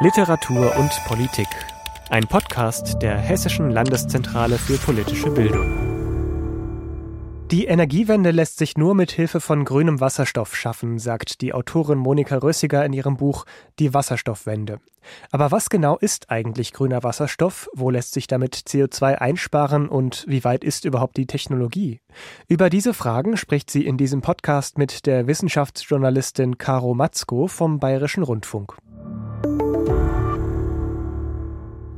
Literatur 0.00 0.76
und 0.76 0.90
Politik. 1.06 1.46
Ein 2.10 2.26
Podcast 2.26 3.00
der 3.00 3.16
Hessischen 3.16 3.70
Landeszentrale 3.70 4.58
für 4.58 4.76
politische 4.76 5.30
Bildung. 5.30 5.94
Die 7.52 7.66
Energiewende 7.66 8.32
lässt 8.32 8.58
sich 8.58 8.76
nur 8.76 8.96
mit 8.96 9.12
Hilfe 9.12 9.40
von 9.40 9.64
grünem 9.64 10.00
Wasserstoff 10.00 10.56
schaffen, 10.56 10.98
sagt 10.98 11.40
die 11.42 11.54
Autorin 11.54 11.98
Monika 11.98 12.38
Rössiger 12.38 12.84
in 12.84 12.92
ihrem 12.92 13.16
Buch 13.16 13.44
Die 13.78 13.94
Wasserstoffwende. 13.94 14.80
Aber 15.30 15.52
was 15.52 15.70
genau 15.70 15.96
ist 15.96 16.28
eigentlich 16.28 16.72
grüner 16.72 17.04
Wasserstoff? 17.04 17.70
Wo 17.72 17.88
lässt 17.88 18.14
sich 18.14 18.26
damit 18.26 18.56
CO2 18.56 19.14
einsparen 19.14 19.88
und 19.88 20.24
wie 20.26 20.42
weit 20.42 20.64
ist 20.64 20.84
überhaupt 20.84 21.16
die 21.16 21.28
Technologie? 21.28 22.00
Über 22.48 22.68
diese 22.68 22.94
Fragen 22.94 23.36
spricht 23.36 23.70
sie 23.70 23.86
in 23.86 23.96
diesem 23.96 24.22
Podcast 24.22 24.76
mit 24.76 25.06
der 25.06 25.28
Wissenschaftsjournalistin 25.28 26.58
Caro 26.58 26.94
Matzko 26.94 27.46
vom 27.46 27.78
Bayerischen 27.78 28.24
Rundfunk. 28.24 28.76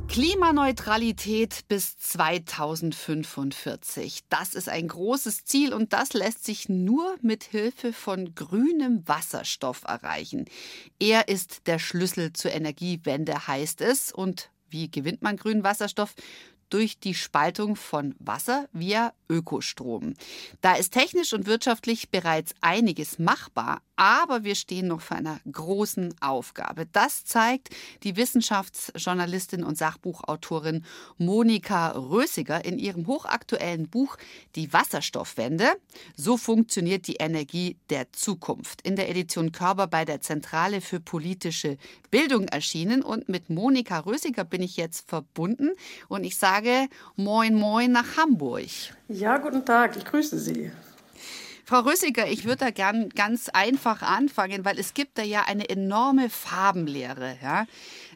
Klimaneutralität 0.07 1.67
bis 1.67 1.97
2045. 1.97 4.21
Das 4.29 4.55
ist 4.55 4.69
ein 4.69 4.87
großes 4.87 5.43
Ziel 5.45 5.73
und 5.73 5.93
das 5.93 6.13
lässt 6.13 6.45
sich 6.45 6.69
nur 6.69 7.15
mit 7.21 7.43
Hilfe 7.43 7.93
von 7.93 8.33
grünem 8.33 9.07
Wasserstoff 9.07 9.83
erreichen. 9.83 10.45
Er 10.99 11.27
ist 11.27 11.67
der 11.67 11.77
Schlüssel 11.79 12.33
zur 12.33 12.51
Energiewende, 12.51 13.47
heißt 13.47 13.81
es. 13.81 14.11
Und 14.11 14.49
wie 14.69 14.89
gewinnt 14.89 15.21
man 15.21 15.37
grünen 15.37 15.63
Wasserstoff? 15.63 16.15
durch 16.69 16.99
die 16.99 17.13
Spaltung 17.13 17.75
von 17.75 18.15
Wasser 18.19 18.67
via 18.73 19.13
Ökostrom. 19.29 20.13
Da 20.61 20.75
ist 20.75 20.91
technisch 20.91 21.33
und 21.33 21.47
wirtschaftlich 21.47 22.09
bereits 22.09 22.53
einiges 22.61 23.19
machbar, 23.19 23.81
aber 23.97 24.43
wir 24.43 24.55
stehen 24.55 24.87
noch 24.87 25.01
vor 25.01 25.17
einer 25.17 25.39
großen 25.51 26.15
Aufgabe. 26.21 26.85
Das 26.91 27.25
zeigt 27.25 27.69
die 28.03 28.15
Wissenschaftsjournalistin 28.15 29.63
und 29.63 29.77
Sachbuchautorin 29.77 30.85
Monika 31.17 31.89
Rösiger 31.89 32.63
in 32.63 32.79
ihrem 32.79 33.07
hochaktuellen 33.07 33.89
Buch 33.89 34.17
Die 34.55 34.71
Wasserstoffwende. 34.71 35.65
So 36.15 36.37
funktioniert 36.37 37.07
die 37.07 37.15
Energie 37.15 37.77
der 37.89 38.11
Zukunft. 38.13 38.81
In 38.83 38.95
der 38.95 39.09
Edition 39.09 39.51
Körper 39.51 39.87
bei 39.87 40.05
der 40.05 40.21
Zentrale 40.21 40.79
für 40.79 40.99
politische 40.99 41.77
Bildung 42.11 42.47
erschienen. 42.47 43.01
Und 43.01 43.27
mit 43.27 43.49
Monika 43.49 43.99
Rösiger 43.99 44.43
bin 44.43 44.61
ich 44.61 44.77
jetzt 44.77 45.09
verbunden. 45.09 45.71
Und 46.07 46.23
ich 46.23 46.37
sage 46.37 46.87
Moin 47.15 47.55
Moin 47.55 47.91
nach 47.91 48.15
Hamburg. 48.15 48.69
Ja, 49.09 49.37
guten 49.37 49.65
Tag, 49.65 49.97
ich 49.97 50.05
grüße 50.05 50.37
Sie. 50.37 50.71
Frau 51.69 51.81
Rüssiger, 51.81 52.25
ich 52.29 52.45
würde 52.45 52.59
da 52.59 52.69
gern 52.69 53.09
ganz 53.09 53.49
einfach 53.49 54.01
anfangen, 54.01 54.63
weil 54.63 54.79
es 54.79 54.93
gibt 54.93 55.17
da 55.17 55.21
ja 55.23 55.43
eine 55.47 55.67
enorme 55.67 56.29
Farbenlehre. 56.29 57.35
Ja? 57.43 57.65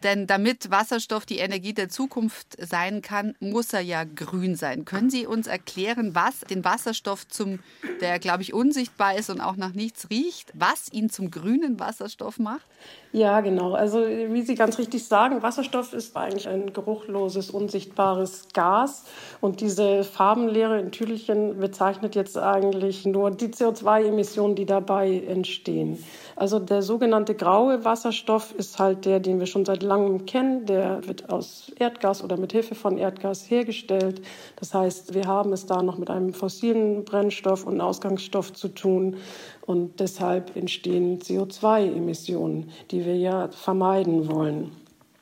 Denn 0.04 0.26
damit 0.26 0.72
Wasserstoff 0.72 1.26
die 1.26 1.40
Energie 1.40 1.74
der 1.74 1.90
Zukunft 1.90 2.56
sein 2.58 3.02
kann, 3.02 3.36
muss 3.42 3.74
er 3.74 3.82
ja 3.82 4.06
grün 4.06 4.56
sein. 4.56 4.86
Können 4.86 5.10
Sie 5.10 5.28
uns 5.28 5.48
erklären, 5.48 6.16
was 6.16 6.40
den 6.50 6.64
Wasserstoff 6.64 7.28
zum, 7.28 7.60
der 8.00 8.20
glaube 8.20 8.42
ich 8.42 8.54
unsichtbar 8.54 9.18
ist 9.18 9.30
und 9.30 9.42
auch 9.42 9.58
nach 9.58 9.74
nichts 9.74 10.10
riecht, 10.10 10.54
was 10.54 10.90
ihn 10.94 11.10
zum 11.10 11.30
grünen 11.30 11.78
Wasserstoff 11.78 12.40
macht? 12.40 12.66
Ja, 13.12 13.42
genau. 13.42 13.74
Also 13.74 14.00
wie 14.08 14.44
Sie 14.44 14.56
ganz 14.56 14.78
richtig 14.80 15.06
sagen, 15.06 15.44
Wasserstoff 15.44 15.92
ist 15.92 16.16
eigentlich 16.16 16.48
ein 16.48 16.72
geruchloses, 16.72 17.50
unsichtbares 17.50 18.48
Gas. 18.54 19.04
Und 19.42 19.60
diese 19.60 20.06
Farbenlehre 20.06 20.80
in 20.80 20.92
Tüdelchen 20.94 21.60
bezeichnet 21.60 22.16
jetzt 22.16 22.38
eigentlich 22.38 23.06
nur 23.06 23.30
die 23.42 23.48
CO2-Emissionen, 23.48 24.56
die 24.56 24.66
dabei 24.66 25.24
entstehen. 25.28 26.04
Also 26.36 26.60
der 26.60 26.82
sogenannte 26.82 27.36
graue 27.36 27.84
Wasserstoff 27.84 28.54
ist 28.56 28.80
halt 28.80 29.06
der, 29.06 29.20
den 29.20 29.40
wir 29.40 29.48
schon 29.48 29.66
seit 29.66 29.84
langem 29.84 30.26
kennen. 30.26 30.66
Der 30.66 31.06
wird 31.08 31.30
aus 31.30 31.72
Erdgas 31.78 32.24
oder 32.24 32.38
mit 32.38 32.52
Hilfe 32.52 32.76
von 32.76 32.98
Erdgas 32.98 33.50
hergestellt. 33.50 34.22
Das 34.56 34.74
heißt, 34.74 35.14
wir 35.14 35.26
haben 35.26 35.52
es 35.54 35.66
da 35.66 35.82
noch 35.82 35.98
mit 35.98 36.10
einem 36.10 36.34
fossilen 36.34 37.04
Brennstoff 37.04 37.66
und 37.66 37.82
Ausgangsstoff 37.82 38.54
zu 38.54 38.70
tun. 38.70 39.18
Und 39.66 40.00
deshalb 40.00 40.56
entstehen 40.56 41.20
CO2-Emissionen, 41.20 42.70
die 42.92 43.06
wir 43.06 43.18
ja 43.18 43.50
vermeiden 43.50 44.32
wollen. 44.32 44.72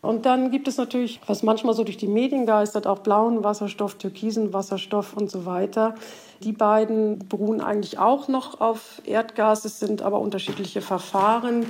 Und 0.02 0.26
dann 0.26 0.50
gibt 0.50 0.68
es 0.68 0.78
natürlich, 0.78 1.20
was 1.28 1.44
manchmal 1.44 1.74
so 1.74 1.84
durch 1.84 1.98
die 1.98 2.08
Medien 2.08 2.46
geistert, 2.46 2.88
auch 2.88 3.00
blauen 3.00 3.44
Wasserstoff, 3.44 3.96
türkisen 3.96 4.54
Wasserstoff 4.54 5.16
und 5.16 5.30
so 5.30 5.46
weiter. 5.46 5.96
Die 6.42 6.54
beiden 6.54 7.28
beruhen 7.28 7.60
eigentlich 7.60 8.00
auch 8.00 8.30
noch 8.30 8.62
auf 8.62 9.02
Erdgas, 9.04 9.66
es 9.66 9.80
sind 9.80 10.02
aber 10.02 10.22
unterschiedliche 10.22 10.80
Verfahren. 10.80 11.66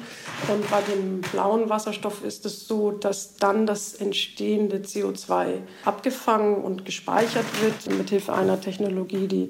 Und 0.47 0.69
bei 0.69 0.81
dem 0.81 1.22
blauen 1.22 1.69
Wasserstoff 1.69 2.24
ist 2.24 2.46
es 2.46 2.68
so, 2.68 2.91
dass 2.91 3.35
dann 3.38 3.66
das 3.66 3.96
entstehende 3.96 4.78
CO2 4.78 5.62
abgefangen 5.85 6.63
und 6.63 6.85
gespeichert 6.85 7.46
wird 7.63 7.97
mit 7.97 8.12
Hilfe 8.12 8.34
einer 8.34 8.62
Technologie, 8.62 9.28
die, 9.28 9.50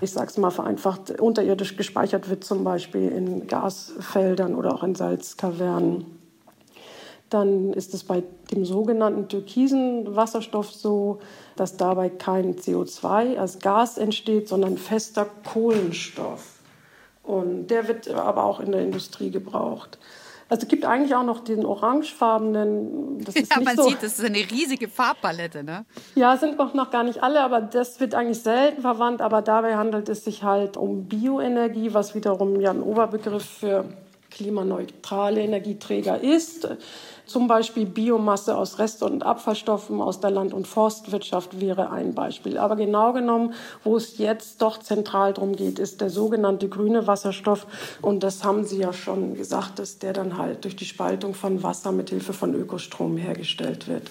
ich 0.00 0.12
sage 0.12 0.28
es 0.30 0.38
mal 0.38 0.50
vereinfacht, 0.50 1.20
unterirdisch 1.20 1.76
gespeichert 1.76 2.30
wird, 2.30 2.44
zum 2.44 2.62
Beispiel 2.62 3.08
in 3.08 3.48
Gasfeldern 3.48 4.54
oder 4.54 4.74
auch 4.74 4.84
in 4.84 4.94
Salzkavernen. 4.94 6.21
Dann 7.32 7.72
ist 7.72 7.94
es 7.94 8.04
bei 8.04 8.22
dem 8.50 8.66
sogenannten 8.66 9.28
türkisen 9.28 10.14
Wasserstoff 10.14 10.70
so, 10.70 11.20
dass 11.56 11.78
dabei 11.78 12.10
kein 12.10 12.56
CO2 12.56 13.38
als 13.38 13.58
Gas 13.58 13.96
entsteht, 13.96 14.48
sondern 14.48 14.76
fester 14.76 15.26
Kohlenstoff. 15.50 16.58
Und 17.22 17.68
der 17.68 17.88
wird 17.88 18.08
aber 18.08 18.44
auch 18.44 18.60
in 18.60 18.72
der 18.72 18.82
Industrie 18.82 19.30
gebraucht. 19.30 19.98
Also 20.50 20.64
es 20.64 20.68
gibt 20.68 20.84
eigentlich 20.84 21.14
auch 21.14 21.24
noch 21.24 21.40
den 21.40 21.64
orangefarbenen. 21.64 23.24
Das 23.24 23.34
ist 23.36 23.50
ja, 23.50 23.62
man 23.62 23.74
so. 23.74 23.84
sieht, 23.84 24.02
das 24.02 24.18
ist 24.18 24.24
eine 24.26 24.36
riesige 24.36 24.86
Farbpalette, 24.86 25.64
ne? 25.64 25.86
Ja, 26.14 26.36
sind 26.36 26.58
noch, 26.58 26.74
noch 26.74 26.90
gar 26.90 27.04
nicht 27.04 27.22
alle, 27.22 27.40
aber 27.40 27.62
das 27.62 28.00
wird 28.00 28.14
eigentlich 28.14 28.40
selten 28.40 28.82
verwandt. 28.82 29.22
Aber 29.22 29.40
dabei 29.40 29.76
handelt 29.76 30.10
es 30.10 30.24
sich 30.24 30.42
halt 30.42 30.76
um 30.76 31.06
Bioenergie, 31.06 31.94
was 31.94 32.14
wiederum 32.14 32.60
ja 32.60 32.70
ein 32.70 32.82
Oberbegriff 32.82 33.44
für 33.44 33.86
klimaneutrale 34.30 35.40
Energieträger 35.40 36.20
ist. 36.20 36.68
Zum 37.26 37.46
Beispiel 37.46 37.86
Biomasse 37.86 38.56
aus 38.56 38.78
Rest- 38.78 39.02
und 39.02 39.22
Abfallstoffen 39.22 40.00
aus 40.00 40.20
der 40.20 40.30
Land- 40.30 40.52
und 40.52 40.66
Forstwirtschaft 40.66 41.60
wäre 41.60 41.90
ein 41.90 42.14
Beispiel. 42.14 42.58
Aber 42.58 42.76
genau 42.76 43.12
genommen, 43.12 43.54
wo 43.84 43.96
es 43.96 44.18
jetzt 44.18 44.60
doch 44.60 44.78
zentral 44.78 45.32
darum 45.32 45.54
geht, 45.54 45.78
ist 45.78 46.00
der 46.00 46.10
sogenannte 46.10 46.68
grüne 46.68 47.06
Wasserstoff. 47.06 47.66
Und 48.02 48.22
das 48.22 48.44
haben 48.44 48.64
Sie 48.64 48.78
ja 48.78 48.92
schon 48.92 49.34
gesagt, 49.34 49.78
dass 49.78 49.98
der 49.98 50.12
dann 50.12 50.36
halt 50.36 50.64
durch 50.64 50.76
die 50.76 50.84
Spaltung 50.84 51.34
von 51.34 51.62
Wasser 51.62 51.92
mit 51.92 52.10
Hilfe 52.10 52.32
von 52.32 52.54
Ökostrom 52.54 53.16
hergestellt 53.16 53.88
wird. 53.88 54.10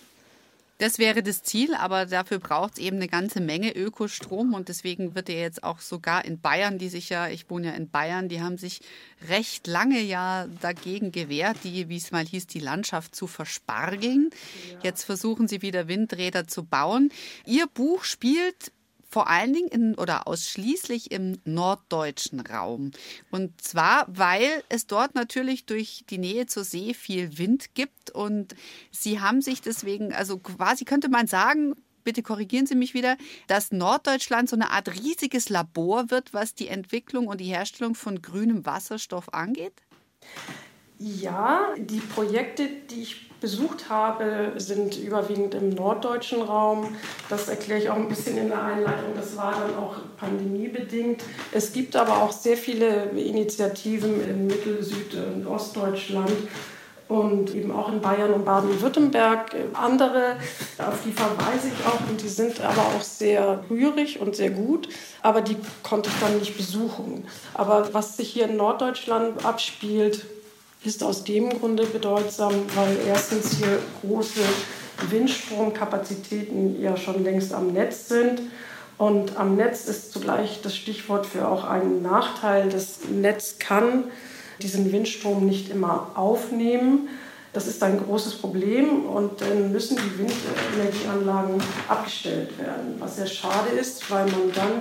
Das 0.82 0.98
wäre 0.98 1.22
das 1.22 1.44
Ziel, 1.44 1.76
aber 1.76 2.08
dafür 2.08 2.40
braucht 2.40 2.74
es 2.74 2.80
eben 2.80 2.96
eine 2.96 3.08
ganze 3.08 3.40
Menge 3.40 3.72
Ökostrom 3.76 4.56
und 4.56 4.68
deswegen 4.68 5.14
wird 5.14 5.30
er 5.30 5.40
jetzt 5.40 5.64
auch 5.64 5.80
sogar 5.80 6.26
in 6.26 6.42
Bayern, 6.42 6.80
die 6.80 6.90
sich 6.90 7.10
ja, 7.10 7.28
ich 7.28 7.52
wohne 7.52 7.68
ja 7.68 7.74
in 7.74 7.88
Bayern, 7.88 8.30
die 8.30 8.42
haben 8.42 8.58
sich 8.58 8.82
recht 9.30 9.68
lange 9.68 10.02
ja 10.02 10.48
dagegen 10.60 11.12
gewehrt, 11.12 11.58
die, 11.66 11.88
wie 11.88 11.98
es 11.98 12.10
mal 12.10 12.26
hieß, 12.26 12.48
die 12.48 12.60
Landschaft 12.60 13.14
zu 13.14 13.28
verspargeln. 13.28 14.32
Ja. 14.72 14.80
Jetzt 14.86 15.04
versuchen 15.04 15.48
sie 15.48 15.62
wieder 15.62 15.88
Windräder 15.88 16.48
zu 16.48 16.64
bauen. 16.64 17.12
Ihr 17.46 17.68
Buch 17.68 18.04
spielt 18.04 18.72
vor 19.12 19.28
allen 19.28 19.52
Dingen 19.52 19.68
in, 19.68 19.96
oder 19.96 20.26
ausschließlich 20.28 21.12
im 21.12 21.38
norddeutschen 21.44 22.40
Raum. 22.40 22.92
Und 23.30 23.62
zwar, 23.62 24.06
weil 24.08 24.64
es 24.70 24.88
dort 24.88 25.16
natürlich 25.16 25.66
durch 25.66 26.06
die 26.10 26.18
Nähe 26.18 26.46
zur 26.46 26.64
See 26.64 26.94
viel 26.94 27.38
Wind 27.38 27.76
gibt 27.76 28.10
und 28.12 28.56
sie 28.90 29.20
haben 29.20 29.42
sich 29.42 29.62
deswegen, 29.62 30.14
also 30.14 30.38
quasi 30.38 30.86
könnte 30.86 31.10
man 31.10 31.28
sagen, 31.28 31.76
bitte 32.06 32.24
korrigieren 32.24 32.66
Sie 32.66 32.76
mich 32.76 32.94
wieder, 32.94 33.18
dass 33.48 33.72
Norddeutschland 33.72 34.50
so 34.50 34.56
eine 34.56 34.72
Art 34.72 34.88
riesiges 34.90 35.50
Labor 35.50 36.10
wird, 36.10 36.34
was 36.34 36.56
die 36.56 36.70
Entwicklung 36.70 37.28
und 37.28 37.42
die 37.42 37.46
Herstellung 37.46 37.96
von 37.96 38.22
grünem 38.22 38.66
Wasserstoff 38.66 39.34
angeht? 39.34 39.74
Ja, 40.98 41.74
die 41.78 42.00
Projekte, 42.00 42.70
die 42.90 43.02
ich 43.02 43.31
besucht 43.42 43.90
habe, 43.90 44.54
sind 44.58 44.98
überwiegend 44.98 45.56
im 45.56 45.70
norddeutschen 45.70 46.44
Raum. 46.44 46.96
Das 47.28 47.50
erkläre 47.50 47.80
ich 47.80 47.90
auch 47.90 47.96
ein 47.96 48.08
bisschen 48.08 48.38
in 48.38 48.50
der 48.50 48.64
Einleitung. 48.64 49.14
Das 49.16 49.36
war 49.36 49.52
dann 49.52 49.76
auch 49.84 49.96
pandemiebedingt. 50.18 51.24
Es 51.52 51.74
gibt 51.74 51.96
aber 51.96 52.22
auch 52.22 52.32
sehr 52.32 52.56
viele 52.56 53.10
Initiativen 53.10 54.24
in 54.30 54.48
Mittel-, 54.48 54.84
Süd- 54.84 55.16
und 55.16 55.48
Ostdeutschland 55.48 56.32
und 57.08 57.54
eben 57.56 57.72
auch 57.72 57.92
in 57.92 58.00
Bayern 58.00 58.32
und 58.32 58.46
Baden-Württemberg. 58.46 59.56
Andere, 59.74 60.38
auf 60.78 61.00
die 61.04 61.12
verweise 61.12 61.68
ich 61.68 61.86
auch 61.86 62.10
und 62.10 62.22
die 62.22 62.30
sind 62.30 62.62
aber 62.62 62.82
auch 62.82 63.02
sehr 63.02 63.66
rührig 63.70 64.22
und 64.22 64.36
sehr 64.36 64.52
gut, 64.52 64.88
aber 65.24 65.42
die 65.42 65.58
konnte 65.84 66.10
ich 66.10 66.16
dann 66.22 66.38
nicht 66.38 66.56
besuchen. 66.56 67.26
Aber 67.56 67.92
was 67.92 68.18
sich 68.18 68.30
hier 68.30 68.46
in 68.46 68.56
Norddeutschland 68.56 69.44
abspielt, 69.44 70.26
ist 70.84 71.04
aus 71.04 71.24
dem 71.24 71.50
Grunde 71.50 71.86
bedeutsam, 71.86 72.54
weil 72.76 72.98
erstens 73.08 73.54
hier 73.54 73.80
große 74.02 74.42
Windstromkapazitäten 75.10 76.82
ja 76.82 76.98
schon 76.98 77.24
längst 77.24 77.54
am 77.54 77.68
Netz 77.74 78.08
sind. 78.08 78.42
Und 78.98 79.38
am 79.38 79.56
Netz 79.56 79.86
ist 79.86 80.12
zugleich 80.12 80.62
das 80.62 80.76
Stichwort 80.76 81.26
für 81.26 81.48
auch 81.48 81.64
einen 81.64 82.02
Nachteil. 82.02 82.70
Das 82.70 83.00
Netz 83.10 83.58
kann 83.60 84.06
diesen 84.62 84.92
Windstrom 84.92 85.46
nicht 85.46 85.70
immer 85.70 86.12
aufnehmen. 86.16 87.10
Das 87.54 87.68
ist 87.68 87.84
ein 87.84 88.00
großes 88.02 88.36
Problem 88.36 89.06
und 89.06 89.42
dann 89.42 89.74
müssen 89.74 89.98
die 89.98 90.20
Windenergieanlagen 90.20 91.62
abgestellt 91.90 92.58
werden, 92.58 92.96
was 92.98 93.18
sehr 93.18 93.28
schade 93.28 93.72
ist, 93.78 94.10
weil 94.10 94.26
man 94.26 94.54
dann 94.56 94.72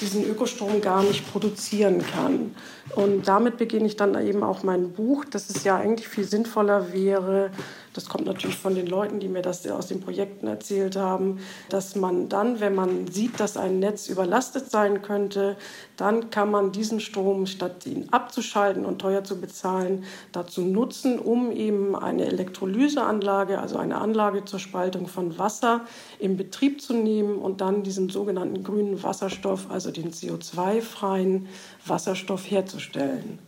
diesen 0.00 0.24
Ökostrom 0.24 0.80
gar 0.80 1.02
nicht 1.02 1.28
produzieren 1.32 2.04
kann. 2.14 2.54
Und 2.94 3.26
damit 3.26 3.56
beginne 3.56 3.86
ich 3.86 3.96
dann 3.96 4.14
eben 4.24 4.44
auch 4.44 4.62
mein 4.62 4.92
Buch, 4.92 5.24
dass 5.24 5.50
es 5.50 5.64
ja 5.64 5.76
eigentlich 5.76 6.06
viel 6.06 6.24
sinnvoller 6.24 6.92
wäre, 6.92 7.50
das 7.96 8.08
kommt 8.08 8.26
natürlich 8.26 8.56
von 8.56 8.74
den 8.74 8.86
Leuten, 8.86 9.20
die 9.20 9.28
mir 9.28 9.42
das 9.42 9.66
aus 9.66 9.86
den 9.86 10.00
Projekten 10.00 10.46
erzählt 10.46 10.96
haben, 10.96 11.40
dass 11.70 11.96
man 11.96 12.28
dann, 12.28 12.60
wenn 12.60 12.74
man 12.74 13.10
sieht, 13.10 13.40
dass 13.40 13.56
ein 13.56 13.78
Netz 13.78 14.08
überlastet 14.08 14.70
sein 14.70 15.02
könnte, 15.02 15.56
dann 15.96 16.30
kann 16.30 16.50
man 16.50 16.72
diesen 16.72 17.00
Strom, 17.00 17.46
statt 17.46 17.86
ihn 17.86 18.08
abzuschalten 18.10 18.84
und 18.84 18.98
teuer 18.98 19.24
zu 19.24 19.40
bezahlen, 19.40 20.04
dazu 20.32 20.60
nutzen, 20.60 21.18
um 21.18 21.50
eben 21.50 21.96
eine 21.96 22.26
Elektrolyseanlage, 22.26 23.58
also 23.58 23.78
eine 23.78 23.98
Anlage 23.98 24.44
zur 24.44 24.58
Spaltung 24.58 25.06
von 25.06 25.38
Wasser, 25.38 25.80
in 26.18 26.36
Betrieb 26.36 26.82
zu 26.82 26.92
nehmen 26.92 27.38
und 27.38 27.60
dann 27.62 27.82
diesen 27.82 28.10
sogenannten 28.10 28.62
grünen 28.62 29.02
Wasserstoff, 29.02 29.70
also 29.70 29.90
den 29.90 30.12
CO2-freien 30.12 31.48
Wasserstoff 31.86 32.50
herzustellen. 32.50 33.38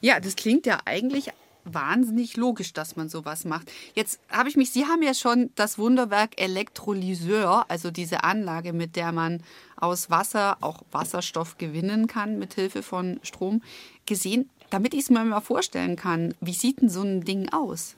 Ja, 0.00 0.20
das 0.20 0.36
klingt 0.36 0.66
ja 0.66 0.78
eigentlich 0.84 1.30
wahnsinnig 1.64 2.36
logisch, 2.36 2.72
dass 2.72 2.96
man 2.96 3.08
sowas 3.08 3.44
macht. 3.44 3.70
Jetzt 3.94 4.20
habe 4.30 4.48
ich 4.48 4.56
mich, 4.56 4.70
Sie 4.70 4.86
haben 4.86 5.02
ja 5.02 5.14
schon 5.14 5.50
das 5.54 5.78
Wunderwerk 5.78 6.40
Elektrolyseur, 6.40 7.66
also 7.68 7.90
diese 7.90 8.24
Anlage, 8.24 8.72
mit 8.72 8.96
der 8.96 9.12
man 9.12 9.42
aus 9.76 10.10
Wasser 10.10 10.58
auch 10.60 10.82
Wasserstoff 10.92 11.58
gewinnen 11.58 12.06
kann 12.06 12.38
mit 12.38 12.54
Hilfe 12.54 12.82
von 12.82 13.20
Strom, 13.22 13.62
gesehen. 14.06 14.50
Damit 14.70 14.94
ich 14.94 15.00
es 15.00 15.10
mir 15.10 15.24
mal 15.24 15.40
vorstellen 15.40 15.96
kann, 15.96 16.34
wie 16.40 16.52
sieht 16.54 16.80
denn 16.80 16.88
so 16.88 17.02
ein 17.02 17.22
Ding 17.22 17.52
aus? 17.52 17.96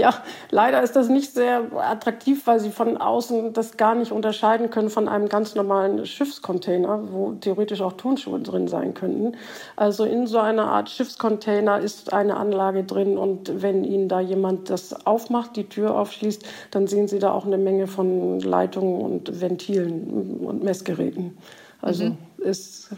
Ja, 0.00 0.14
leider 0.50 0.82
ist 0.82 0.96
das 0.96 1.10
nicht 1.10 1.34
sehr 1.34 1.64
attraktiv, 1.76 2.46
weil 2.46 2.58
sie 2.58 2.70
von 2.70 2.96
außen 2.96 3.52
das 3.52 3.76
gar 3.76 3.94
nicht 3.94 4.12
unterscheiden 4.12 4.70
können 4.70 4.88
von 4.88 5.08
einem 5.08 5.28
ganz 5.28 5.54
normalen 5.54 6.06
Schiffscontainer, 6.06 7.12
wo 7.12 7.32
theoretisch 7.32 7.82
auch 7.82 7.92
Turnschuhe 7.92 8.40
drin 8.40 8.66
sein 8.66 8.94
könnten. 8.94 9.36
Also 9.76 10.04
in 10.04 10.26
so 10.26 10.38
einer 10.38 10.70
Art 10.70 10.88
Schiffscontainer 10.88 11.80
ist 11.80 12.14
eine 12.14 12.38
Anlage 12.38 12.84
drin 12.84 13.18
und 13.18 13.62
wenn 13.62 13.84
Ihnen 13.84 14.08
da 14.08 14.20
jemand 14.20 14.70
das 14.70 15.04
aufmacht, 15.06 15.54
die 15.56 15.68
Tür 15.68 15.98
aufschließt, 15.98 16.42
dann 16.70 16.86
sehen 16.86 17.06
Sie 17.06 17.18
da 17.18 17.32
auch 17.32 17.44
eine 17.44 17.58
Menge 17.58 17.86
von 17.86 18.40
Leitungen 18.40 19.02
und 19.02 19.42
Ventilen 19.42 20.40
und 20.46 20.64
Messgeräten. 20.64 21.36
Also 21.82 22.04
mhm. 22.04 22.18
ist, 22.38 22.88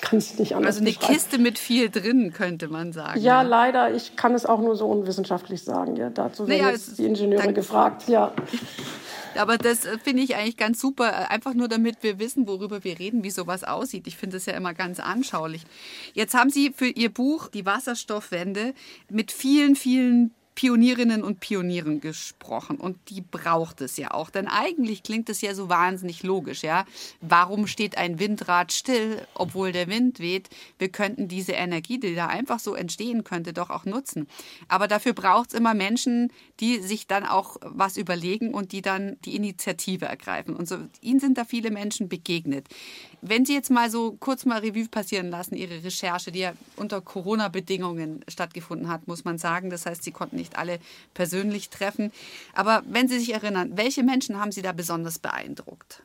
kann 0.00 0.18
es 0.18 0.38
nicht 0.38 0.54
anders 0.54 0.76
Also 0.76 0.86
eine 0.86 0.94
Kiste 0.94 1.38
mit 1.38 1.58
viel 1.58 1.90
drin, 1.90 2.32
könnte 2.32 2.68
man 2.68 2.92
sagen. 2.92 3.20
Ja, 3.20 3.42
ja, 3.42 3.48
leider. 3.48 3.94
Ich 3.94 4.16
kann 4.16 4.34
es 4.34 4.46
auch 4.46 4.60
nur 4.60 4.76
so 4.76 4.86
unwissenschaftlich 4.86 5.62
sagen. 5.62 5.96
Ja, 5.96 6.10
dazu 6.10 6.48
werden 6.48 6.60
naja, 6.60 6.72
jetzt 6.72 6.98
die 6.98 7.04
Ingenieure 7.04 7.52
gefragt. 7.52 8.08
Ja. 8.08 8.32
Aber 9.38 9.58
das 9.58 9.84
äh, 9.84 9.98
finde 9.98 10.22
ich 10.22 10.36
eigentlich 10.36 10.56
ganz 10.56 10.80
super, 10.80 11.08
äh, 11.08 11.32
einfach 11.32 11.54
nur 11.54 11.68
damit 11.68 12.02
wir 12.02 12.18
wissen, 12.18 12.46
worüber 12.46 12.84
wir 12.84 12.98
reden, 12.98 13.22
wie 13.22 13.30
sowas 13.30 13.64
aussieht. 13.64 14.06
Ich 14.06 14.16
finde 14.16 14.36
das 14.36 14.46
ja 14.46 14.54
immer 14.54 14.74
ganz 14.74 15.00
anschaulich. 15.00 15.62
Jetzt 16.14 16.34
haben 16.34 16.50
Sie 16.50 16.72
für 16.74 16.86
Ihr 16.86 17.12
Buch 17.12 17.48
Die 17.48 17.66
Wasserstoffwende 17.66 18.74
mit 19.10 19.32
vielen, 19.32 19.76
vielen 19.76 20.34
Pionierinnen 20.56 21.22
und 21.22 21.38
Pionieren 21.38 22.00
gesprochen 22.00 22.78
und 22.78 22.96
die 23.10 23.20
braucht 23.20 23.82
es 23.82 23.98
ja 23.98 24.12
auch, 24.12 24.30
denn 24.30 24.48
eigentlich 24.48 25.02
klingt 25.02 25.28
es 25.28 25.42
ja 25.42 25.54
so 25.54 25.68
wahnsinnig 25.68 26.22
logisch, 26.22 26.62
ja? 26.62 26.86
Warum 27.20 27.66
steht 27.66 27.98
ein 27.98 28.18
Windrad 28.18 28.72
still, 28.72 29.26
obwohl 29.34 29.70
der 29.70 29.86
Wind 29.86 30.18
weht? 30.18 30.48
Wir 30.78 30.88
könnten 30.88 31.28
diese 31.28 31.52
Energie, 31.52 32.00
die 32.00 32.14
da 32.14 32.28
einfach 32.28 32.58
so 32.58 32.74
entstehen 32.74 33.22
könnte, 33.22 33.52
doch 33.52 33.68
auch 33.68 33.84
nutzen. 33.84 34.26
Aber 34.66 34.88
dafür 34.88 35.12
braucht 35.12 35.50
es 35.52 35.58
immer 35.58 35.74
Menschen, 35.74 36.32
die 36.58 36.78
sich 36.78 37.06
dann 37.06 37.26
auch 37.26 37.58
was 37.60 37.98
überlegen 37.98 38.54
und 38.54 38.72
die 38.72 38.80
dann 38.80 39.18
die 39.26 39.36
Initiative 39.36 40.06
ergreifen. 40.06 40.56
Und 40.56 40.66
so 40.68 40.78
ihnen 41.02 41.20
sind 41.20 41.36
da 41.36 41.44
viele 41.44 41.70
Menschen 41.70 42.08
begegnet. 42.08 42.66
Wenn 43.28 43.44
Sie 43.44 43.54
jetzt 43.54 43.70
mal 43.70 43.90
so 43.90 44.12
kurz 44.12 44.44
mal 44.44 44.60
Revue 44.60 44.88
passieren 44.88 45.30
lassen, 45.30 45.56
Ihre 45.56 45.82
Recherche, 45.82 46.30
die 46.30 46.40
ja 46.40 46.52
unter 46.76 47.00
Corona-Bedingungen 47.00 48.24
stattgefunden 48.28 48.88
hat, 48.88 49.08
muss 49.08 49.24
man 49.24 49.38
sagen. 49.38 49.68
Das 49.68 49.84
heißt, 49.84 50.04
Sie 50.04 50.12
konnten 50.12 50.36
nicht 50.36 50.56
alle 50.56 50.78
persönlich 51.12 51.68
treffen. 51.68 52.12
Aber 52.54 52.82
wenn 52.86 53.08
Sie 53.08 53.18
sich 53.18 53.32
erinnern, 53.34 53.72
welche 53.74 54.04
Menschen 54.04 54.38
haben 54.40 54.52
Sie 54.52 54.62
da 54.62 54.72
besonders 54.72 55.18
beeindruckt? 55.18 56.02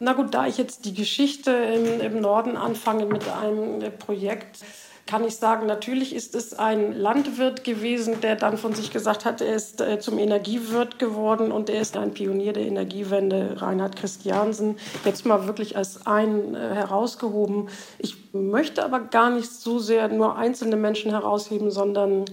Na 0.00 0.14
gut, 0.14 0.34
da 0.34 0.48
ich 0.48 0.58
jetzt 0.58 0.84
die 0.84 0.94
Geschichte 0.94 1.52
im, 1.52 2.00
im 2.00 2.20
Norden 2.20 2.56
anfange 2.56 3.06
mit 3.06 3.28
einem 3.28 3.80
Projekt, 3.98 4.58
kann 5.06 5.24
ich 5.24 5.36
sagen, 5.36 5.66
natürlich 5.66 6.14
ist 6.14 6.34
es 6.34 6.54
ein 6.54 6.92
Landwirt 6.92 7.64
gewesen, 7.64 8.20
der 8.20 8.36
dann 8.36 8.56
von 8.56 8.74
sich 8.74 8.92
gesagt 8.92 9.24
hat, 9.24 9.40
er 9.40 9.54
ist 9.54 9.80
äh, 9.80 9.98
zum 9.98 10.18
Energiewirt 10.18 10.98
geworden 10.98 11.52
und 11.52 11.68
er 11.68 11.80
ist 11.80 11.96
ein 11.96 12.14
Pionier 12.14 12.52
der 12.52 12.64
Energiewende, 12.64 13.60
Reinhard 13.60 13.96
Christiansen, 13.96 14.76
jetzt 15.04 15.26
mal 15.26 15.46
wirklich 15.46 15.76
als 15.76 16.06
einen 16.06 16.54
äh, 16.54 16.58
herausgehoben. 16.74 17.68
Ich 17.98 18.16
möchte 18.32 18.84
aber 18.84 19.00
gar 19.00 19.30
nicht 19.30 19.50
so 19.50 19.78
sehr 19.78 20.08
nur 20.08 20.36
einzelne 20.36 20.76
Menschen 20.76 21.10
herausheben, 21.10 21.70
sondern 21.70 22.24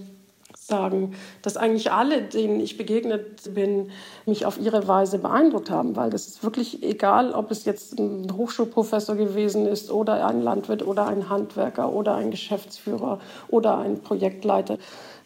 sagen, 0.70 1.14
dass 1.42 1.58
eigentlich 1.58 1.92
alle, 1.92 2.22
denen 2.22 2.60
ich 2.60 2.78
begegnet 2.78 3.52
bin, 3.54 3.90
mich 4.24 4.46
auf 4.46 4.58
ihre 4.58 4.88
Weise 4.88 5.18
beeindruckt 5.18 5.68
haben, 5.68 5.96
weil 5.96 6.08
das 6.08 6.26
ist 6.26 6.42
wirklich 6.42 6.82
egal, 6.82 7.32
ob 7.32 7.50
es 7.50 7.66
jetzt 7.66 7.98
ein 7.98 8.32
Hochschulprofessor 8.34 9.16
gewesen 9.16 9.66
ist 9.66 9.90
oder 9.90 10.26
ein 10.26 10.40
Landwirt 10.40 10.86
oder 10.86 11.06
ein 11.06 11.28
Handwerker 11.28 11.92
oder 11.92 12.14
ein 12.14 12.30
Geschäftsführer 12.30 13.18
oder 13.48 13.76
ein 13.76 14.00
Projektleiter. 14.00 14.78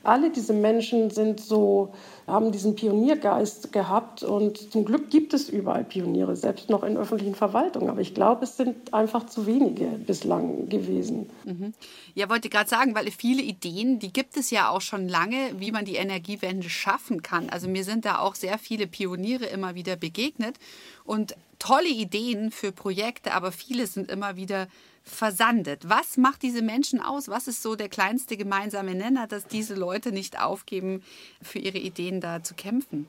Alle 0.03 0.31
diese 0.31 0.53
Menschen 0.53 1.11
sind 1.11 1.41
so, 1.41 1.93
haben 2.27 2.53
diesen 2.53 2.75
Pioniergeist 2.75 3.73
gehabt 3.73 4.23
und 4.23 4.73
zum 4.73 4.85
Glück 4.85 5.11
gibt 5.11 5.35
es 5.35 5.49
überall 5.49 5.85
Pioniere, 5.85 6.37
selbst 6.37 6.71
noch 6.71 6.83
in 6.83 6.97
öffentlichen 6.97 7.35
Verwaltungen. 7.35 7.91
Aber 7.91 8.01
ich 8.01 8.15
glaube, 8.15 8.45
es 8.45 8.57
sind 8.57 8.95
einfach 8.95 9.27
zu 9.27 9.47
wenige 9.47 9.87
bislang 9.87 10.69
gewesen. 10.69 11.29
Mhm. 11.45 11.75
Ja, 12.15 12.31
wollte 12.31 12.49
gerade 12.49 12.71
sagen, 12.71 12.95
weil 12.95 13.11
viele 13.11 13.43
Ideen, 13.43 13.99
die 13.99 14.13
gibt 14.13 14.37
es 14.37 14.51
ja 14.51 14.71
auch 14.71 14.81
schon 14.81 15.09
lange, 15.09 15.37
wie 15.59 15.73
man 15.73 15.85
die 15.85 15.97
Energiewende 15.97 16.71
schaffen 16.71 17.23
kann. 17.23 17.51
Also 17.51 17.69
mir 17.69 17.85
sind 17.85 18.05
da 18.05 18.19
auch 18.19 18.35
sehr 18.35 18.59
viele 18.59 18.87
Pioniere 18.87 19.47
immer 19.47 19.75
wieder 19.75 19.97
begegnet 19.97 20.57
und 21.05 21.37
tolle 21.59 21.89
Ideen 21.89 22.51
für 22.51 22.73
Projekte, 22.73 23.33
aber 23.33 23.53
viele 23.53 23.87
sind 23.87 24.11
immer 24.11 24.37
wieder 24.37 24.69
versandet. 25.05 25.89
Was 25.89 26.17
macht 26.17 26.43
diese 26.43 26.63
Menschen 26.63 27.01
aus? 27.01 27.29
Was 27.29 27.47
ist 27.47 27.63
so 27.63 27.77
der 27.77 27.89
kleinste 27.89 28.37
gemeinsame 28.37 28.95
Nenner, 28.95 29.27
dass 29.27 29.47
diese 29.47 29.75
Leute 29.75 30.13
nicht 30.13 30.41
aufgeben, 30.41 31.03
für 31.43 31.59
ihre 31.59 31.79
Ideen 31.79 32.21
da 32.21 32.43
zu 32.43 32.55
kämpfen? 32.55 33.07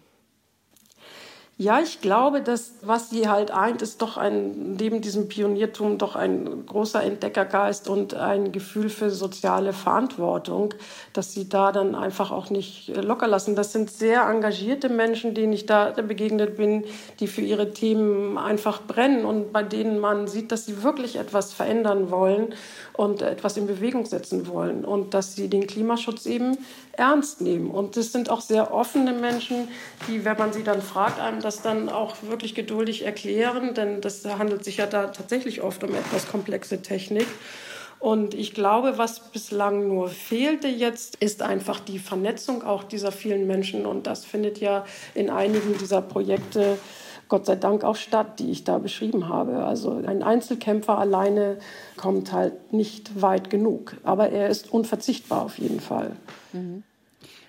Ja, 1.57 1.79
ich 1.79 2.01
glaube, 2.01 2.41
dass 2.41 2.73
was 2.81 3.09
sie 3.09 3.29
halt 3.29 3.49
eint, 3.49 3.81
ist 3.81 4.01
doch 4.01 4.17
ein, 4.17 4.75
neben 4.75 4.99
diesem 4.99 5.29
Pioniertum 5.29 5.97
doch 5.97 6.17
ein 6.17 6.65
großer 6.65 7.01
Entdeckergeist 7.01 7.87
und 7.87 8.13
ein 8.13 8.51
Gefühl 8.51 8.89
für 8.89 9.09
soziale 9.09 9.71
Verantwortung, 9.71 10.73
dass 11.13 11.33
sie 11.33 11.47
da 11.47 11.71
dann 11.71 11.95
einfach 11.95 12.31
auch 12.31 12.49
nicht 12.49 12.93
locker 13.01 13.29
lassen. 13.29 13.55
Das 13.55 13.71
sind 13.71 13.89
sehr 13.89 14.23
engagierte 14.23 14.89
Menschen, 14.89 15.33
denen 15.33 15.53
ich 15.53 15.65
da 15.65 15.91
begegnet 15.91 16.57
bin, 16.57 16.83
die 17.21 17.27
für 17.27 17.39
ihre 17.39 17.71
Themen 17.71 18.37
einfach 18.37 18.81
brennen 18.81 19.23
und 19.23 19.53
bei 19.53 19.63
denen 19.63 19.99
man 19.99 20.27
sieht, 20.27 20.51
dass 20.51 20.65
sie 20.65 20.83
wirklich 20.83 21.15
etwas 21.15 21.53
verändern 21.53 22.11
wollen 22.11 22.53
und 22.91 23.21
etwas 23.21 23.55
in 23.55 23.65
Bewegung 23.65 24.05
setzen 24.05 24.47
wollen 24.47 24.83
und 24.83 25.13
dass 25.13 25.35
sie 25.35 25.47
den 25.47 25.67
Klimaschutz 25.67 26.25
eben 26.25 26.57
ernst 26.97 27.41
nehmen. 27.41 27.71
Und 27.71 27.97
das 27.97 28.11
sind 28.11 28.29
auch 28.29 28.41
sehr 28.41 28.73
offene 28.73 29.13
Menschen, 29.13 29.67
die, 30.07 30.25
wenn 30.25 30.37
man 30.37 30.53
sie 30.53 30.63
dann 30.63 30.81
fragt, 30.81 31.19
einem 31.19 31.41
das 31.41 31.61
dann 31.61 31.89
auch 31.89 32.15
wirklich 32.23 32.55
geduldig 32.55 33.05
erklären, 33.05 33.73
denn 33.73 34.01
das 34.01 34.25
handelt 34.25 34.63
sich 34.63 34.77
ja 34.77 34.85
da 34.85 35.07
tatsächlich 35.07 35.61
oft 35.61 35.83
um 35.83 35.93
etwas 35.93 36.27
komplexe 36.27 36.81
Technik. 36.81 37.27
Und 37.99 38.33
ich 38.33 38.53
glaube, 38.53 38.97
was 38.97 39.31
bislang 39.31 39.87
nur 39.87 40.09
fehlte 40.09 40.67
jetzt, 40.67 41.15
ist 41.15 41.41
einfach 41.41 41.79
die 41.79 41.97
Vernetzung 41.97 42.63
auch 42.63 42.83
dieser 42.83 43.11
vielen 43.11 43.47
Menschen. 43.47 43.85
Und 43.85 44.05
das 44.05 44.25
findet 44.25 44.59
ja 44.59 44.85
in 45.13 45.29
einigen 45.29 45.77
dieser 45.77 46.01
Projekte 46.01 46.77
Gott 47.27 47.45
sei 47.45 47.55
Dank 47.55 47.83
auch 47.83 47.95
statt, 47.95 48.39
die 48.39 48.51
ich 48.51 48.63
da 48.63 48.77
beschrieben 48.77 49.29
habe. 49.29 49.65
Also 49.65 50.01
ein 50.05 50.23
Einzelkämpfer 50.23 50.97
alleine 50.97 51.57
kommt 51.97 52.31
halt 52.31 52.73
nicht 52.73 53.21
weit 53.21 53.49
genug. 53.49 53.95
Aber 54.03 54.29
er 54.29 54.49
ist 54.49 54.71
unverzichtbar 54.71 55.43
auf 55.43 55.57
jeden 55.57 55.79
Fall. 55.79 56.11
Mhm. 56.53 56.83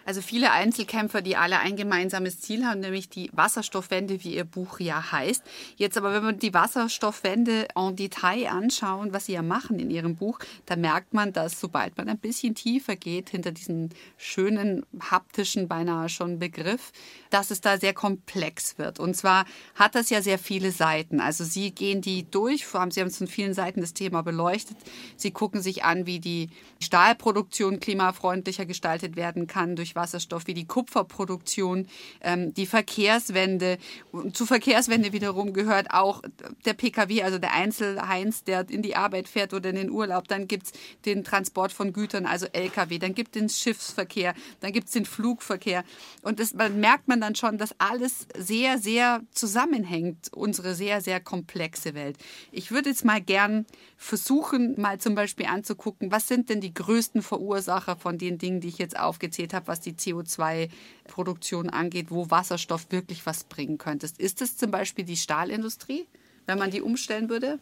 Also 0.06 0.22
viele 0.22 0.52
Einzelkämpfer, 0.52 1.20
die 1.20 1.36
alle 1.36 1.58
ein 1.58 1.74
gemeinsames 1.74 2.40
Ziel 2.40 2.64
haben, 2.64 2.78
nämlich 2.78 3.08
die 3.08 3.28
Wasserstoffwende, 3.32 4.22
wie 4.22 4.36
ihr 4.36 4.44
Buch 4.44 4.78
ja 4.78 5.10
heißt. 5.10 5.42
Jetzt 5.76 5.98
aber, 5.98 6.12
wenn 6.14 6.22
wir 6.22 6.32
die 6.32 6.54
Wasserstoffwende 6.54 7.66
en 7.74 7.96
Detail 7.96 8.46
anschauen, 8.48 9.12
was 9.12 9.26
sie 9.26 9.32
ja 9.32 9.42
machen 9.42 9.80
in 9.80 9.90
ihrem 9.90 10.14
Buch, 10.14 10.38
da 10.64 10.76
merkt 10.76 11.12
man, 11.12 11.32
dass 11.32 11.60
sobald 11.60 11.96
man 11.96 12.08
ein 12.08 12.18
bisschen 12.18 12.54
tiefer 12.54 12.94
geht 12.94 13.30
hinter 13.30 13.50
diesen 13.50 13.90
schönen 14.16 14.86
haptischen 15.00 15.66
beinahe 15.66 16.08
schon 16.08 16.38
Begriff, 16.38 16.92
dass 17.30 17.50
es 17.50 17.60
da 17.60 17.76
sehr 17.76 17.92
komplex 17.92 18.78
wird. 18.78 19.00
Und 19.00 19.16
zwar 19.16 19.44
hat 19.74 19.96
das 19.96 20.08
ja 20.08 20.22
sehr 20.22 20.38
viele 20.38 20.70
Seiten. 20.70 21.20
Also 21.20 21.42
Sie 21.42 21.72
gehen 21.72 22.00
die 22.00 22.30
durch, 22.30 22.64
vor 22.64 22.80
allem 22.80 22.92
Sie 22.92 23.00
haben 23.00 23.08
es 23.08 23.18
von 23.18 23.26
vielen 23.26 23.54
Seiten 23.54 23.80
das 23.80 23.92
Thema 23.92 24.22
beleuchtet. 24.22 24.76
Sie 25.16 25.32
gucken 25.32 25.60
sich 25.62 25.82
an, 25.82 26.06
wie 26.06 26.20
die 26.20 26.50
Stahlproduktion 26.80 27.80
klimafreundlicher 27.80 28.66
gestaltet 28.66 29.16
werden 29.16 29.48
kann 29.48 29.74
durch 29.74 29.95
Wasserstoff 29.96 30.46
wie 30.46 30.54
die 30.54 30.66
Kupferproduktion, 30.66 31.88
ähm, 32.20 32.54
die 32.54 32.66
Verkehrswende. 32.66 33.78
Und 34.12 34.36
zu 34.36 34.46
Verkehrswende 34.46 35.12
wiederum 35.12 35.52
gehört 35.52 35.90
auch 35.92 36.22
der 36.64 36.74
Pkw, 36.74 37.22
also 37.22 37.38
der 37.38 37.52
Einzelheinz, 37.52 38.44
der 38.44 38.68
in 38.68 38.82
die 38.82 38.96
Arbeit 38.96 39.28
fährt 39.28 39.54
oder 39.54 39.70
in 39.70 39.76
den 39.76 39.90
Urlaub. 39.90 40.28
Dann 40.28 40.46
gibt 40.46 40.66
es 40.66 40.72
den 41.04 41.24
Transport 41.24 41.72
von 41.72 41.92
Gütern, 41.92 42.26
also 42.26 42.46
Lkw. 42.52 42.98
Dann 42.98 43.14
gibt 43.14 43.34
es 43.34 43.40
den 43.40 43.48
Schiffsverkehr, 43.48 44.34
dann 44.60 44.72
gibt 44.72 44.86
es 44.86 44.92
den 44.92 45.04
Flugverkehr. 45.04 45.84
Und 46.22 46.38
das 46.40 46.54
man 46.54 46.80
merkt 46.80 47.08
man 47.08 47.20
dann 47.20 47.34
schon, 47.34 47.58
dass 47.58 47.74
alles 47.78 48.26
sehr, 48.36 48.78
sehr 48.78 49.22
zusammenhängt, 49.32 50.32
unsere 50.32 50.74
sehr, 50.74 51.00
sehr 51.00 51.20
komplexe 51.20 51.94
Welt. 51.94 52.16
Ich 52.52 52.70
würde 52.70 52.90
jetzt 52.90 53.04
mal 53.04 53.20
gern 53.20 53.66
versuchen, 53.96 54.80
mal 54.80 54.98
zum 54.98 55.14
Beispiel 55.14 55.46
anzugucken, 55.46 56.10
was 56.10 56.28
sind 56.28 56.50
denn 56.50 56.60
die 56.60 56.74
größten 56.74 57.22
Verursacher 57.22 57.96
von 57.96 58.18
den 58.18 58.38
Dingen, 58.38 58.60
die 58.60 58.68
ich 58.68 58.78
jetzt 58.78 58.98
aufgezählt 58.98 59.54
habe, 59.54 59.68
was 59.68 59.80
die 59.86 59.94
CO2-Produktion 59.94 61.70
angeht, 61.70 62.10
wo 62.10 62.30
Wasserstoff 62.30 62.86
wirklich 62.90 63.24
was 63.24 63.44
bringen 63.44 63.78
könnte. 63.78 64.06
Ist 64.18 64.42
es 64.42 64.56
zum 64.56 64.70
Beispiel 64.70 65.04
die 65.04 65.16
Stahlindustrie, 65.16 66.06
wenn 66.46 66.58
man 66.58 66.70
die 66.70 66.82
umstellen 66.82 67.30
würde? 67.30 67.58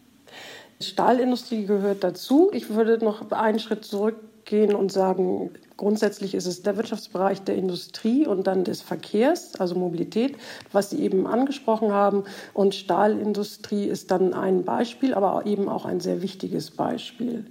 Stahlindustrie 0.81 1.65
gehört 1.65 2.03
dazu. 2.03 2.49
Ich 2.53 2.69
würde 2.69 3.03
noch 3.03 3.31
einen 3.31 3.59
Schritt 3.59 3.85
zurückgehen 3.85 4.75
und 4.75 4.91
sagen, 4.91 5.51
grundsätzlich 5.77 6.35
ist 6.35 6.45
es 6.45 6.63
der 6.63 6.77
Wirtschaftsbereich 6.77 7.41
der 7.43 7.55
Industrie 7.55 8.27
und 8.27 8.45
dann 8.47 8.63
des 8.63 8.81
Verkehrs, 8.81 9.55
also 9.55 9.75
Mobilität, 9.75 10.37
was 10.71 10.89
Sie 10.89 11.01
eben 11.01 11.27
angesprochen 11.27 11.91
haben. 11.91 12.23
Und 12.53 12.75
Stahlindustrie 12.75 13.85
ist 13.85 14.11
dann 14.11 14.33
ein 14.33 14.65
Beispiel, 14.65 15.13
aber 15.13 15.45
eben 15.45 15.69
auch 15.69 15.85
ein 15.85 15.99
sehr 15.99 16.21
wichtiges 16.21 16.71
Beispiel. 16.71 17.45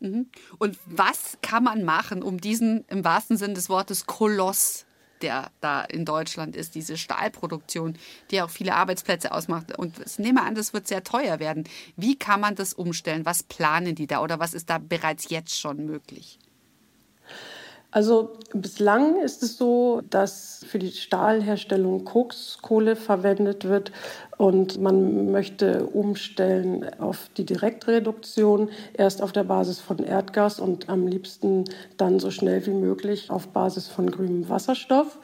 Mhm. 0.00 0.26
Und 0.58 0.78
was 0.86 1.38
kann 1.42 1.64
man 1.64 1.84
machen, 1.84 2.22
um 2.22 2.40
diesen 2.40 2.84
im 2.88 3.04
wahrsten 3.04 3.36
Sinne 3.36 3.54
des 3.54 3.68
Wortes 3.68 4.06
Koloss 4.06 4.86
der 5.22 5.50
da 5.60 5.82
in 5.82 6.04
Deutschland 6.04 6.56
ist, 6.56 6.74
diese 6.74 6.96
Stahlproduktion, 6.96 7.96
die 8.30 8.42
auch 8.42 8.50
viele 8.50 8.74
Arbeitsplätze 8.74 9.32
ausmacht. 9.32 9.76
Und 9.78 9.98
ich 10.04 10.18
nehme 10.18 10.42
an, 10.42 10.54
das 10.54 10.72
wird 10.72 10.88
sehr 10.88 11.04
teuer 11.04 11.38
werden. 11.40 11.64
Wie 11.96 12.18
kann 12.18 12.40
man 12.40 12.54
das 12.54 12.74
umstellen? 12.74 13.24
Was 13.26 13.42
planen 13.42 13.94
die 13.94 14.06
da 14.06 14.22
oder 14.22 14.40
was 14.40 14.54
ist 14.54 14.70
da 14.70 14.78
bereits 14.78 15.28
jetzt 15.30 15.58
schon 15.58 15.84
möglich? 15.86 16.38
Also 17.92 18.38
bislang 18.52 19.20
ist 19.20 19.42
es 19.42 19.56
so, 19.56 20.00
dass 20.08 20.64
für 20.68 20.78
die 20.78 20.92
Stahlherstellung 20.92 22.04
Kokskohle 22.04 22.94
verwendet 22.94 23.64
wird 23.64 23.90
und 24.40 24.80
man 24.80 25.30
möchte 25.30 25.84
umstellen 25.84 26.86
auf 26.98 27.28
die 27.36 27.44
Direktreduktion, 27.44 28.70
erst 28.94 29.20
auf 29.20 29.32
der 29.32 29.44
Basis 29.44 29.80
von 29.80 29.98
Erdgas 29.98 30.60
und 30.60 30.88
am 30.88 31.06
liebsten 31.06 31.64
dann 31.98 32.18
so 32.20 32.30
schnell 32.30 32.64
wie 32.64 32.72
möglich 32.72 33.30
auf 33.30 33.48
Basis 33.48 33.88
von 33.88 34.10
grünem 34.10 34.48
Wasserstoff. 34.48 35.18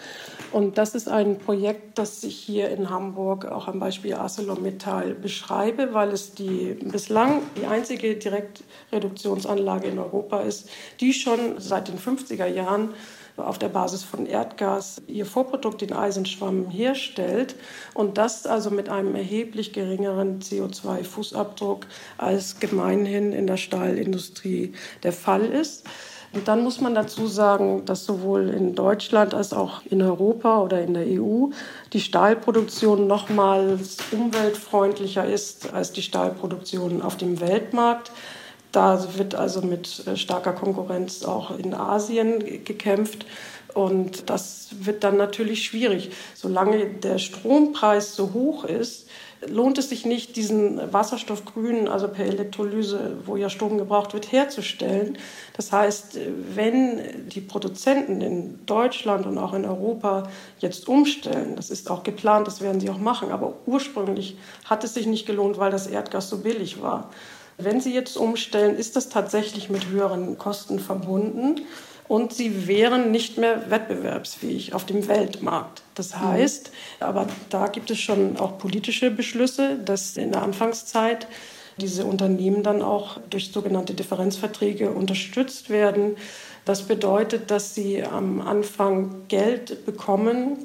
Und 0.52 0.76
das 0.76 0.94
ist 0.94 1.08
ein 1.08 1.38
Projekt, 1.38 1.98
das 1.98 2.24
ich 2.24 2.36
hier 2.36 2.68
in 2.68 2.90
Hamburg 2.90 3.46
auch 3.46 3.68
am 3.68 3.80
Beispiel 3.80 4.12
ArcelorMittal 4.12 5.14
beschreibe, 5.14 5.94
weil 5.94 6.10
es 6.10 6.34
die 6.34 6.76
bislang 6.82 7.40
die 7.58 7.64
einzige 7.64 8.16
Direktreduktionsanlage 8.16 9.88
in 9.88 9.98
Europa 9.98 10.40
ist, 10.40 10.68
die 11.00 11.14
schon 11.14 11.54
seit 11.56 11.88
den 11.88 11.98
50er 11.98 12.48
Jahren 12.48 12.90
auf 13.36 13.58
der 13.58 13.68
Basis 13.68 14.02
von 14.02 14.26
Erdgas 14.26 15.02
ihr 15.06 15.26
Vorprodukt, 15.26 15.80
den 15.80 15.92
Eisenschwamm, 15.92 16.70
herstellt 16.70 17.54
und 17.94 18.18
das 18.18 18.46
also 18.46 18.70
mit 18.70 18.88
einem 18.88 19.14
erheblich 19.14 19.72
geringeren 19.72 20.40
CO2-Fußabdruck 20.40 21.86
als 22.18 22.60
gemeinhin 22.60 23.32
in 23.32 23.46
der 23.46 23.56
Stahlindustrie 23.56 24.72
der 25.02 25.12
Fall 25.12 25.44
ist. 25.44 25.84
Und 26.32 26.48
dann 26.48 26.62
muss 26.62 26.80
man 26.80 26.94
dazu 26.94 27.26
sagen, 27.26 27.84
dass 27.86 28.04
sowohl 28.04 28.50
in 28.50 28.74
Deutschland 28.74 29.32
als 29.32 29.54
auch 29.54 29.80
in 29.86 30.02
Europa 30.02 30.60
oder 30.60 30.82
in 30.82 30.92
der 30.92 31.06
EU 31.06 31.46
die 31.94 32.00
Stahlproduktion 32.00 33.06
nochmals 33.06 33.96
umweltfreundlicher 34.12 35.24
ist 35.24 35.72
als 35.72 35.92
die 35.92 36.02
Stahlproduktion 36.02 37.00
auf 37.00 37.16
dem 37.16 37.40
Weltmarkt. 37.40 38.10
Da 38.76 39.02
wird 39.16 39.34
also 39.34 39.62
mit 39.62 40.06
äh, 40.06 40.18
starker 40.18 40.52
Konkurrenz 40.52 41.24
auch 41.24 41.58
in 41.58 41.72
Asien 41.72 42.62
gekämpft. 42.62 43.24
Und 43.72 44.28
das 44.28 44.68
wird 44.80 45.02
dann 45.02 45.16
natürlich 45.16 45.64
schwierig. 45.64 46.10
Solange 46.34 46.84
der 46.86 47.16
Strompreis 47.16 48.14
so 48.14 48.34
hoch 48.34 48.64
ist, 48.64 49.08
lohnt 49.48 49.78
es 49.78 49.88
sich 49.88 50.04
nicht, 50.04 50.36
diesen 50.36 50.92
Wasserstoffgrün, 50.92 51.88
also 51.88 52.08
per 52.08 52.26
Elektrolyse, 52.26 53.16
wo 53.24 53.36
ja 53.36 53.48
Strom 53.48 53.78
gebraucht 53.78 54.12
wird, 54.12 54.30
herzustellen. 54.30 55.16
Das 55.56 55.72
heißt, 55.72 56.18
wenn 56.54 57.28
die 57.30 57.40
Produzenten 57.40 58.20
in 58.20 58.66
Deutschland 58.66 59.24
und 59.24 59.38
auch 59.38 59.54
in 59.54 59.64
Europa 59.64 60.24
jetzt 60.58 60.86
umstellen, 60.86 61.56
das 61.56 61.70
ist 61.70 61.90
auch 61.90 62.02
geplant, 62.02 62.46
das 62.46 62.60
werden 62.60 62.80
sie 62.80 62.90
auch 62.90 62.98
machen, 62.98 63.30
aber 63.30 63.54
ursprünglich 63.64 64.36
hat 64.66 64.84
es 64.84 64.92
sich 64.92 65.06
nicht 65.06 65.26
gelohnt, 65.26 65.56
weil 65.56 65.70
das 65.70 65.86
Erdgas 65.86 66.28
so 66.28 66.38
billig 66.38 66.82
war. 66.82 67.10
Wenn 67.58 67.80
Sie 67.80 67.94
jetzt 67.94 68.16
umstellen, 68.16 68.76
ist 68.76 68.96
das 68.96 69.08
tatsächlich 69.08 69.70
mit 69.70 69.88
höheren 69.88 70.36
Kosten 70.36 70.78
verbunden 70.78 71.62
und 72.08 72.32
sie 72.32 72.66
wären 72.66 73.10
nicht 73.10 73.38
mehr 73.38 73.70
wettbewerbsfähig 73.70 74.74
auf 74.74 74.84
dem 74.84 75.08
Weltmarkt. 75.08 75.82
Das 75.94 76.14
mhm. 76.14 76.20
heißt, 76.20 76.70
aber 77.00 77.26
da 77.50 77.68
gibt 77.68 77.90
es 77.90 77.98
schon 77.98 78.36
auch 78.36 78.58
politische 78.58 79.10
Beschlüsse, 79.10 79.76
dass 79.84 80.16
in 80.16 80.32
der 80.32 80.42
Anfangszeit 80.42 81.26
diese 81.78 82.04
Unternehmen 82.04 82.62
dann 82.62 82.80
auch 82.80 83.18
durch 83.28 83.52
sogenannte 83.52 83.94
Differenzverträge 83.94 84.90
unterstützt 84.90 85.68
werden. 85.68 86.16
Das 86.64 86.82
bedeutet, 86.82 87.50
dass 87.50 87.74
sie 87.74 88.02
am 88.02 88.40
Anfang 88.40 89.28
Geld 89.28 89.84
bekommen, 89.84 90.56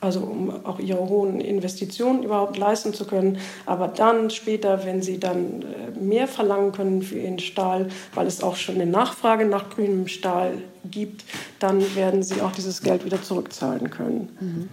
also 0.00 0.20
um 0.20 0.64
auch 0.64 0.78
ihre 0.78 1.08
hohen 1.08 1.40
Investitionen 1.40 2.22
überhaupt 2.22 2.56
leisten 2.56 2.94
zu 2.94 3.06
können. 3.06 3.38
Aber 3.66 3.88
dann 3.88 4.30
später, 4.30 4.84
wenn 4.84 5.02
sie 5.02 5.18
dann 5.18 5.62
äh, 5.62 5.98
mehr 5.98 6.28
verlangen 6.28 6.72
können 6.72 7.02
für 7.02 7.18
ihren 7.18 7.38
Stahl, 7.38 7.88
weil 8.14 8.26
es 8.26 8.42
auch 8.42 8.56
schon 8.56 8.76
eine 8.76 8.86
Nachfrage 8.86 9.46
nach 9.46 9.70
grünem 9.70 10.08
Stahl 10.08 10.58
gibt, 10.90 11.24
dann 11.58 11.94
werden 11.94 12.22
sie 12.22 12.42
auch 12.42 12.52
dieses 12.52 12.82
Geld 12.82 13.04
wieder 13.04 13.22
zurückzahlen 13.22 13.90
können. 13.90 14.28
Mhm. 14.40 14.68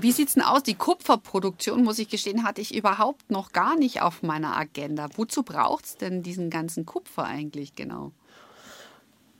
Wie 0.00 0.12
sieht 0.12 0.28
es 0.28 0.34
denn 0.34 0.44
aus? 0.44 0.62
Die 0.62 0.74
Kupferproduktion, 0.74 1.82
muss 1.82 1.98
ich 1.98 2.08
gestehen, 2.08 2.44
hatte 2.44 2.60
ich 2.60 2.74
überhaupt 2.74 3.30
noch 3.30 3.52
gar 3.52 3.76
nicht 3.76 4.00
auf 4.00 4.22
meiner 4.22 4.56
Agenda. 4.56 5.08
Wozu 5.16 5.42
braucht 5.42 5.86
es 5.86 5.96
denn 5.96 6.22
diesen 6.22 6.50
ganzen 6.50 6.86
Kupfer 6.86 7.24
eigentlich 7.24 7.74
genau? 7.74 8.12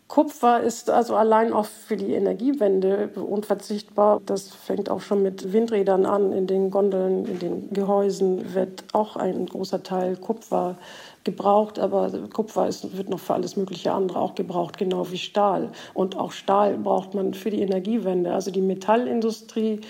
Kupfer 0.08 0.60
ist 0.62 0.88
also 0.88 1.16
allein 1.16 1.52
auch 1.52 1.66
für 1.66 1.98
die 1.98 2.14
Energiewende 2.14 3.10
unverzichtbar. 3.14 4.22
Das 4.24 4.48
fängt 4.48 4.88
auch 4.88 5.02
schon 5.02 5.22
mit 5.22 5.52
Windrädern 5.52 6.06
an. 6.06 6.32
In 6.32 6.46
den 6.46 6.70
Gondeln, 6.70 7.26
in 7.26 7.38
den 7.38 7.72
Gehäusen 7.74 8.54
wird 8.54 8.84
auch 8.94 9.16
ein 9.16 9.44
großer 9.44 9.82
Teil 9.82 10.16
Kupfer 10.16 10.78
gebraucht, 11.24 11.78
aber 11.78 12.10
Kupfer 12.32 12.66
ist, 12.66 12.96
wird 12.96 13.10
noch 13.10 13.20
für 13.20 13.34
alles 13.34 13.56
mögliche 13.56 13.92
andere 13.92 14.18
auch 14.18 14.34
gebraucht, 14.34 14.78
genau 14.78 15.10
wie 15.10 15.18
Stahl. 15.18 15.72
Und 15.92 16.16
auch 16.16 16.32
Stahl 16.32 16.78
braucht 16.78 17.12
man 17.12 17.34
für 17.34 17.50
die 17.50 17.60
Energiewende. 17.60 18.32
Also 18.32 18.50
die 18.50 18.62
Metallindustrie 18.62 19.82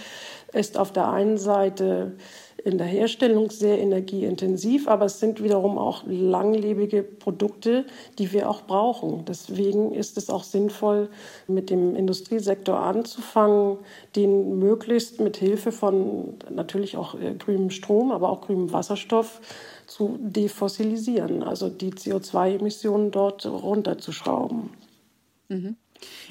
ist 0.53 0.79
auf 0.79 0.93
der 0.93 1.11
einen 1.11 1.39
Seite 1.39 2.17
in 2.65 2.79
der 2.79 2.87
Herstellung 2.87 3.51
sehr 3.51 3.79
energieintensiv, 3.79 4.89
aber 4.89 5.07
es 5.07 5.21
sind 5.21 5.43
wiederum 5.43 5.79
auch 5.79 6.03
langlebige 6.07 7.03
Produkte, 7.03 7.87
die 8.19 8.33
wir 8.33 8.51
auch 8.51 8.63
brauchen. 8.63 9.25
Deswegen 9.25 9.95
ist 9.95 10.19
es 10.19 10.29
auch 10.29 10.43
sinnvoll, 10.43 11.09
mit 11.47 11.71
dem 11.71 11.95
Industriesektor 11.95 12.81
anzufangen, 12.81 13.79
den 14.17 14.59
möglichst 14.59 15.21
mit 15.21 15.37
Hilfe 15.37 15.73
von 15.73 16.35
natürlich 16.51 16.97
auch 16.97 17.15
äh, 17.15 17.35
grünem 17.35 17.71
Strom, 17.71 18.11
aber 18.11 18.29
auch 18.29 18.41
grünem 18.43 18.73
Wasserstoff 18.73 19.41
zu 19.87 20.19
defossilisieren, 20.21 21.43
also 21.43 21.69
die 21.69 21.93
CO2-Emissionen 21.93 23.11
dort 23.11 23.47
runterzuschrauben. 23.47 24.71
Mhm. 25.49 25.77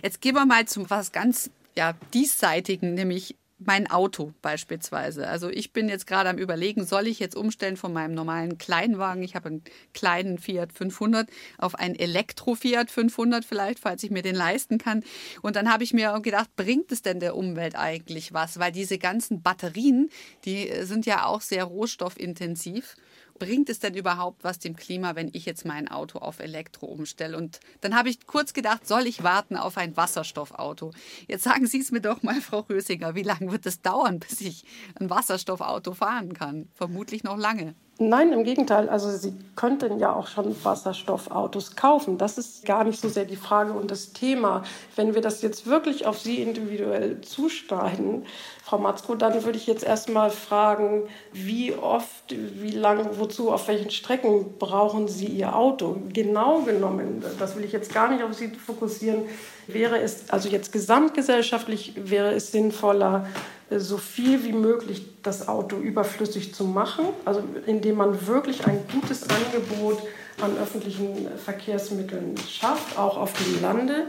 Jetzt 0.03 0.21
gehen 0.21 0.35
wir 0.35 0.45
mal 0.45 0.65
zu 0.65 0.89
was 0.89 1.11
ganz 1.11 1.49
ja, 1.75 1.93
diesseitigen, 2.13 2.93
nämlich 2.93 3.35
mein 3.59 3.89
Auto 3.89 4.33
beispielsweise. 4.41 5.27
Also 5.27 5.49
ich 5.49 5.73
bin 5.73 5.89
jetzt 5.89 6.05
gerade 6.05 6.29
am 6.29 6.37
Überlegen, 6.37 6.85
soll 6.85 7.07
ich 7.07 7.19
jetzt 7.19 7.35
umstellen 7.35 7.75
von 7.75 7.91
meinem 7.91 8.13
normalen 8.13 8.57
Kleinwagen, 8.57 9.23
ich 9.23 9.35
habe 9.35 9.49
einen 9.49 9.63
kleinen 9.93 10.37
Fiat 10.37 10.71
500, 10.71 11.27
auf 11.57 11.75
einen 11.75 11.95
Elektro-Fiat 11.95 12.91
500 12.91 13.45
vielleicht, 13.45 13.79
falls 13.79 14.03
ich 14.03 14.11
mir 14.11 14.21
den 14.21 14.35
leisten 14.35 14.77
kann. 14.77 15.03
Und 15.41 15.55
dann 15.55 15.71
habe 15.71 15.83
ich 15.83 15.93
mir 15.93 16.19
gedacht, 16.21 16.55
bringt 16.55 16.91
es 16.91 17.01
denn 17.01 17.19
der 17.19 17.35
Umwelt 17.35 17.75
eigentlich 17.75 18.31
was? 18.31 18.59
Weil 18.59 18.71
diese 18.71 18.99
ganzen 18.99 19.41
Batterien, 19.41 20.09
die 20.45 20.71
sind 20.83 21.05
ja 21.07 21.25
auch 21.25 21.41
sehr 21.41 21.63
rohstoffintensiv 21.63 22.95
bringt 23.39 23.69
es 23.69 23.79
denn 23.79 23.95
überhaupt 23.95 24.43
was 24.43 24.59
dem 24.59 24.75
Klima, 24.75 25.15
wenn 25.15 25.29
ich 25.33 25.45
jetzt 25.45 25.65
mein 25.65 25.87
Auto 25.87 26.19
auf 26.19 26.39
Elektro 26.39 26.87
umstelle? 26.87 27.37
Und 27.37 27.59
dann 27.81 27.95
habe 27.95 28.09
ich 28.09 28.25
kurz 28.27 28.53
gedacht, 28.53 28.87
soll 28.87 29.07
ich 29.07 29.23
warten 29.23 29.55
auf 29.55 29.77
ein 29.77 29.95
Wasserstoffauto? 29.97 30.91
Jetzt 31.27 31.43
sagen 31.43 31.67
Sie 31.67 31.79
es 31.79 31.91
mir 31.91 32.01
doch 32.01 32.23
mal, 32.23 32.41
Frau 32.41 32.59
Rösinger, 32.61 33.15
wie 33.15 33.23
lange 33.23 33.51
wird 33.51 33.65
es 33.65 33.81
dauern, 33.81 34.19
bis 34.19 34.41
ich 34.41 34.65
ein 34.99 35.09
Wasserstoffauto 35.09 35.93
fahren 35.93 36.33
kann? 36.33 36.69
Vermutlich 36.73 37.23
noch 37.23 37.37
lange. 37.37 37.75
Nein, 37.99 38.31
im 38.31 38.43
Gegenteil. 38.43 38.89
Also 38.89 39.09
Sie 39.09 39.33
könnten 39.55 39.97
ja 39.97 40.13
auch 40.13 40.27
schon 40.27 40.55
Wasserstoffautos 40.63 41.75
kaufen. 41.75 42.19
Das 42.19 42.37
ist 42.37 42.63
gar 42.63 42.83
nicht 42.83 43.01
so 43.01 43.09
sehr 43.09 43.25
die 43.25 43.35
Frage 43.35 43.73
und 43.73 43.89
das 43.89 44.13
Thema. 44.13 44.63
Wenn 44.95 45.15
wir 45.15 45.21
das 45.21 45.41
jetzt 45.41 45.65
wirklich 45.65 46.05
auf 46.05 46.19
Sie 46.19 46.41
individuell 46.41 47.21
zuschneiden, 47.21 48.25
Frau 48.63 48.77
Matzko, 48.77 49.15
dann 49.15 49.43
würde 49.45 49.57
ich 49.57 49.65
jetzt 49.65 49.83
erstmal 49.83 50.29
fragen, 50.29 51.03
wie 51.31 51.73
oft, 51.73 52.25
wie 52.29 52.71
lange, 52.71 53.17
wozu, 53.17 53.51
auf 53.51 53.67
welchen 53.67 53.89
Strecken 53.89 54.57
brauchen 54.59 55.07
Sie 55.07 55.27
Ihr 55.27 55.55
Auto? 55.55 55.95
Genau 56.13 56.59
genommen, 56.59 57.23
das 57.39 57.55
will 57.55 57.63
ich 57.63 57.71
jetzt 57.71 57.93
gar 57.93 58.11
nicht 58.11 58.23
auf 58.23 58.33
Sie 58.33 58.49
fokussieren, 58.49 59.23
wäre 59.67 59.99
es, 59.99 60.29
also 60.29 60.49
jetzt 60.49 60.71
gesamtgesellschaftlich 60.71 61.93
wäre 61.95 62.33
es 62.33 62.51
sinnvoller, 62.51 63.25
so 63.69 63.97
viel 63.97 64.43
wie 64.43 64.53
möglich 64.53 65.05
das 65.23 65.47
Auto 65.47 65.77
überflüssig 65.77 66.53
zu 66.53 66.63
machen, 66.63 67.05
also 67.25 67.43
indem 67.65 67.97
man 67.97 68.27
wirklich 68.27 68.65
ein 68.65 68.79
gutes 68.91 69.23
Angebot 69.29 70.01
an 70.41 70.57
öffentlichen 70.57 71.27
Verkehrsmitteln 71.37 72.35
schafft, 72.47 72.97
auch 72.97 73.17
auf 73.17 73.33
dem 73.33 73.61
Lande. 73.61 74.07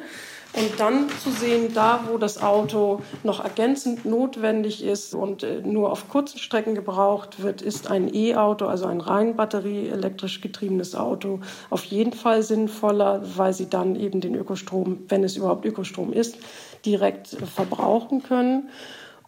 Und 0.55 0.81
dann 0.81 1.11
zu 1.23 1.31
sehen, 1.31 1.75
da 1.75 2.05
wo 2.09 2.17
das 2.17 2.43
Auto 2.43 3.03
noch 3.23 3.45
ergänzend 3.45 4.07
notwendig 4.07 4.83
ist 4.83 5.15
und 5.15 5.43
äh, 5.43 5.61
nur 5.61 5.93
auf 5.93 6.09
kurzen 6.09 6.39
Strecken 6.39 6.75
gebraucht 6.75 7.43
wird, 7.43 7.61
ist 7.61 7.91
ein 7.91 8.13
E-Auto, 8.15 8.65
also 8.65 8.87
ein 8.87 9.03
rein 9.03 9.37
batterieelektrisch 9.37 10.41
getriebenes 10.41 10.95
Auto, 10.95 11.41
auf 11.69 11.85
jeden 11.85 12.15
Fall 12.15 12.43
sinnvoller, 12.43 13.23
weil 13.37 13.53
sie 13.53 13.69
dann 13.69 13.95
eben 13.95 14.23
den 14.23 14.35
Ökostrom, 14.35 15.05
wenn 15.09 15.23
es 15.23 15.37
überhaupt 15.37 15.67
Ökostrom 15.67 16.15
ist, 16.15 16.39
direkt 16.87 17.29
verbrauchen 17.55 18.23
können. 18.23 18.71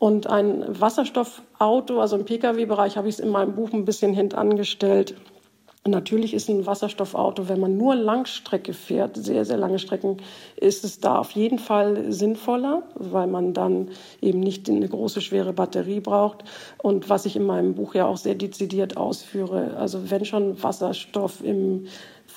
Und 0.00 0.28
ein 0.28 0.64
Wasserstoffauto, 0.66 2.00
also 2.00 2.16
im 2.16 2.24
Pkw-Bereich 2.24 2.96
habe 2.96 3.08
ich 3.08 3.16
es 3.16 3.20
in 3.20 3.28
meinem 3.28 3.54
Buch 3.54 3.74
ein 3.74 3.84
bisschen 3.84 4.14
hintangestellt. 4.14 5.14
Natürlich 5.86 6.32
ist 6.32 6.48
ein 6.48 6.64
Wasserstoffauto, 6.64 7.50
wenn 7.50 7.60
man 7.60 7.76
nur 7.76 7.94
Langstrecke 7.94 8.72
fährt, 8.72 9.18
sehr, 9.18 9.44
sehr 9.44 9.58
lange 9.58 9.78
Strecken, 9.78 10.16
ist 10.56 10.84
es 10.84 11.00
da 11.00 11.18
auf 11.18 11.32
jeden 11.32 11.58
Fall 11.58 12.10
sinnvoller, 12.10 12.82
weil 12.94 13.26
man 13.26 13.52
dann 13.52 13.90
eben 14.22 14.40
nicht 14.40 14.70
eine 14.70 14.88
große, 14.88 15.20
schwere 15.20 15.52
Batterie 15.52 16.00
braucht. 16.00 16.44
Und 16.82 17.10
was 17.10 17.26
ich 17.26 17.36
in 17.36 17.44
meinem 17.44 17.74
Buch 17.74 17.94
ja 17.94 18.06
auch 18.06 18.16
sehr 18.16 18.36
dezidiert 18.36 18.96
ausführe, 18.96 19.76
also 19.76 20.10
wenn 20.10 20.24
schon 20.24 20.62
Wasserstoff 20.62 21.44
im 21.44 21.88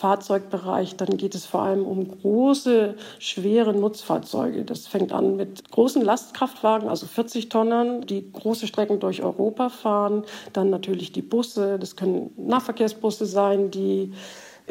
Fahrzeugbereich, 0.03 0.97
dann 0.97 1.15
geht 1.15 1.33
es 1.33 1.45
vor 1.45 1.61
allem 1.61 1.85
um 1.85 2.19
große, 2.19 2.95
schwere 3.19 3.73
Nutzfahrzeuge. 3.73 4.65
Das 4.65 4.85
fängt 4.85 5.13
an 5.13 5.37
mit 5.37 5.71
großen 5.71 6.01
Lastkraftwagen, 6.01 6.89
also 6.89 7.05
40 7.05 7.47
Tonnen, 7.47 8.05
die 8.05 8.29
große 8.29 8.67
Strecken 8.67 8.99
durch 8.99 9.23
Europa 9.23 9.69
fahren. 9.69 10.25
Dann 10.51 10.69
natürlich 10.69 11.13
die 11.13 11.21
Busse, 11.21 11.79
das 11.79 11.95
können 11.95 12.33
Nahverkehrsbusse 12.35 13.25
sein, 13.25 13.71
die 13.71 14.11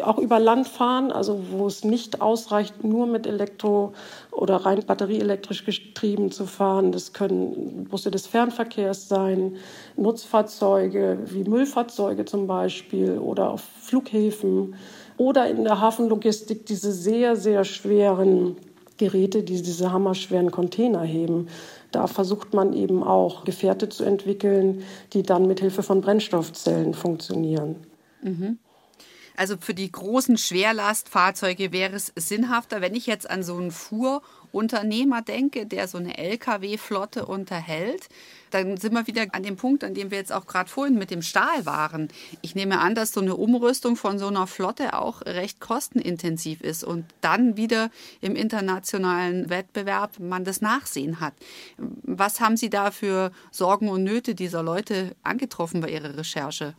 auch 0.03 0.19
über 0.19 0.39
Land 0.39 0.69
fahren, 0.69 1.13
also 1.13 1.41
wo 1.51 1.67
es 1.67 1.85
nicht 1.85 2.21
ausreicht, 2.21 2.85
nur 2.85 3.07
mit 3.07 3.27
Elektro 3.27 3.93
oder 4.31 4.57
rein 4.57 4.83
batterieelektrisch 4.87 5.65
getrieben 5.65 6.31
zu 6.31 6.47
fahren. 6.47 6.93
Das 6.93 7.13
können 7.13 7.85
Busse 7.91 8.11
des 8.11 8.27
Fernverkehrs 8.27 9.09
sein, 9.09 9.57
Nutzfahrzeuge 9.97 11.19
wie 11.27 11.45
Müllfahrzeuge 11.45 12.25
zum 12.25 12.47
Beispiel 12.47 13.19
oder 13.19 13.51
auf 13.51 13.63
Flughäfen 13.81 14.75
oder 15.17 15.49
in 15.49 15.65
der 15.65 15.81
Hafenlogistik 15.81 16.67
diese 16.67 16.93
sehr, 16.93 17.37
sehr 17.37 17.65
schweren 17.65 18.57
Geräte, 18.97 19.43
die 19.43 19.63
diese 19.63 19.93
hammerschweren 19.93 20.51
Container 20.51 21.03
heben. 21.03 21.49
Da 21.91 22.07
versucht 22.07 22.55
man 22.55 22.73
eben 22.73 23.03
auch 23.03 23.45
Gefährte 23.45 23.89
zu 23.89 24.05
entwickeln, 24.05 24.83
die 25.13 25.23
dann 25.23 25.47
mit 25.47 25.61
Hilfe 25.61 25.83
von 25.83 26.01
Brennstoffzellen 26.01 26.95
funktionieren. 26.95 27.77
Mhm. 28.23 28.59
Also 29.43 29.57
für 29.59 29.75
die 29.75 29.91
großen 29.91 30.39
Schwerlastfahrzeuge 30.39 31.73
wäre 31.73 31.97
es 31.97 32.13
sinnhafter, 32.15 32.81
wenn 32.81 32.95
ich 32.95 33.09
jetzt 33.09 33.29
an 33.29 33.43
so 33.43 33.57
einen 33.57 33.73
Fuhrunternehmer 33.73 35.21
denke, 35.21 35.67
der 35.67 35.89
so 35.89 35.99
eine 35.99 36.17
Lkw-Flotte 36.17 37.27
unterhält. 37.27 38.09
Dann 38.53 38.77
sind 38.77 38.95
wir 38.95 39.09
wieder 39.09 39.25
an 39.33 39.43
dem 39.43 39.57
Punkt, 39.57 39.83
an 39.83 39.95
dem 39.95 40.13
wir 40.13 40.19
jetzt 40.19 40.33
auch 40.33 40.47
gerade 40.47 40.71
vorhin 40.71 40.95
mit 40.95 41.11
dem 41.11 41.23
Stahl 41.23 41.67
waren. 41.67 42.07
Ich 42.41 42.55
nehme 42.55 42.79
an, 42.79 42.95
dass 42.95 43.11
so 43.11 43.21
eine 43.21 43.35
Umrüstung 43.35 43.97
von 43.97 44.17
so 44.21 44.29
einer 44.29 44.47
Flotte 44.47 44.97
auch 44.97 45.23
recht 45.23 45.59
kostenintensiv 45.59 46.61
ist 46.61 46.85
und 46.85 47.05
dann 47.21 47.57
wieder 47.57 47.91
im 48.21 48.37
internationalen 48.37 49.51
Wettbewerb 49.51 50.21
man 50.21 50.45
das 50.45 50.61
Nachsehen 50.61 51.19
hat. 51.19 51.35
Was 51.79 52.39
haben 52.39 52.57
Sie 52.57 52.71
da 52.71 52.93
für 52.93 53.33
Sorgen 53.51 53.89
und 53.89 54.05
Nöte 54.05 54.37
dieser 54.37 54.63
Leute 54.63 55.17
angetroffen 55.25 55.81
bei 55.81 55.89
Ihrer 55.89 56.17
Recherche? 56.17 56.77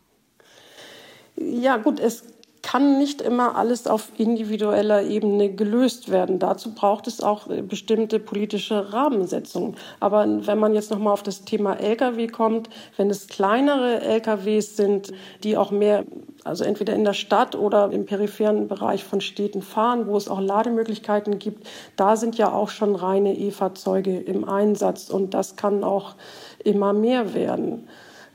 Ja, 1.36 1.78
gut, 1.78 2.00
es 2.00 2.24
kann 2.64 2.98
nicht 2.98 3.22
immer 3.22 3.58
alles 3.58 3.88
auf 3.88 4.12
individueller 4.18 5.04
Ebene 5.04 5.54
gelöst 5.54 6.10
werden. 6.10 6.40
Dazu 6.40 6.74
braucht 6.74 7.08
es 7.08 7.22
auch 7.22 7.48
bestimmte 7.48 8.20
politische 8.20 8.94
Rahmensetzungen. 8.94 9.76
Aber 10.00 10.26
wenn 10.26 10.58
man 10.58 10.74
jetzt 10.74 10.90
noch 10.90 10.98
mal 10.98 11.12
auf 11.12 11.24
das 11.24 11.44
Thema 11.44 11.74
Lkw 11.76 12.28
kommt, 12.28 12.70
wenn 12.96 13.10
es 13.10 13.28
kleinere 13.28 14.00
Lkws 14.02 14.78
sind, 14.78 15.12
die 15.44 15.58
auch 15.58 15.72
mehr, 15.72 16.06
also 16.46 16.64
entweder 16.64 16.94
in 16.94 17.04
der 17.04 17.14
Stadt 17.14 17.56
oder 17.56 17.92
im 17.92 18.06
peripheren 18.06 18.70
Bereich 18.70 19.04
von 19.04 19.20
Städten 19.20 19.62
fahren, 19.62 20.08
wo 20.08 20.16
es 20.16 20.30
auch 20.30 20.40
Lademöglichkeiten 20.40 21.40
gibt, 21.40 21.68
da 21.98 22.16
sind 22.16 22.38
ja 22.38 22.52
auch 22.52 22.70
schon 22.70 22.96
reine 22.96 23.38
E-Fahrzeuge 23.38 24.20
im 24.20 24.48
Einsatz 24.48 25.10
und 25.10 25.34
das 25.34 25.58
kann 25.58 25.84
auch 25.84 26.16
immer 26.64 26.94
mehr 26.94 27.34
werden. 27.34 27.90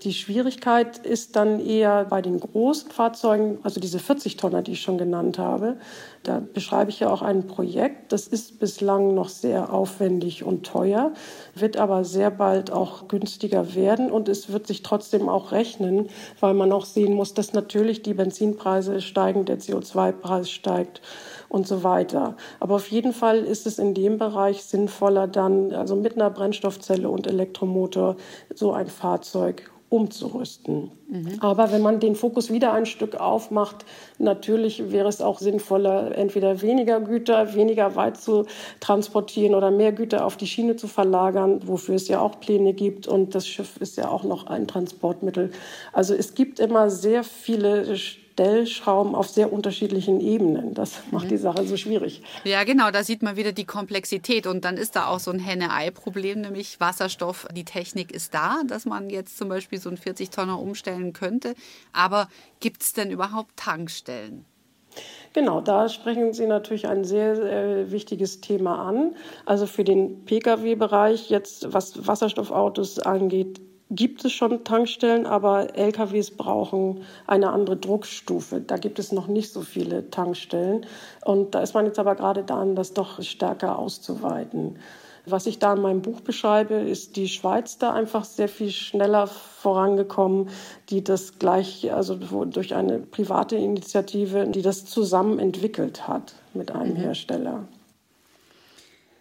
Die 0.04 0.12
Schwierigkeit 0.12 0.98
ist 0.98 1.34
dann 1.34 1.58
eher 1.58 2.04
bei 2.04 2.22
den 2.22 2.38
großen 2.38 2.88
Fahrzeugen, 2.92 3.58
also 3.64 3.80
diese 3.80 3.98
40 3.98 4.36
Tonner, 4.36 4.62
die 4.62 4.72
ich 4.72 4.80
schon 4.80 4.96
genannt 4.96 5.38
habe. 5.38 5.76
Da 6.22 6.40
beschreibe 6.40 6.90
ich 6.90 7.00
ja 7.00 7.10
auch 7.10 7.20
ein 7.20 7.48
Projekt. 7.48 8.12
Das 8.12 8.28
ist 8.28 8.60
bislang 8.60 9.14
noch 9.14 9.28
sehr 9.28 9.72
aufwendig 9.72 10.44
und 10.44 10.64
teuer, 10.64 11.12
wird 11.56 11.78
aber 11.78 12.04
sehr 12.04 12.30
bald 12.30 12.70
auch 12.70 13.08
günstiger 13.08 13.74
werden 13.74 14.12
und 14.12 14.28
es 14.28 14.52
wird 14.52 14.68
sich 14.68 14.84
trotzdem 14.84 15.28
auch 15.28 15.50
rechnen, 15.50 16.08
weil 16.38 16.54
man 16.54 16.70
auch 16.70 16.84
sehen 16.84 17.14
muss, 17.14 17.34
dass 17.34 17.52
natürlich 17.52 18.02
die 18.02 18.14
Benzinpreise 18.14 19.00
steigen, 19.00 19.46
der 19.46 19.58
CO2-Preis 19.58 20.48
steigt 20.48 21.02
und 21.48 21.66
so 21.66 21.82
weiter. 21.82 22.36
Aber 22.60 22.76
auf 22.76 22.86
jeden 22.86 23.12
Fall 23.12 23.38
ist 23.38 23.66
es 23.66 23.80
in 23.80 23.94
dem 23.94 24.16
Bereich 24.16 24.62
sinnvoller, 24.62 25.26
dann 25.26 25.72
also 25.72 25.96
mit 25.96 26.14
einer 26.14 26.30
Brennstoffzelle 26.30 27.10
und 27.10 27.26
Elektromotor 27.26 28.14
so 28.54 28.72
ein 28.72 28.86
Fahrzeug 28.86 29.72
umzurüsten. 29.90 30.90
Mhm. 31.08 31.38
Aber 31.40 31.72
wenn 31.72 31.80
man 31.80 32.00
den 32.00 32.14
Fokus 32.14 32.52
wieder 32.52 32.72
ein 32.72 32.84
Stück 32.84 33.14
aufmacht, 33.16 33.86
natürlich 34.18 34.90
wäre 34.90 35.08
es 35.08 35.20
auch 35.20 35.38
sinnvoller, 35.38 36.16
entweder 36.16 36.60
weniger 36.60 37.00
Güter 37.00 37.54
weniger 37.54 37.96
weit 37.96 38.18
zu 38.18 38.46
transportieren 38.80 39.54
oder 39.54 39.70
mehr 39.70 39.92
Güter 39.92 40.26
auf 40.26 40.36
die 40.36 40.46
Schiene 40.46 40.76
zu 40.76 40.88
verlagern, 40.88 41.60
wofür 41.66 41.94
es 41.94 42.08
ja 42.08 42.20
auch 42.20 42.40
Pläne 42.40 42.74
gibt. 42.74 43.08
Und 43.08 43.34
das 43.34 43.46
Schiff 43.46 43.78
ist 43.78 43.96
ja 43.96 44.08
auch 44.10 44.24
noch 44.24 44.46
ein 44.46 44.66
Transportmittel. 44.68 45.50
Also 45.92 46.14
es 46.14 46.34
gibt 46.34 46.60
immer 46.60 46.90
sehr 46.90 47.24
viele 47.24 47.96
Stellschrauben 48.38 49.16
auf 49.16 49.28
sehr 49.28 49.52
unterschiedlichen 49.52 50.20
Ebenen. 50.20 50.72
Das 50.72 51.00
macht 51.10 51.24
mhm. 51.24 51.30
die 51.30 51.36
Sache 51.38 51.66
so 51.66 51.76
schwierig. 51.76 52.22
Ja, 52.44 52.62
genau, 52.62 52.92
da 52.92 53.02
sieht 53.02 53.20
man 53.20 53.34
wieder 53.34 53.50
die 53.50 53.64
Komplexität. 53.64 54.46
Und 54.46 54.64
dann 54.64 54.76
ist 54.76 54.94
da 54.94 55.08
auch 55.08 55.18
so 55.18 55.32
ein 55.32 55.40
Henne-Ei-Problem, 55.40 56.42
nämlich 56.42 56.78
Wasserstoff. 56.78 57.48
Die 57.52 57.64
Technik 57.64 58.12
ist 58.12 58.34
da, 58.34 58.60
dass 58.64 58.84
man 58.84 59.10
jetzt 59.10 59.38
zum 59.38 59.48
Beispiel 59.48 59.80
so 59.80 59.88
einen 59.88 59.98
40-Tonner 59.98 60.60
umstellen 60.60 61.12
könnte. 61.12 61.56
Aber 61.92 62.28
gibt 62.60 62.82
es 62.84 62.92
denn 62.92 63.10
überhaupt 63.10 63.56
Tankstellen? 63.56 64.44
Genau, 65.32 65.60
da 65.60 65.88
sprechen 65.88 66.32
Sie 66.32 66.46
natürlich 66.46 66.86
ein 66.86 67.02
sehr, 67.02 67.34
sehr 67.34 67.90
wichtiges 67.90 68.40
Thema 68.40 68.88
an. 68.88 69.16
Also 69.46 69.66
für 69.66 69.82
den 69.82 70.24
Pkw-Bereich 70.26 71.28
jetzt, 71.28 71.72
was 71.72 72.06
Wasserstoffautos 72.06 73.00
angeht, 73.00 73.60
gibt 73.90 74.24
es 74.24 74.32
schon 74.32 74.64
Tankstellen, 74.64 75.26
aber 75.26 75.76
LKWs 75.76 76.32
brauchen 76.32 77.02
eine 77.26 77.50
andere 77.50 77.76
Druckstufe. 77.76 78.60
Da 78.60 78.76
gibt 78.76 78.98
es 78.98 79.12
noch 79.12 79.26
nicht 79.28 79.52
so 79.52 79.62
viele 79.62 80.10
Tankstellen. 80.10 80.86
Und 81.24 81.54
da 81.54 81.60
ist 81.60 81.74
man 81.74 81.86
jetzt 81.86 81.98
aber 81.98 82.14
gerade 82.14 82.44
dran, 82.44 82.74
das 82.74 82.92
doch 82.92 83.22
stärker 83.22 83.78
auszuweiten. 83.78 84.78
Was 85.26 85.46
ich 85.46 85.58
da 85.58 85.74
in 85.74 85.82
meinem 85.82 86.02
Buch 86.02 86.20
beschreibe, 86.20 86.74
ist 86.74 87.16
die 87.16 87.28
Schweiz 87.28 87.76
da 87.76 87.92
einfach 87.92 88.24
sehr 88.24 88.48
viel 88.48 88.70
schneller 88.70 89.26
vorangekommen, 89.26 90.48
die 90.88 91.04
das 91.04 91.38
gleich, 91.38 91.92
also 91.92 92.14
durch 92.14 92.74
eine 92.74 92.98
private 92.98 93.56
Initiative, 93.56 94.46
die 94.46 94.62
das 94.62 94.86
zusammen 94.86 95.38
entwickelt 95.38 96.08
hat 96.08 96.34
mit 96.54 96.70
einem 96.70 96.94
mhm. 96.94 96.96
Hersteller. 96.96 97.64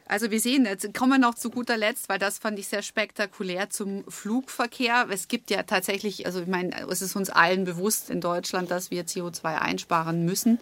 Also 0.10 0.32
wir 0.32 0.40
sehen, 0.40 0.66
jetzt 0.66 0.94
kommen 0.94 1.12
wir 1.12 1.18
noch 1.20 1.36
zu 1.36 1.50
guter 1.50 1.76
Letzt, 1.76 2.08
weil 2.08 2.18
das 2.18 2.38
fand 2.38 2.58
ich 2.60 2.68
sehr 2.68 2.82
spektakulär 2.82 3.70
zum 3.70 4.06
Flugverkehr. 4.08 5.08
Es 5.10 5.28
gibt 5.28 5.50
ja 5.50 5.64
tatsächlich, 5.64 6.26
also 6.26 6.42
ich 6.42 6.48
meine, 6.48 6.88
es 6.90 7.02
ist 7.02 7.18
uns 7.18 7.30
allen 7.30 7.66
bewusst 7.66 8.10
in 8.10 8.22
Deutschland, 8.22 8.72
dass 8.72 8.90
wir 8.90 9.06
CO2 9.06 9.44
einsparen 9.58 10.24
müssen. 10.24 10.60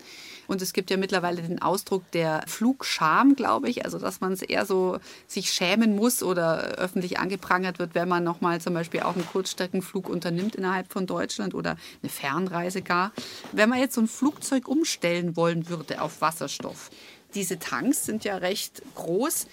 Und 0.47 0.61
es 0.61 0.73
gibt 0.73 0.89
ja 0.89 0.97
mittlerweile 0.97 1.41
den 1.41 1.61
Ausdruck 1.61 2.09
der 2.11 2.43
Flugscham, 2.47 3.35
glaube 3.35 3.69
ich, 3.69 3.85
also 3.85 3.99
dass 3.99 4.19
man 4.19 4.33
es 4.33 4.41
eher 4.41 4.65
so 4.65 4.99
sich 5.27 5.51
schämen 5.51 5.95
muss 5.95 6.23
oder 6.23 6.75
öffentlich 6.77 7.19
angeprangert 7.19 7.77
wird, 7.79 7.95
wenn 7.95 8.07
man 8.07 8.23
nochmal 8.23 8.61
zum 8.61 8.73
Beispiel 8.73 9.01
auch 9.01 9.15
einen 9.15 9.27
Kurzstreckenflug 9.27 10.09
unternimmt 10.09 10.55
innerhalb 10.55 10.91
von 10.91 11.07
Deutschland 11.07 11.53
oder 11.53 11.77
eine 12.01 12.09
Fernreise 12.09 12.81
gar. 12.81 13.11
Wenn 13.51 13.69
man 13.69 13.79
jetzt 13.79 13.95
so 13.95 14.01
ein 14.01 14.07
Flugzeug 14.07 14.67
umstellen 14.67 15.35
wollen 15.35 15.69
würde 15.69 16.01
auf 16.01 16.21
Wasserstoff, 16.21 16.89
diese 17.35 17.59
Tanks 17.59 18.05
sind 18.05 18.23
ja 18.23 18.37
recht 18.37 18.81
groß. 18.95 19.47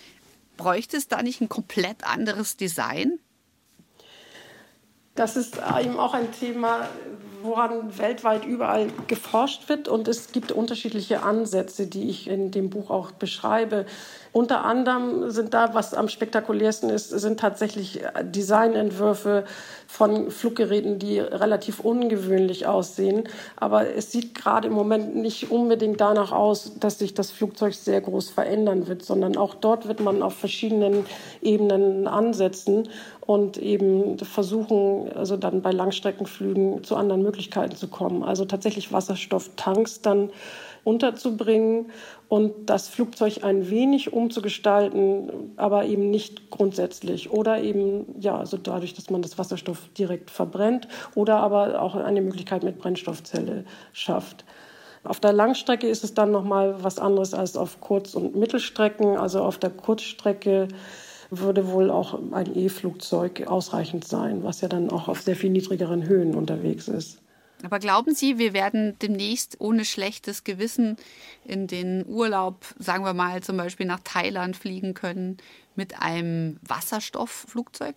Bräuchte 0.56 0.96
es 0.96 1.08
da 1.08 1.22
nicht 1.22 1.40
ein 1.40 1.48
komplett 1.48 2.04
anderes 2.04 2.56
Design? 2.56 3.18
Das 5.14 5.36
ist 5.36 5.56
eben 5.56 5.98
auch 5.98 6.14
ein 6.14 6.32
Thema, 6.32 6.88
woran 7.42 7.98
weltweit 7.98 8.44
überall 8.44 8.88
geforscht 9.06 9.68
wird. 9.68 9.88
Und 9.88 10.08
es 10.08 10.32
gibt 10.32 10.52
unterschiedliche 10.52 11.22
Ansätze, 11.22 11.86
die 11.86 12.08
ich 12.08 12.28
in 12.28 12.50
dem 12.50 12.70
Buch 12.70 12.90
auch 12.90 13.10
beschreibe. 13.12 13.86
Unter 14.32 14.64
anderem 14.64 15.30
sind 15.30 15.52
da, 15.52 15.74
was 15.74 15.92
am 15.92 16.08
spektakulärsten 16.08 16.88
ist, 16.88 17.10
sind 17.10 17.38
tatsächlich 17.38 18.00
Designentwürfe 18.22 19.44
von 19.86 20.30
Fluggeräten, 20.30 20.98
die 20.98 21.18
relativ 21.18 21.80
ungewöhnlich 21.80 22.66
aussehen. 22.66 23.24
Aber 23.56 23.94
es 23.94 24.10
sieht 24.10 24.34
gerade 24.34 24.68
im 24.68 24.74
Moment 24.74 25.16
nicht 25.16 25.50
unbedingt 25.50 26.00
danach 26.00 26.32
aus, 26.32 26.72
dass 26.80 26.98
sich 26.98 27.12
das 27.12 27.30
Flugzeug 27.30 27.74
sehr 27.74 28.00
groß 28.00 28.30
verändern 28.30 28.86
wird, 28.86 29.04
sondern 29.04 29.36
auch 29.36 29.54
dort 29.54 29.86
wird 29.86 30.00
man 30.00 30.22
auf 30.22 30.34
verschiedenen 30.34 31.04
Ebenen 31.42 32.06
ansetzen 32.08 32.88
und 33.20 33.56
eben 33.56 34.18
versuchen, 34.18 35.12
also 35.14 35.36
dann 35.36 35.62
bei 35.62 35.70
Langstreckenflügen 35.70 36.82
zu 36.82 36.96
anderen 36.96 37.22
Möglichkeiten 37.22 37.31
zu 37.32 37.88
kommen. 37.88 38.22
Also 38.22 38.44
tatsächlich 38.44 38.92
Wasserstofftanks 38.92 40.00
dann 40.02 40.30
unterzubringen 40.84 41.90
und 42.28 42.52
das 42.66 42.88
Flugzeug 42.88 43.44
ein 43.44 43.70
wenig 43.70 44.12
umzugestalten, 44.12 45.52
aber 45.56 45.84
eben 45.84 46.10
nicht 46.10 46.50
grundsätzlich. 46.50 47.30
Oder 47.30 47.62
eben, 47.62 48.20
ja, 48.20 48.36
also 48.36 48.56
dadurch, 48.56 48.94
dass 48.94 49.10
man 49.10 49.22
das 49.22 49.38
Wasserstoff 49.38 49.88
direkt 49.96 50.30
verbrennt 50.30 50.88
oder 51.14 51.36
aber 51.36 51.80
auch 51.80 51.94
eine 51.94 52.20
Möglichkeit 52.20 52.64
mit 52.64 52.78
Brennstoffzelle 52.78 53.64
schafft. 53.92 54.44
Auf 55.04 55.18
der 55.18 55.32
Langstrecke 55.32 55.88
ist 55.88 56.04
es 56.04 56.14
dann 56.14 56.30
nochmal 56.30 56.82
was 56.82 56.98
anderes 56.98 57.34
als 57.34 57.56
auf 57.56 57.80
Kurz- 57.80 58.14
und 58.14 58.36
Mittelstrecken. 58.36 59.16
Also 59.16 59.42
auf 59.42 59.58
der 59.58 59.70
Kurzstrecke 59.70 60.68
würde 61.30 61.70
wohl 61.70 61.90
auch 61.90 62.18
ein 62.32 62.56
E-Flugzeug 62.56 63.46
ausreichend 63.46 64.06
sein, 64.06 64.44
was 64.44 64.60
ja 64.60 64.68
dann 64.68 64.90
auch 64.90 65.08
auf 65.08 65.22
sehr 65.22 65.34
viel 65.34 65.50
niedrigeren 65.50 66.06
Höhen 66.06 66.34
unterwegs 66.34 66.88
ist. 66.88 67.21
Aber 67.62 67.78
glauben 67.78 68.14
Sie, 68.14 68.38
wir 68.38 68.52
werden 68.52 68.96
demnächst 69.00 69.60
ohne 69.60 69.84
schlechtes 69.84 70.44
Gewissen 70.44 70.96
in 71.44 71.66
den 71.66 72.04
Urlaub, 72.06 72.64
sagen 72.78 73.04
wir 73.04 73.14
mal 73.14 73.42
zum 73.42 73.56
Beispiel 73.56 73.86
nach 73.86 74.00
Thailand 74.02 74.56
fliegen 74.56 74.94
können 74.94 75.36
mit 75.76 76.00
einem 76.00 76.58
Wasserstoffflugzeug? 76.66 77.94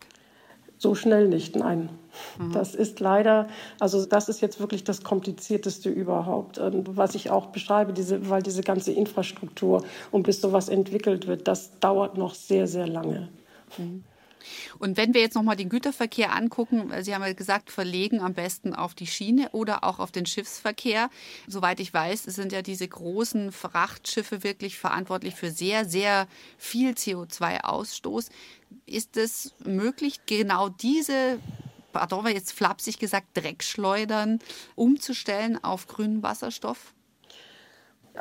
So 0.78 0.94
schnell 0.94 1.30
nicht, 1.30 1.56
nein. 1.56 1.90
Mhm. 2.38 2.52
Das 2.52 2.76
ist 2.76 3.00
leider, 3.00 3.48
also 3.80 4.06
das 4.06 4.30
ist 4.30 4.42
jetzt 4.42 4.60
wirklich 4.60 4.84
das 4.84 5.04
Komplizierteste 5.04 5.90
überhaupt. 5.90 6.60
Was 6.62 7.16
ich 7.16 7.30
auch 7.30 7.48
beschreibe, 7.48 7.94
diese, 7.94 8.30
weil 8.30 8.44
diese 8.44 8.62
ganze 8.62 8.92
Infrastruktur 8.92 9.86
und 10.12 10.24
bis 10.24 10.42
sowas 10.42 10.68
entwickelt 10.70 11.28
wird, 11.28 11.48
das 11.48 11.80
dauert 11.80 12.18
noch 12.18 12.36
sehr, 12.36 12.68
sehr 12.68 12.88
lange. 12.88 13.30
Mhm. 13.78 14.04
Und 14.80 14.98
wenn 14.98 15.14
wir 15.14 15.22
jetzt 15.22 15.36
nochmal 15.36 15.56
den 15.56 15.70
Güterverkehr 15.70 16.34
angucken, 16.34 16.92
Sie 17.02 17.14
haben 17.14 17.24
ja 17.24 17.34
gesagt, 17.34 17.72
verlegen 17.72 18.22
am 18.22 18.34
besten 18.34 18.74
auf 18.74 18.96
die 18.96 19.08
Schiene 19.08 19.50
oder 19.52 19.84
auch 19.84 20.00
auf 20.00 20.12
den 20.12 20.26
Schiffsverkehr. 20.26 21.10
Soweit 21.48 21.80
ich 21.80 21.94
weiß, 21.94 22.24
sind 22.24 22.52
ja 22.52 22.62
diese 22.62 22.88
großen 22.88 23.52
Frachtschiffe 23.52 24.44
wirklich 24.44 24.78
verantwortlich 24.78 25.36
für 25.36 25.52
sehr, 25.52 25.86
sehr 25.86 26.28
viel 26.58 26.92
CO2-Ausstoß. 26.92 28.30
Ist 28.86 29.18
es 29.18 29.54
möglich, 29.64 30.22
genau 30.26 30.70
diese 30.70 31.40
pardon, 31.96 32.28
jetzt 32.28 32.52
flapsig 32.52 33.00
gesagt, 33.00 33.28
Dreckschleudern 33.36 34.40
umzustellen 34.76 35.64
auf 35.64 35.88
grünen 35.88 36.24
Wasserstoff? 36.24 36.95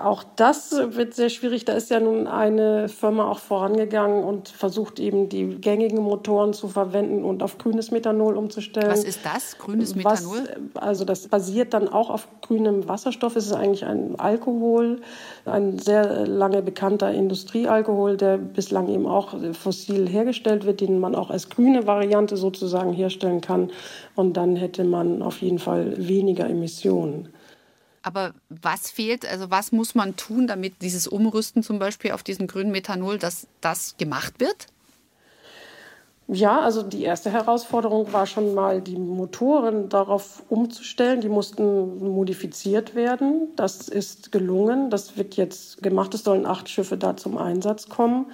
Auch 0.00 0.24
das 0.36 0.72
wird 0.72 1.14
sehr 1.14 1.28
schwierig. 1.28 1.64
Da 1.64 1.74
ist 1.74 1.88
ja 1.90 2.00
nun 2.00 2.26
eine 2.26 2.88
Firma 2.88 3.30
auch 3.30 3.38
vorangegangen 3.38 4.24
und 4.24 4.48
versucht 4.48 4.98
eben 4.98 5.28
die 5.28 5.60
gängigen 5.60 5.98
Motoren 5.98 6.52
zu 6.52 6.68
verwenden 6.68 7.22
und 7.22 7.42
auf 7.42 7.58
grünes 7.58 7.92
Methanol 7.92 8.36
umzustellen. 8.36 8.90
Was 8.90 9.04
ist 9.04 9.20
das, 9.24 9.56
grünes 9.58 9.94
Methanol? 9.94 10.48
Was, 10.72 10.82
also 10.82 11.04
das 11.04 11.28
basiert 11.28 11.74
dann 11.74 11.88
auch 11.88 12.10
auf 12.10 12.26
grünem 12.40 12.88
Wasserstoff. 12.88 13.36
Es 13.36 13.46
ist 13.46 13.52
eigentlich 13.52 13.84
ein 13.84 14.18
Alkohol, 14.18 15.00
ein 15.44 15.78
sehr 15.78 16.26
lange 16.26 16.62
bekannter 16.62 17.12
Industriealkohol, 17.12 18.16
der 18.16 18.38
bislang 18.38 18.88
eben 18.88 19.06
auch 19.06 19.34
fossil 19.52 20.08
hergestellt 20.08 20.66
wird, 20.66 20.80
den 20.80 20.98
man 20.98 21.14
auch 21.14 21.30
als 21.30 21.50
grüne 21.50 21.86
Variante 21.86 22.36
sozusagen 22.36 22.92
herstellen 22.92 23.40
kann. 23.40 23.70
Und 24.16 24.36
dann 24.36 24.56
hätte 24.56 24.82
man 24.82 25.22
auf 25.22 25.40
jeden 25.40 25.60
Fall 25.60 25.94
weniger 25.96 26.48
Emissionen. 26.48 27.28
Aber 28.04 28.34
was 28.50 28.90
fehlt, 28.90 29.26
also 29.26 29.50
was 29.50 29.72
muss 29.72 29.94
man 29.94 30.14
tun, 30.14 30.46
damit 30.46 30.82
dieses 30.82 31.08
Umrüsten 31.08 31.62
zum 31.62 31.78
Beispiel 31.78 32.12
auf 32.12 32.22
diesen 32.22 32.46
grünen 32.46 32.70
Methanol, 32.70 33.18
dass 33.18 33.46
das 33.62 33.96
gemacht 33.96 34.40
wird? 34.40 34.66
Ja, 36.28 36.60
also 36.60 36.82
die 36.82 37.02
erste 37.02 37.30
Herausforderung 37.30 38.12
war 38.12 38.26
schon 38.26 38.54
mal, 38.54 38.82
die 38.82 38.96
Motoren 38.96 39.88
darauf 39.88 40.42
umzustellen. 40.50 41.22
Die 41.22 41.28
mussten 41.30 41.98
modifiziert 41.98 42.94
werden. 42.94 43.48
Das 43.56 43.88
ist 43.88 44.32
gelungen. 44.32 44.90
Das 44.90 45.16
wird 45.16 45.36
jetzt 45.36 45.82
gemacht. 45.82 46.12
Es 46.12 46.24
sollen 46.24 46.44
acht 46.44 46.68
Schiffe 46.68 46.98
da 46.98 47.16
zum 47.16 47.38
Einsatz 47.38 47.88
kommen. 47.88 48.26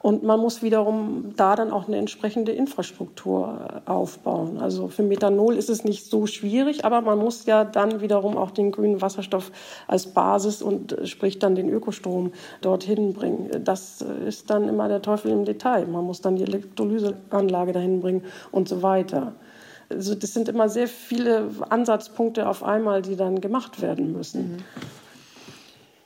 Und 0.00 0.22
man 0.22 0.38
muss 0.38 0.62
wiederum 0.62 1.32
da 1.36 1.56
dann 1.56 1.72
auch 1.72 1.88
eine 1.88 1.96
entsprechende 1.96 2.52
Infrastruktur 2.52 3.82
äh, 3.86 3.90
aufbauen. 3.90 4.58
Also 4.58 4.88
für 4.88 5.02
Methanol 5.02 5.56
ist 5.56 5.68
es 5.68 5.84
nicht 5.84 6.06
so 6.06 6.26
schwierig, 6.26 6.84
aber 6.84 7.00
man 7.00 7.18
muss 7.18 7.46
ja 7.46 7.64
dann 7.64 8.00
wiederum 8.00 8.36
auch 8.36 8.52
den 8.52 8.70
grünen 8.70 9.02
Wasserstoff 9.02 9.50
als 9.88 10.06
Basis 10.06 10.62
und 10.62 10.92
äh, 10.92 11.06
sprich 11.06 11.38
dann 11.40 11.56
den 11.56 11.68
Ökostrom 11.68 12.32
dorthin 12.60 13.12
bringen. 13.12 13.50
Das 13.64 14.02
äh, 14.02 14.28
ist 14.28 14.50
dann 14.50 14.68
immer 14.68 14.88
der 14.88 15.02
Teufel 15.02 15.32
im 15.32 15.44
Detail. 15.44 15.86
Man 15.86 16.04
muss 16.04 16.20
dann 16.20 16.36
die 16.36 16.44
Elektrolyseanlage 16.44 17.72
dahin 17.72 18.00
bringen 18.00 18.22
und 18.52 18.68
so 18.68 18.82
weiter. 18.82 19.32
Also 19.90 20.14
das 20.14 20.32
sind 20.32 20.48
immer 20.48 20.68
sehr 20.68 20.86
viele 20.86 21.48
Ansatzpunkte 21.70 22.48
auf 22.48 22.62
einmal, 22.62 23.02
die 23.02 23.16
dann 23.16 23.40
gemacht 23.40 23.80
werden 23.80 24.12
müssen. 24.12 24.52
Mhm 24.52 24.97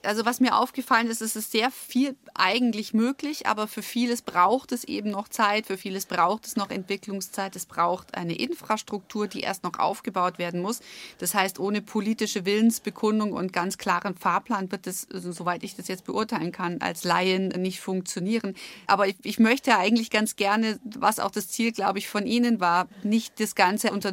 also 0.04 0.24
was 0.24 0.40
mir 0.40 0.56
aufgefallen 0.56 1.08
ist, 1.08 1.22
es 1.22 1.36
ist 1.36 1.52
sehr 1.52 1.70
viel 1.70 2.16
eigentlich 2.34 2.94
möglich, 2.94 3.46
aber 3.46 3.68
für 3.68 3.82
vieles 3.82 4.22
braucht 4.22 4.72
es 4.72 4.84
eben 4.84 5.10
noch 5.10 5.28
Zeit, 5.28 5.66
für 5.66 5.76
vieles 5.76 6.06
braucht 6.06 6.46
es 6.46 6.56
noch 6.56 6.70
Entwicklungszeit, 6.70 7.56
es 7.56 7.66
braucht 7.66 8.14
eine 8.14 8.34
Infrastruktur, 8.34 9.28
die 9.28 9.40
erst 9.40 9.64
noch 9.64 9.78
aufgebaut 9.78 10.38
werden 10.38 10.60
muss. 10.60 10.80
Das 11.18 11.34
heißt, 11.34 11.58
ohne 11.58 11.82
politische 11.82 12.44
Willensbekundung 12.44 13.32
und 13.32 13.52
ganz 13.52 13.78
klaren 13.78 14.16
Fahrplan 14.16 14.70
wird 14.72 14.86
es, 14.86 15.06
also, 15.12 15.32
soweit 15.32 15.62
ich 15.62 15.76
das 15.76 15.88
jetzt 15.88 16.04
beurteilen 16.04 16.52
kann, 16.52 16.80
als 16.80 17.04
Laien 17.04 17.48
nicht 17.48 17.80
funktionieren. 17.80 18.54
Aber 18.86 19.06
ich, 19.08 19.16
ich 19.22 19.38
möchte 19.38 19.76
eigentlich 19.76 20.10
ganz 20.10 20.36
gerne, 20.36 20.78
was 20.84 21.20
auch 21.20 21.30
das 21.30 21.48
Ziel, 21.48 21.72
glaube 21.72 21.98
ich, 21.98 22.08
von 22.08 22.26
Ihnen 22.26 22.60
war, 22.60 22.88
nicht 23.02 23.40
das 23.40 23.54
Ganze 23.54 23.92
unter 23.92 24.12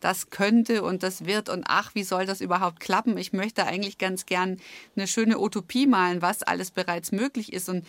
das 0.00 0.30
könnte 0.30 0.82
und 0.82 1.02
das 1.02 1.24
wird 1.24 1.48
und 1.48 1.64
ach, 1.66 1.94
wie 1.94 2.02
soll 2.02 2.26
das 2.26 2.40
überhaupt 2.40 2.80
klappen? 2.80 3.16
Ich 3.16 3.32
möchte 3.32 3.64
eigentlich 3.64 3.98
ganz 3.98 4.26
gern 4.26 4.58
eine 4.96 5.06
schöne 5.12 5.38
Utopie 5.38 5.86
malen, 5.86 6.22
was 6.22 6.42
alles 6.42 6.70
bereits 6.70 7.12
möglich 7.12 7.52
ist. 7.52 7.68
Und 7.68 7.86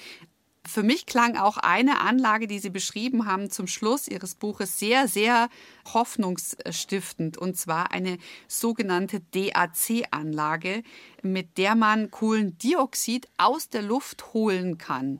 für 0.65 0.83
mich 0.83 1.05
klang 1.05 1.35
auch 1.35 1.57
eine 1.57 1.99
Anlage, 1.99 2.47
die 2.47 2.59
Sie 2.59 2.69
beschrieben 2.69 3.25
haben, 3.25 3.49
zum 3.49 3.67
Schluss 3.67 4.07
Ihres 4.07 4.35
Buches 4.35 4.79
sehr, 4.79 5.07
sehr 5.07 5.49
hoffnungsstiftend. 5.93 7.37
Und 7.37 7.57
zwar 7.57 7.91
eine 7.91 8.17
sogenannte 8.47 9.21
DAC-Anlage, 9.31 10.83
mit 11.21 11.57
der 11.57 11.75
man 11.75 12.11
Kohlendioxid 12.11 13.27
aus 13.37 13.69
der 13.69 13.81
Luft 13.81 14.33
holen 14.33 14.77
kann. 14.77 15.19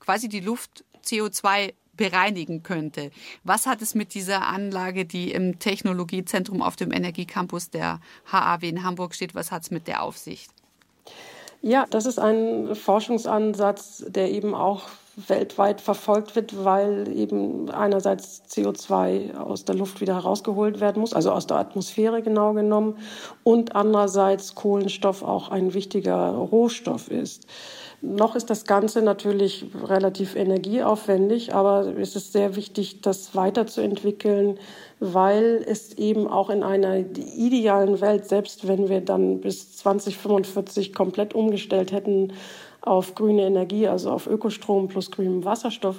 Quasi 0.00 0.28
die 0.28 0.40
Luft 0.40 0.84
CO2 1.04 1.74
bereinigen 1.96 2.62
könnte. 2.62 3.10
Was 3.44 3.66
hat 3.66 3.82
es 3.82 3.94
mit 3.94 4.14
dieser 4.14 4.46
Anlage, 4.46 5.04
die 5.04 5.32
im 5.32 5.58
Technologiezentrum 5.58 6.62
auf 6.62 6.74
dem 6.74 6.92
Energiecampus 6.92 7.70
der 7.70 8.00
HAW 8.32 8.66
in 8.66 8.82
Hamburg 8.82 9.14
steht, 9.14 9.34
was 9.34 9.52
hat 9.52 9.64
es 9.64 9.70
mit 9.70 9.86
der 9.86 10.02
Aufsicht? 10.02 10.50
Ja, 11.62 11.86
das 11.90 12.06
ist 12.06 12.18
ein 12.18 12.74
Forschungsansatz, 12.74 14.04
der 14.08 14.30
eben 14.30 14.54
auch 14.54 14.84
weltweit 15.28 15.82
verfolgt 15.82 16.34
wird, 16.34 16.64
weil 16.64 17.08
eben 17.14 17.70
einerseits 17.70 18.42
CO2 18.48 19.36
aus 19.36 19.66
der 19.66 19.74
Luft 19.74 20.00
wieder 20.00 20.14
herausgeholt 20.14 20.80
werden 20.80 21.00
muss, 21.00 21.12
also 21.12 21.32
aus 21.32 21.46
der 21.46 21.58
Atmosphäre 21.58 22.22
genau 22.22 22.54
genommen, 22.54 22.96
und 23.42 23.76
andererseits 23.76 24.54
Kohlenstoff 24.54 25.22
auch 25.22 25.50
ein 25.50 25.74
wichtiger 25.74 26.30
Rohstoff 26.30 27.10
ist. 27.10 27.46
Noch 28.02 28.34
ist 28.34 28.48
das 28.48 28.64
Ganze 28.64 29.02
natürlich 29.02 29.66
relativ 29.84 30.34
energieaufwendig, 30.34 31.54
aber 31.54 31.86
es 31.98 32.16
ist 32.16 32.32
sehr 32.32 32.56
wichtig, 32.56 33.02
das 33.02 33.34
weiterzuentwickeln, 33.34 34.58
weil 35.00 35.62
es 35.66 35.92
eben 35.98 36.26
auch 36.26 36.48
in 36.48 36.62
einer 36.62 36.96
idealen 36.96 38.00
Welt, 38.00 38.26
selbst 38.26 38.66
wenn 38.66 38.88
wir 38.88 39.02
dann 39.02 39.40
bis 39.42 39.76
2045 39.76 40.94
komplett 40.94 41.34
umgestellt 41.34 41.92
hätten 41.92 42.32
auf 42.80 43.14
grüne 43.14 43.42
Energie, 43.42 43.86
also 43.86 44.10
auf 44.10 44.26
Ökostrom 44.26 44.88
plus 44.88 45.10
grünem 45.10 45.44
Wasserstoff, 45.44 45.96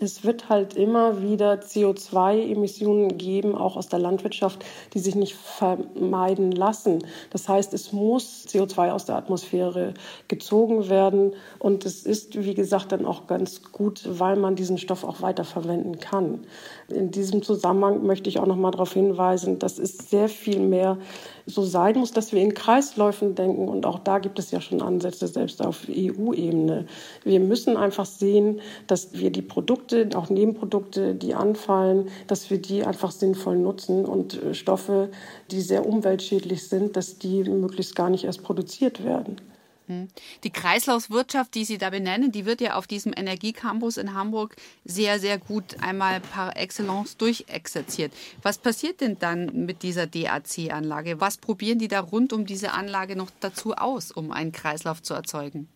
es 0.00 0.24
wird 0.24 0.48
halt 0.48 0.74
immer 0.74 1.22
wieder 1.22 1.54
CO2-Emissionen 1.54 3.16
geben, 3.16 3.54
auch 3.54 3.76
aus 3.76 3.88
der 3.88 3.98
Landwirtschaft, 3.98 4.64
die 4.94 4.98
sich 4.98 5.14
nicht 5.14 5.34
vermeiden 5.34 6.52
lassen. 6.52 7.04
Das 7.30 7.48
heißt, 7.48 7.72
es 7.74 7.92
muss 7.92 8.46
CO2 8.48 8.90
aus 8.90 9.06
der 9.06 9.16
Atmosphäre 9.16 9.94
gezogen 10.28 10.88
werden. 10.88 11.32
Und 11.58 11.86
es 11.86 12.04
ist, 12.04 12.42
wie 12.42 12.54
gesagt, 12.54 12.92
dann 12.92 13.06
auch 13.06 13.26
ganz 13.26 13.62
gut, 13.72 14.02
weil 14.06 14.36
man 14.36 14.56
diesen 14.56 14.78
Stoff 14.78 15.04
auch 15.04 15.22
weiterverwenden 15.22 15.98
kann. 15.98 16.46
In 16.88 17.10
diesem 17.10 17.42
Zusammenhang 17.42 18.06
möchte 18.06 18.28
ich 18.28 18.38
auch 18.38 18.46
noch 18.46 18.56
mal 18.56 18.70
darauf 18.70 18.92
hinweisen, 18.92 19.58
dass 19.58 19.78
es 19.78 19.98
sehr 19.98 20.28
viel 20.28 20.60
mehr 20.60 20.98
so 21.44 21.64
sein 21.64 21.98
muss, 21.98 22.12
dass 22.12 22.32
wir 22.32 22.40
in 22.40 22.54
Kreisläufen 22.54 23.34
denken. 23.34 23.68
Und 23.68 23.86
auch 23.86 23.98
da 23.98 24.20
gibt 24.20 24.38
es 24.38 24.52
ja 24.52 24.60
schon 24.60 24.80
Ansätze, 24.80 25.26
selbst 25.26 25.64
auf 25.64 25.88
EU-Ebene. 25.88 26.86
Wir 27.24 27.40
müssen 27.40 27.76
einfach 27.76 28.06
sehen, 28.06 28.60
dass 28.86 29.14
wir 29.14 29.30
die 29.30 29.42
Produkte, 29.42 30.08
auch 30.14 30.30
Nebenprodukte, 30.30 31.16
die 31.16 31.34
anfallen, 31.34 32.08
dass 32.28 32.50
wir 32.50 32.58
die 32.58 32.84
einfach 32.84 33.10
sinnvoll 33.10 33.56
nutzen 33.56 34.04
und 34.04 34.40
äh, 34.40 34.54
Stoffe, 34.54 35.10
die 35.50 35.62
sehr 35.62 35.86
umweltschädlich 35.86 36.68
sind, 36.68 36.96
dass 36.96 37.18
die 37.18 37.42
möglichst 37.44 37.96
gar 37.96 38.10
nicht 38.10 38.24
erst 38.24 38.44
produziert 38.44 39.04
werden. 39.04 39.40
Hm. 39.86 40.08
Die 40.42 40.50
Kreislaufwirtschaft, 40.50 41.54
die 41.54 41.64
Sie 41.64 41.78
da 41.78 41.90
benennen, 41.90 42.32
die 42.32 42.44
wird 42.44 42.60
ja 42.60 42.74
auf 42.74 42.86
diesem 42.86 43.12
Energiecampus 43.16 43.96
in 43.96 44.14
Hamburg 44.14 44.56
sehr, 44.84 45.20
sehr 45.20 45.38
gut 45.38 45.76
einmal 45.80 46.20
par 46.20 46.56
excellence 46.56 47.16
durchexerziert. 47.16 48.12
Was 48.42 48.58
passiert 48.58 49.00
denn 49.00 49.18
dann 49.18 49.66
mit 49.66 49.82
dieser 49.82 50.06
DAC-Anlage? 50.06 51.20
Was 51.20 51.36
probieren 51.36 51.78
die 51.78 51.88
da 51.88 52.00
rund 52.00 52.32
um 52.32 52.46
diese 52.46 52.72
Anlage 52.72 53.14
noch 53.14 53.30
dazu 53.40 53.74
aus, 53.74 54.10
um 54.10 54.32
einen 54.32 54.52
Kreislauf 54.52 55.02
zu 55.02 55.14
erzeugen? 55.14 55.68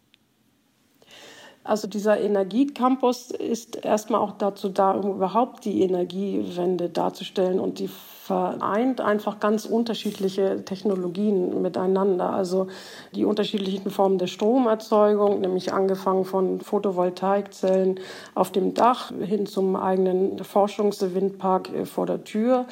Also 1.71 1.87
dieser 1.87 2.19
Energiecampus 2.19 3.31
ist 3.31 3.77
erstmal 3.85 4.21
auch 4.21 4.33
dazu 4.33 4.71
da, 4.71 4.91
um 4.91 5.15
überhaupt 5.15 5.65
die 5.65 5.83
Energiewende 5.83 6.89
darzustellen 6.89 7.61
und 7.61 7.79
die 7.79 7.87
vereint 7.87 9.01
einfach 9.01 9.39
ganz 9.39 9.67
unterschiedliche 9.67 10.65
Technologien 10.65 11.63
miteinander. 11.63 12.31
Also 12.31 12.67
die 13.15 13.25
unterschiedlichen 13.25 13.89
Formen 13.91 14.19
der 14.19 14.27
Stromerzeugung, 14.27 15.41
nämlich 15.41 15.73
angefangen 15.73 16.25
von 16.25 16.61
Photovoltaikzellen 16.61 18.01
auf 18.35 18.51
dem 18.51 18.75
Dach 18.75 19.13
hin 19.21 19.47
zum 19.47 19.77
eigenen 19.77 20.43
Forschungswindpark 20.43 21.71
vor 21.85 22.07
der 22.07 22.25
Tür 22.25 22.67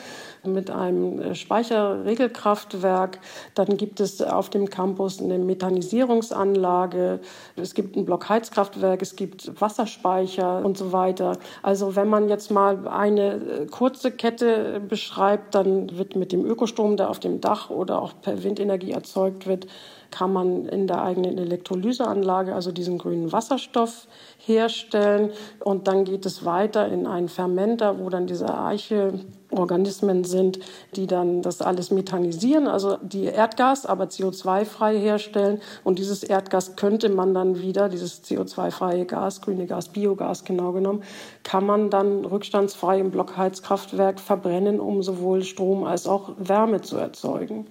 mit 0.44 0.70
einem 0.70 1.34
Speicherregelkraftwerk. 1.34 3.18
Dann 3.54 3.76
gibt 3.76 4.00
es 4.00 4.22
auf 4.22 4.50
dem 4.50 4.70
Campus 4.70 5.20
eine 5.20 5.38
Methanisierungsanlage. 5.38 7.20
Es 7.56 7.74
gibt 7.74 7.96
ein 7.96 8.04
Blockheizkraftwerk, 8.04 9.02
es 9.02 9.16
gibt 9.16 9.60
Wasserspeicher 9.60 10.64
und 10.64 10.76
so 10.76 10.92
weiter. 10.92 11.38
Also 11.62 11.96
wenn 11.96 12.08
man 12.08 12.28
jetzt 12.28 12.50
mal 12.50 12.86
eine 12.88 13.66
kurze 13.70 14.10
Kette 14.10 14.80
beschreibt, 14.80 15.54
dann 15.54 15.96
wird 15.96 16.16
mit 16.16 16.32
dem 16.32 16.44
Ökostrom, 16.44 16.96
der 16.96 17.10
auf 17.10 17.20
dem 17.20 17.40
Dach 17.40 17.70
oder 17.70 18.00
auch 18.00 18.12
per 18.20 18.42
Windenergie 18.42 18.92
erzeugt 18.92 19.46
wird, 19.46 19.66
kann 20.10 20.32
man 20.32 20.66
in 20.66 20.86
der 20.86 21.02
eigenen 21.02 21.38
Elektrolyseanlage 21.38 22.54
also 22.54 22.72
diesen 22.72 22.98
grünen 22.98 23.30
Wasserstoff 23.32 24.06
herstellen. 24.48 25.30
Und 25.60 25.86
dann 25.86 26.04
geht 26.04 26.26
es 26.26 26.44
weiter 26.44 26.88
in 26.88 27.06
einen 27.06 27.28
Fermenter, 27.28 27.98
wo 27.98 28.08
dann 28.08 28.26
diese 28.26 28.48
Archeorganismen 28.48 30.24
sind, 30.24 30.58
die 30.96 31.06
dann 31.06 31.42
das 31.42 31.60
alles 31.60 31.90
methanisieren, 31.90 32.66
also 32.66 32.96
die 33.02 33.24
Erdgas, 33.24 33.86
aber 33.86 34.04
CO2-frei 34.04 34.98
herstellen. 34.98 35.60
Und 35.84 35.98
dieses 35.98 36.24
Erdgas 36.24 36.76
könnte 36.76 37.10
man 37.10 37.34
dann 37.34 37.60
wieder, 37.60 37.88
dieses 37.88 38.24
CO2-freie 38.24 39.04
Gas, 39.04 39.40
grüne 39.42 39.66
Gas, 39.66 39.90
Biogas 39.90 40.44
genau 40.44 40.72
genommen, 40.72 41.02
kann 41.44 41.66
man 41.66 41.90
dann 41.90 42.24
rückstandsfrei 42.24 42.98
im 42.98 43.10
Blockheizkraftwerk 43.10 44.18
verbrennen, 44.18 44.80
um 44.80 45.02
sowohl 45.02 45.42
Strom 45.42 45.84
als 45.84 46.06
auch 46.06 46.32
Wärme 46.38 46.80
zu 46.80 46.96
erzeugen. 46.96 47.66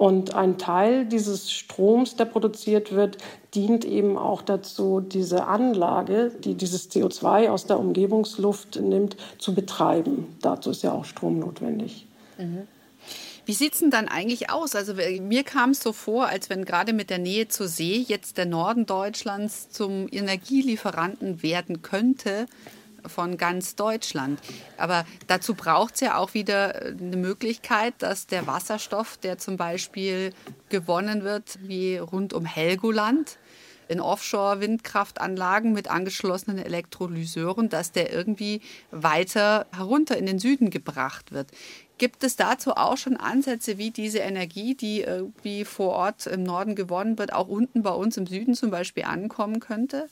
Und 0.00 0.34
ein 0.34 0.56
Teil 0.56 1.04
dieses 1.04 1.52
Stroms, 1.52 2.16
der 2.16 2.24
produziert 2.24 2.92
wird, 2.92 3.18
dient 3.54 3.84
eben 3.84 4.16
auch 4.16 4.40
dazu, 4.40 5.00
diese 5.00 5.46
Anlage, 5.46 6.32
die 6.42 6.54
dieses 6.54 6.90
CO2 6.90 7.50
aus 7.50 7.66
der 7.66 7.78
Umgebungsluft 7.78 8.80
nimmt, 8.80 9.18
zu 9.36 9.54
betreiben. 9.54 10.34
Dazu 10.40 10.70
ist 10.70 10.82
ja 10.82 10.92
auch 10.92 11.04
Strom 11.04 11.38
notwendig. 11.38 12.06
Mhm. 12.38 12.66
Wie 13.44 13.52
sieht 13.52 13.74
es 13.74 13.80
denn 13.80 13.90
dann 13.90 14.08
eigentlich 14.08 14.48
aus? 14.48 14.74
Also 14.74 14.94
mir 14.94 15.44
kam 15.44 15.72
es 15.72 15.82
so 15.82 15.92
vor, 15.92 16.28
als 16.28 16.48
wenn 16.48 16.64
gerade 16.64 16.94
mit 16.94 17.10
der 17.10 17.18
Nähe 17.18 17.48
zur 17.48 17.68
See 17.68 18.02
jetzt 18.08 18.38
der 18.38 18.46
Norden 18.46 18.86
Deutschlands 18.86 19.68
zum 19.68 20.08
Energielieferanten 20.10 21.42
werden 21.42 21.82
könnte 21.82 22.46
von 23.06 23.36
ganz 23.36 23.76
Deutschland. 23.76 24.40
Aber 24.76 25.04
dazu 25.26 25.54
braucht 25.54 25.94
es 25.94 26.00
ja 26.00 26.16
auch 26.16 26.34
wieder 26.34 26.74
eine 26.82 27.16
Möglichkeit, 27.16 27.94
dass 27.98 28.26
der 28.26 28.46
Wasserstoff, 28.46 29.16
der 29.18 29.38
zum 29.38 29.56
Beispiel 29.56 30.32
gewonnen 30.68 31.24
wird, 31.24 31.58
wie 31.62 31.96
rund 31.96 32.32
um 32.32 32.44
Helgoland, 32.44 33.38
in 33.90 34.00
Offshore-Windkraftanlagen 34.00 35.72
mit 35.72 35.90
angeschlossenen 35.90 36.58
Elektrolyseuren, 36.58 37.68
dass 37.68 37.90
der 37.90 38.12
irgendwie 38.12 38.60
weiter 38.92 39.66
herunter 39.72 40.16
in 40.16 40.26
den 40.26 40.38
Süden 40.38 40.70
gebracht 40.70 41.32
wird. 41.32 41.50
Gibt 41.98 42.22
es 42.22 42.36
dazu 42.36 42.76
auch 42.76 42.96
schon 42.96 43.16
Ansätze, 43.16 43.78
wie 43.78 43.90
diese 43.90 44.20
Energie, 44.20 44.76
die 44.76 45.00
irgendwie 45.00 45.64
vor 45.64 45.90
Ort 45.90 46.26
im 46.28 46.44
Norden 46.44 46.76
gewonnen 46.76 47.18
wird, 47.18 47.32
auch 47.32 47.48
unten 47.48 47.82
bei 47.82 47.90
uns 47.90 48.16
im 48.16 48.28
Süden 48.28 48.54
zum 48.54 48.70
Beispiel 48.70 49.04
ankommen 49.04 49.58
könnte? 49.58 50.08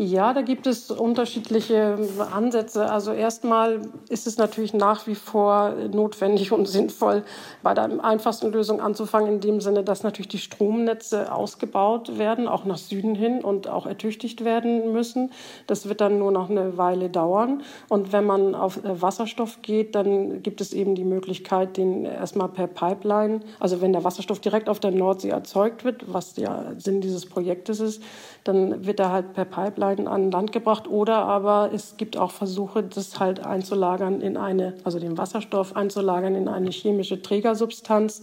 Ja, 0.00 0.32
da 0.32 0.42
gibt 0.42 0.68
es 0.68 0.92
unterschiedliche 0.92 1.98
Ansätze. 2.32 2.88
Also 2.88 3.10
erstmal 3.10 3.80
ist 4.08 4.28
es 4.28 4.38
natürlich 4.38 4.72
nach 4.72 5.08
wie 5.08 5.16
vor 5.16 5.74
notwendig 5.90 6.52
und 6.52 6.66
sinnvoll, 6.66 7.24
bei 7.64 7.74
der 7.74 8.04
einfachsten 8.04 8.52
Lösung 8.52 8.80
anzufangen, 8.80 9.34
in 9.34 9.40
dem 9.40 9.60
Sinne, 9.60 9.82
dass 9.82 10.04
natürlich 10.04 10.28
die 10.28 10.38
Stromnetze 10.38 11.32
ausgebaut 11.32 12.16
werden, 12.16 12.46
auch 12.46 12.64
nach 12.64 12.78
Süden 12.78 13.16
hin 13.16 13.42
und 13.42 13.66
auch 13.66 13.86
ertüchtigt 13.86 14.44
werden 14.44 14.92
müssen. 14.92 15.32
Das 15.66 15.88
wird 15.88 16.00
dann 16.00 16.20
nur 16.20 16.30
noch 16.30 16.48
eine 16.48 16.78
Weile 16.78 17.10
dauern. 17.10 17.64
Und 17.88 18.12
wenn 18.12 18.24
man 18.24 18.54
auf 18.54 18.78
Wasserstoff 18.84 19.62
geht, 19.62 19.96
dann 19.96 20.44
gibt 20.44 20.60
es 20.60 20.72
eben 20.72 20.94
die 20.94 21.02
Möglichkeit, 21.02 21.76
den 21.76 22.04
erstmal 22.04 22.50
per 22.50 22.68
Pipeline, 22.68 23.40
also 23.58 23.80
wenn 23.80 23.92
der 23.92 24.04
Wasserstoff 24.04 24.38
direkt 24.38 24.68
auf 24.68 24.78
der 24.78 24.92
Nordsee 24.92 25.30
erzeugt 25.30 25.82
wird, 25.82 26.04
was 26.06 26.34
der 26.34 26.74
Sinn 26.78 27.00
dieses 27.00 27.26
Projektes 27.26 27.80
ist, 27.80 28.00
dann 28.44 28.86
wird 28.86 29.00
er 29.00 29.12
halt 29.12 29.32
per 29.32 29.44
Pipeline 29.44 30.08
an 30.08 30.30
Land 30.30 30.52
gebracht. 30.52 30.88
Oder 30.88 31.16
aber 31.16 31.70
es 31.72 31.96
gibt 31.96 32.16
auch 32.16 32.30
Versuche, 32.30 32.82
das 32.82 33.18
halt 33.20 33.44
einzulagern 33.44 34.20
in 34.20 34.36
eine, 34.36 34.74
also 34.84 34.98
den 34.98 35.18
Wasserstoff 35.18 35.76
einzulagern 35.76 36.34
in 36.34 36.48
eine 36.48 36.70
chemische 36.70 37.20
Trägersubstanz, 37.20 38.22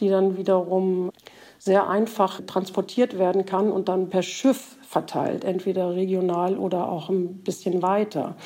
die 0.00 0.08
dann 0.08 0.36
wiederum 0.36 1.10
sehr 1.58 1.88
einfach 1.88 2.40
transportiert 2.46 3.18
werden 3.18 3.46
kann 3.46 3.72
und 3.72 3.88
dann 3.88 4.10
per 4.10 4.22
Schiff 4.22 4.76
verteilt, 4.82 5.44
entweder 5.44 5.94
regional 5.94 6.58
oder 6.58 6.88
auch 6.88 7.08
ein 7.08 7.38
bisschen 7.38 7.82
weiter. 7.82 8.36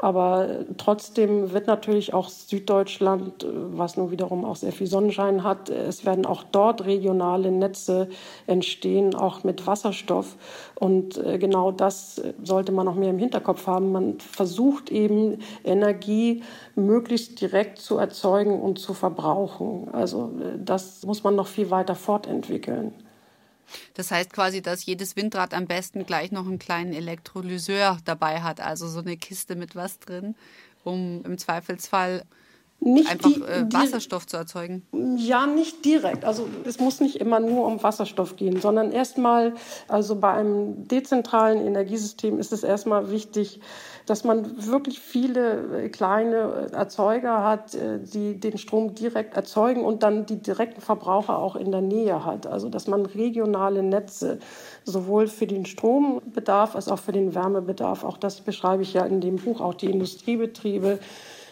Aber 0.00 0.48
trotzdem 0.76 1.52
wird 1.52 1.66
natürlich 1.66 2.14
auch 2.14 2.28
Süddeutschland, 2.28 3.46
was 3.48 3.96
nun 3.96 4.10
wiederum 4.10 4.44
auch 4.44 4.56
sehr 4.56 4.72
viel 4.72 4.86
Sonnenschein 4.86 5.42
hat, 5.42 5.70
es 5.70 6.04
werden 6.04 6.24
auch 6.24 6.44
dort 6.44 6.84
regionale 6.84 7.50
Netze 7.50 8.08
entstehen, 8.46 9.14
auch 9.14 9.44
mit 9.44 9.66
Wasserstoff. 9.66 10.36
Und 10.74 11.16
äh, 11.18 11.38
genau 11.38 11.72
das 11.72 12.22
sollte 12.42 12.72
man 12.72 12.86
noch 12.86 12.94
mehr 12.94 13.10
im 13.10 13.18
Hinterkopf 13.18 13.66
haben. 13.66 13.92
Man 13.92 14.20
versucht 14.20 14.90
eben 14.90 15.38
Energie 15.64 16.42
möglichst 16.74 17.40
direkt 17.40 17.78
zu 17.78 17.98
erzeugen 17.98 18.60
und 18.60 18.78
zu 18.78 18.94
verbrauchen. 18.94 19.88
Also 19.92 20.32
äh, 20.40 20.58
das 20.58 21.04
muss 21.04 21.24
man 21.24 21.34
noch 21.34 21.48
viel 21.48 21.70
weiter 21.70 21.94
fortentwickeln. 21.94 22.92
Das 23.94 24.10
heißt 24.10 24.32
quasi, 24.32 24.62
dass 24.62 24.86
jedes 24.86 25.16
Windrad 25.16 25.54
am 25.54 25.66
besten 25.66 26.06
gleich 26.06 26.30
noch 26.30 26.46
einen 26.46 26.58
kleinen 26.58 26.92
Elektrolyseur 26.92 27.98
dabei 28.04 28.42
hat, 28.42 28.60
also 28.60 28.88
so 28.88 29.00
eine 29.00 29.16
Kiste 29.16 29.56
mit 29.56 29.76
was 29.76 29.98
drin, 29.98 30.34
um 30.84 31.22
im 31.24 31.38
Zweifelsfall 31.38 32.24
nicht 32.80 33.10
einfach 33.10 33.30
die, 33.30 33.42
äh, 33.42 33.66
Wasserstoff 33.72 34.24
die, 34.24 34.30
zu 34.30 34.36
erzeugen? 34.36 34.86
Ja, 35.16 35.46
nicht 35.46 35.84
direkt. 35.84 36.24
Also 36.24 36.48
es 36.64 36.78
muss 36.78 37.00
nicht 37.00 37.16
immer 37.16 37.40
nur 37.40 37.66
um 37.66 37.82
Wasserstoff 37.82 38.36
gehen, 38.36 38.60
sondern 38.60 38.92
erstmal, 38.92 39.54
also 39.88 40.16
bei 40.16 40.32
einem 40.32 40.86
dezentralen 40.86 41.66
Energiesystem 41.66 42.38
ist 42.38 42.52
es 42.52 42.62
erstmal 42.62 43.10
wichtig, 43.10 43.60
dass 44.06 44.24
man 44.24 44.66
wirklich 44.66 45.00
viele 45.00 45.84
äh, 45.84 45.88
kleine 45.88 46.68
Erzeuger 46.72 47.42
hat, 47.42 47.74
äh, 47.74 47.98
die 47.98 48.38
den 48.38 48.58
Strom 48.58 48.94
direkt 48.94 49.34
erzeugen 49.34 49.84
und 49.84 50.02
dann 50.02 50.24
die 50.24 50.40
direkten 50.40 50.80
Verbraucher 50.80 51.38
auch 51.38 51.56
in 51.56 51.72
der 51.72 51.82
Nähe 51.82 52.24
hat. 52.24 52.46
Also 52.46 52.68
dass 52.68 52.86
man 52.86 53.06
regionale 53.06 53.82
Netze 53.82 54.38
sowohl 54.84 55.26
für 55.26 55.46
den 55.46 55.66
Strombedarf 55.66 56.76
als 56.76 56.88
auch 56.88 56.98
für 56.98 57.12
den 57.12 57.34
Wärmebedarf, 57.34 58.04
auch 58.04 58.16
das 58.16 58.40
beschreibe 58.40 58.82
ich 58.82 58.94
ja 58.94 59.04
in 59.04 59.20
dem 59.20 59.36
Buch, 59.36 59.60
auch 59.60 59.74
die 59.74 59.90
Industriebetriebe, 59.90 61.00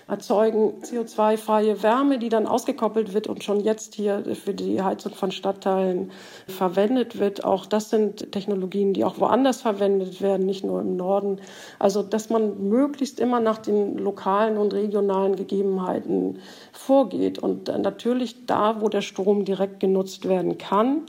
erzeugen 0.08 0.82
CO2-freie 0.82 1.82
Wärme, 1.82 2.18
die 2.18 2.28
dann 2.28 2.46
ausgekoppelt 2.46 3.12
wird 3.12 3.26
und 3.26 3.42
schon 3.42 3.60
jetzt 3.60 3.96
hier 3.96 4.22
für 4.36 4.54
die 4.54 4.80
Heizung 4.80 5.12
von 5.12 5.32
Stadtteilen 5.32 6.12
verwendet 6.46 7.18
wird. 7.18 7.44
Auch 7.44 7.66
das 7.66 7.90
sind 7.90 8.30
Technologien, 8.30 8.92
die 8.92 9.04
auch 9.04 9.18
woanders 9.18 9.62
verwendet 9.62 10.20
werden, 10.20 10.46
nicht 10.46 10.64
nur 10.64 10.80
im 10.80 10.96
Norden. 10.96 11.40
Also, 11.80 12.04
dass 12.04 12.30
man 12.30 12.68
möglichst 12.68 13.18
immer 13.18 13.40
nach 13.40 13.58
den 13.58 13.98
lokalen 13.98 14.58
und 14.58 14.72
regionalen 14.74 15.34
Gegebenheiten 15.34 16.38
vorgeht 16.72 17.40
und 17.40 17.66
natürlich 17.66 18.46
da, 18.46 18.80
wo 18.80 18.88
der 18.88 19.02
Strom 19.02 19.44
direkt 19.44 19.80
genutzt 19.80 20.28
werden 20.28 20.56
kann, 20.56 21.02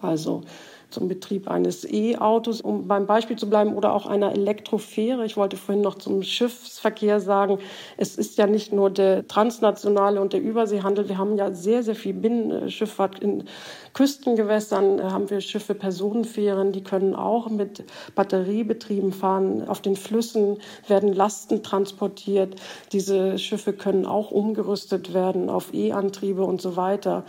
also 0.00 0.42
zum 0.90 1.08
Betrieb 1.08 1.48
eines 1.48 1.84
E-Autos, 1.84 2.60
um 2.60 2.88
beim 2.88 3.06
Beispiel 3.06 3.36
zu 3.36 3.48
bleiben, 3.48 3.74
oder 3.74 3.92
auch 3.92 4.06
einer 4.06 4.32
Elektrofähre. 4.32 5.24
Ich 5.24 5.36
wollte 5.36 5.56
vorhin 5.56 5.82
noch 5.82 5.96
zum 5.96 6.22
Schiffsverkehr 6.22 7.20
sagen, 7.20 7.58
es 7.96 8.16
ist 8.16 8.38
ja 8.38 8.46
nicht 8.46 8.72
nur 8.72 8.90
der 8.90 9.26
transnationale 9.28 10.20
und 10.20 10.32
der 10.32 10.40
Überseehandel. 10.40 11.08
Wir 11.08 11.18
haben 11.18 11.36
ja 11.36 11.52
sehr, 11.52 11.82
sehr 11.82 11.94
viel 11.94 12.14
Binnenschifffahrt 12.14 13.18
in 13.18 13.44
Küstengewässern, 13.92 15.02
haben 15.02 15.28
wir 15.30 15.40
Schiffe, 15.40 15.74
Personenfähren, 15.74 16.72
die 16.72 16.82
können 16.82 17.14
auch 17.14 17.50
mit 17.50 17.84
Batteriebetrieben 18.14 19.12
fahren. 19.12 19.68
Auf 19.68 19.82
den 19.82 19.96
Flüssen 19.96 20.58
werden 20.86 21.12
Lasten 21.12 21.62
transportiert. 21.62 22.56
Diese 22.92 23.38
Schiffe 23.38 23.72
können 23.72 24.06
auch 24.06 24.30
umgerüstet 24.30 25.14
werden 25.14 25.50
auf 25.50 25.74
E-Antriebe 25.74 26.42
und 26.44 26.62
so 26.62 26.76
weiter. 26.76 27.24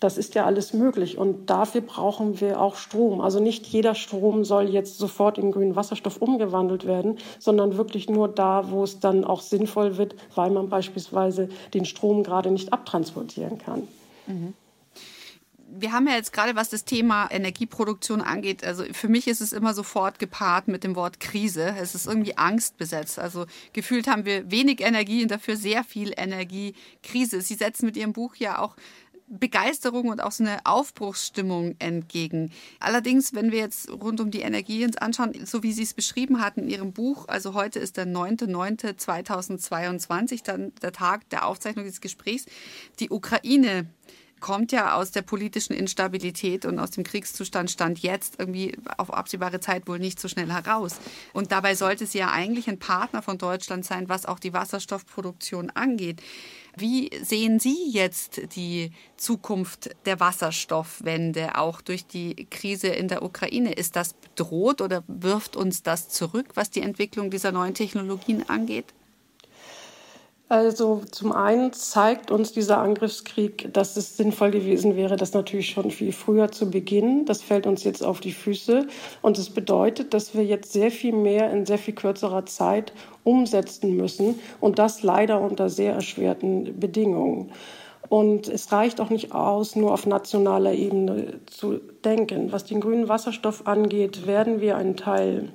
Das 0.00 0.16
ist 0.16 0.34
ja 0.34 0.46
alles 0.46 0.72
möglich 0.72 1.18
und 1.18 1.50
dafür 1.50 1.82
brauchen 1.82 2.40
wir 2.40 2.60
auch 2.60 2.76
Strom. 2.76 3.20
Also 3.20 3.38
nicht 3.38 3.66
jeder 3.66 3.94
Strom 3.94 4.44
soll 4.44 4.68
jetzt 4.68 4.98
sofort 4.98 5.36
in 5.36 5.52
grünen 5.52 5.76
Wasserstoff 5.76 6.16
umgewandelt 6.16 6.86
werden, 6.86 7.18
sondern 7.38 7.76
wirklich 7.76 8.08
nur 8.08 8.28
da, 8.28 8.70
wo 8.70 8.82
es 8.82 9.00
dann 9.00 9.24
auch 9.24 9.42
sinnvoll 9.42 9.98
wird, 9.98 10.14
weil 10.34 10.50
man 10.50 10.70
beispielsweise 10.70 11.50
den 11.74 11.84
Strom 11.84 12.22
gerade 12.22 12.50
nicht 12.50 12.72
abtransportieren 12.72 13.58
kann. 13.58 13.86
Mhm 14.26 14.54
wir 15.72 15.92
haben 15.92 16.06
ja 16.08 16.14
jetzt 16.14 16.32
gerade, 16.32 16.56
was 16.56 16.70
das 16.70 16.84
Thema 16.84 17.28
Energieproduktion 17.30 18.20
angeht, 18.20 18.64
also 18.64 18.84
für 18.92 19.08
mich 19.08 19.28
ist 19.28 19.40
es 19.40 19.52
immer 19.52 19.74
sofort 19.74 20.18
gepaart 20.18 20.68
mit 20.68 20.84
dem 20.84 20.96
Wort 20.96 21.20
Krise. 21.20 21.74
Es 21.78 21.94
ist 21.94 22.06
irgendwie 22.06 22.36
Angst 22.36 22.76
besetzt. 22.76 23.18
Also 23.18 23.46
gefühlt 23.72 24.08
haben 24.08 24.24
wir 24.24 24.50
wenig 24.50 24.80
Energie 24.80 25.22
und 25.22 25.30
dafür 25.30 25.56
sehr 25.56 25.84
viel 25.84 26.12
Energiekrise. 26.16 27.40
Sie 27.40 27.54
setzen 27.54 27.86
mit 27.86 27.96
Ihrem 27.96 28.12
Buch 28.12 28.36
ja 28.36 28.58
auch 28.58 28.76
Begeisterung 29.30 30.08
und 30.08 30.20
auch 30.20 30.32
so 30.32 30.42
eine 30.42 30.66
Aufbruchsstimmung 30.66 31.76
entgegen. 31.78 32.50
Allerdings, 32.80 33.32
wenn 33.32 33.52
wir 33.52 33.60
jetzt 33.60 33.88
rund 33.90 34.20
um 34.20 34.32
die 34.32 34.40
Energie 34.40 34.84
uns 34.84 34.96
anschauen, 34.96 35.46
so 35.46 35.62
wie 35.62 35.72
Sie 35.72 35.84
es 35.84 35.94
beschrieben 35.94 36.42
hatten 36.42 36.64
in 36.64 36.70
Ihrem 36.70 36.92
Buch, 36.92 37.28
also 37.28 37.54
heute 37.54 37.78
ist 37.78 37.96
der 37.96 38.06
9.9.2022, 38.06 40.42
dann 40.42 40.72
der 40.82 40.90
Tag 40.92 41.30
der 41.30 41.46
Aufzeichnung 41.46 41.84
des 41.84 42.00
Gesprächs, 42.00 42.46
die 42.98 43.10
Ukraine 43.10 43.86
kommt 44.40 44.72
ja 44.72 44.94
aus 44.94 45.12
der 45.12 45.22
politischen 45.22 45.74
Instabilität 45.74 46.64
und 46.64 46.78
aus 46.78 46.90
dem 46.90 47.04
Kriegszustand 47.04 47.70
stand 47.70 48.00
jetzt 48.00 48.36
irgendwie 48.38 48.76
auf 48.96 49.12
absehbare 49.12 49.60
Zeit 49.60 49.86
wohl 49.86 49.98
nicht 49.98 50.18
so 50.18 50.28
schnell 50.28 50.50
heraus. 50.50 50.96
Und 51.32 51.52
dabei 51.52 51.74
sollte 51.74 52.06
sie 52.06 52.18
ja 52.18 52.32
eigentlich 52.32 52.68
ein 52.68 52.78
Partner 52.78 53.22
von 53.22 53.38
Deutschland 53.38 53.84
sein, 53.84 54.08
was 54.08 54.26
auch 54.26 54.38
die 54.38 54.52
Wasserstoffproduktion 54.52 55.70
angeht. 55.70 56.22
Wie 56.76 57.10
sehen 57.22 57.58
Sie 57.58 57.90
jetzt 57.90 58.54
die 58.54 58.92
Zukunft 59.16 59.90
der 60.06 60.20
Wasserstoffwende 60.20 61.58
auch 61.58 61.80
durch 61.80 62.06
die 62.06 62.46
Krise 62.50 62.88
in 62.88 63.08
der 63.08 63.22
Ukraine? 63.22 63.72
Ist 63.72 63.96
das 63.96 64.14
bedroht 64.14 64.80
oder 64.80 65.02
wirft 65.06 65.56
uns 65.56 65.82
das 65.82 66.08
zurück, 66.08 66.52
was 66.54 66.70
die 66.70 66.82
Entwicklung 66.82 67.30
dieser 67.30 67.52
neuen 67.52 67.74
Technologien 67.74 68.48
angeht? 68.48 68.94
Also 70.50 71.02
zum 71.12 71.30
einen 71.30 71.72
zeigt 71.72 72.32
uns 72.32 72.50
dieser 72.50 72.78
Angriffskrieg, 72.78 73.72
dass 73.72 73.96
es 73.96 74.16
sinnvoll 74.16 74.50
gewesen 74.50 74.96
wäre, 74.96 75.14
das 75.14 75.32
natürlich 75.32 75.70
schon 75.70 75.92
viel 75.92 76.10
früher 76.10 76.50
zu 76.50 76.68
beginnen. 76.68 77.24
Das 77.24 77.40
fällt 77.40 77.68
uns 77.68 77.84
jetzt 77.84 78.04
auf 78.04 78.18
die 78.18 78.32
Füße. 78.32 78.88
Und 79.22 79.38
es 79.38 79.48
bedeutet, 79.48 80.12
dass 80.12 80.34
wir 80.34 80.44
jetzt 80.44 80.72
sehr 80.72 80.90
viel 80.90 81.12
mehr 81.12 81.52
in 81.52 81.66
sehr 81.66 81.78
viel 81.78 81.94
kürzerer 81.94 82.46
Zeit 82.46 82.92
umsetzen 83.22 83.96
müssen. 83.96 84.40
Und 84.60 84.80
das 84.80 85.04
leider 85.04 85.40
unter 85.40 85.68
sehr 85.68 85.92
erschwerten 85.92 86.80
Bedingungen. 86.80 87.52
Und 88.08 88.48
es 88.48 88.72
reicht 88.72 89.00
auch 89.00 89.10
nicht 89.10 89.30
aus, 89.30 89.76
nur 89.76 89.92
auf 89.92 90.04
nationaler 90.04 90.72
Ebene 90.72 91.38
zu 91.46 91.78
denken. 92.04 92.50
Was 92.50 92.64
den 92.64 92.80
grünen 92.80 93.08
Wasserstoff 93.08 93.68
angeht, 93.68 94.26
werden 94.26 94.60
wir 94.60 94.76
einen 94.76 94.96
Teil 94.96 95.52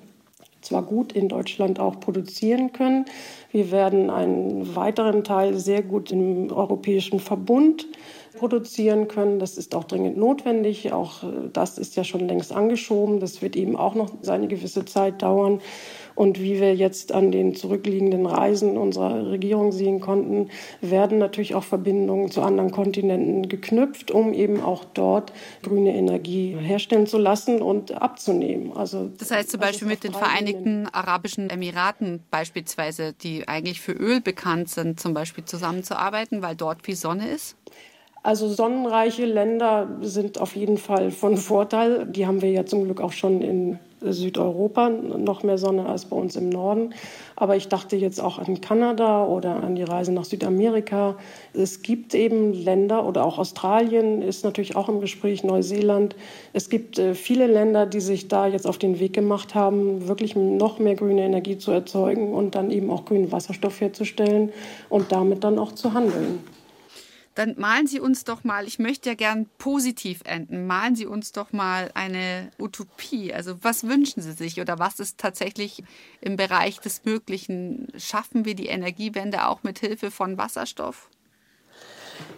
zwar 0.66 0.84
gut 0.84 1.14
in 1.14 1.30
Deutschland 1.30 1.80
auch 1.80 2.00
produzieren 2.00 2.74
können. 2.74 3.06
Wir 3.52 3.72
werden 3.72 4.10
einen 4.10 4.76
weiteren 4.76 5.24
Teil 5.24 5.58
sehr 5.58 5.82
gut 5.82 6.12
im 6.12 6.52
Europäischen 6.52 7.20
Verbund 7.20 7.88
produzieren 8.36 9.08
können. 9.08 9.40
Das 9.40 9.58
ist 9.58 9.74
auch 9.76 9.86
dringend 9.86 10.18
notwendig. 10.18 10.92
Auch 10.92 11.24
äh, 11.24 11.50
das 11.52 11.78
ist 11.78 11.96
ja 11.96 12.04
schon 12.04 12.28
längst 12.28 12.52
angeschoben. 12.52 13.20
Das 13.20 13.42
wird 13.42 13.56
eben 13.56 13.76
auch 13.76 13.96
noch 13.96 14.12
seine 14.22 14.48
gewisse 14.48 14.86
Zeit 14.86 15.22
dauern. 15.22 15.62
Und 16.16 16.40
wie 16.40 16.60
wir 16.60 16.74
jetzt 16.74 17.12
an 17.12 17.32
den 17.32 17.56
zurückliegenden 17.56 18.26
Reisen 18.26 18.78
unserer 18.78 19.30
Regierung 19.30 19.72
sehen 19.72 20.00
konnten, 20.00 20.50
werden 20.82 21.18
natürlich 21.18 21.56
auch 21.56 21.64
Verbindungen 21.64 22.32
zu 22.32 22.42
anderen 22.42 22.72
Kontinenten 22.72 23.50
geknüpft, 23.50 24.12
um 24.12 24.34
eben 24.34 24.62
auch 24.62 24.86
dort 24.86 25.34
grüne 25.62 25.96
Energie 25.96 26.56
herstellen 26.58 27.06
zu 27.06 27.18
lassen 27.18 27.62
und 27.62 28.02
abzunehmen. 28.02 28.72
Also 28.76 29.10
das 29.18 29.32
heißt 29.32 29.52
zum 29.52 29.60
Beispiel 29.60 29.88
mit 29.88 30.04
den 30.04 30.14
Vereinigten 30.14 30.88
Arabischen 30.92 31.50
Emiraten 31.50 32.24
beispielsweise, 32.32 33.14
die 33.14 33.48
eigentlich 33.48 33.82
für 33.82 33.92
Öl 33.92 34.22
bekannt 34.22 34.70
sind, 34.70 35.00
zum 35.00 35.14
Beispiel 35.14 35.44
zusammenzuarbeiten, 35.46 36.42
weil 36.42 36.56
dort 36.56 36.84
viel 36.84 36.96
Sonne 36.96 37.30
ist? 37.30 37.58
Also 38.24 38.48
sonnenreiche 38.48 39.26
Länder 39.26 39.88
sind 40.02 40.40
auf 40.42 40.56
jeden 40.56 40.78
Fall 40.78 41.12
von 41.12 41.38
Vorteil. 41.38 42.08
Die 42.08 42.26
haben 42.26 42.42
wir 42.42 42.50
ja 42.50 42.66
zum 42.66 42.86
Glück 42.86 43.00
auch 43.00 43.12
schon 43.12 43.44
in 43.44 43.78
Südeuropa, 44.02 44.90
noch 44.90 45.44
mehr 45.44 45.58
Sonne 45.58 45.86
als 45.86 46.06
bei 46.06 46.16
uns 46.16 46.36
im 46.36 46.50
Norden. 46.50 46.94
Aber 47.36 47.56
ich 47.56 47.68
dachte 47.68 47.96
jetzt 47.96 48.22
auch 48.22 48.40
an 48.40 48.62
Kanada 48.62 49.26
oder 49.26 49.64
an 49.64 49.76
die 49.76 49.84
Reise 49.84 50.12
nach 50.12 50.26
Südamerika. 50.26 51.16
Es 51.54 51.82
gibt 51.82 52.14
eben 52.14 52.54
Länder 52.54 53.06
oder 53.06 53.26
auch 53.26 53.38
Australien 53.38 54.22
ist 54.22 54.44
natürlich 54.44 54.76
auch 54.76 54.90
im 54.90 55.02
Gespräch, 55.02 55.44
Neuseeland. 55.44 56.16
Es 56.54 56.70
gibt 56.70 57.00
äh, 57.00 57.14
viele 57.14 57.48
Länder, 57.48 57.86
die 57.86 58.02
sich 58.02 58.28
da 58.28 58.48
jetzt 58.48 58.68
auf 58.68 58.78
den 58.78 59.00
Weg 59.00 59.14
gemacht 59.14 59.56
haben, 59.56 60.08
wirklich 60.08 60.36
noch 60.36 60.80
mehr 60.80 60.96
grüne 60.96 61.24
Energie 61.24 61.58
zu 61.58 61.72
erzeugen 61.72 62.34
und 62.34 62.56
dann 62.56 62.72
eben 62.72 62.90
auch 62.90 63.06
grünen 63.06 63.32
Wasserstoff 63.32 63.82
herzustellen 63.82 64.52
und 64.90 65.12
damit 65.12 65.44
dann 65.44 65.60
auch 65.60 65.72
zu 65.72 65.94
handeln 65.94 66.40
dann 67.36 67.56
malen 67.58 67.86
Sie 67.86 68.00
uns 68.00 68.24
doch 68.24 68.44
mal, 68.44 68.66
ich 68.66 68.80
möchte 68.80 69.10
ja 69.10 69.16
gern 69.16 69.48
positiv 69.58 70.22
enden, 70.24 70.66
malen 70.66 70.96
Sie 70.96 71.06
uns 71.06 71.34
doch 71.34 71.52
mal 71.52 71.92
eine 71.94 72.50
Utopie. 72.58 73.34
Also 73.34 73.62
was 73.62 73.84
wünschen 73.84 74.22
Sie 74.22 74.32
sich 74.32 74.60
oder 74.60 74.80
was 74.80 75.00
ist 75.00 75.18
tatsächlich 75.18 75.84
im 76.22 76.38
Bereich 76.38 76.80
des 76.80 77.04
Möglichen? 77.04 77.90
Schaffen 77.98 78.46
wir 78.46 78.56
die 78.56 78.68
Energiewende 78.68 79.48
auch 79.48 79.64
mit 79.64 79.80
Hilfe 79.80 80.12
von 80.12 80.38
Wasserstoff? 80.38 81.10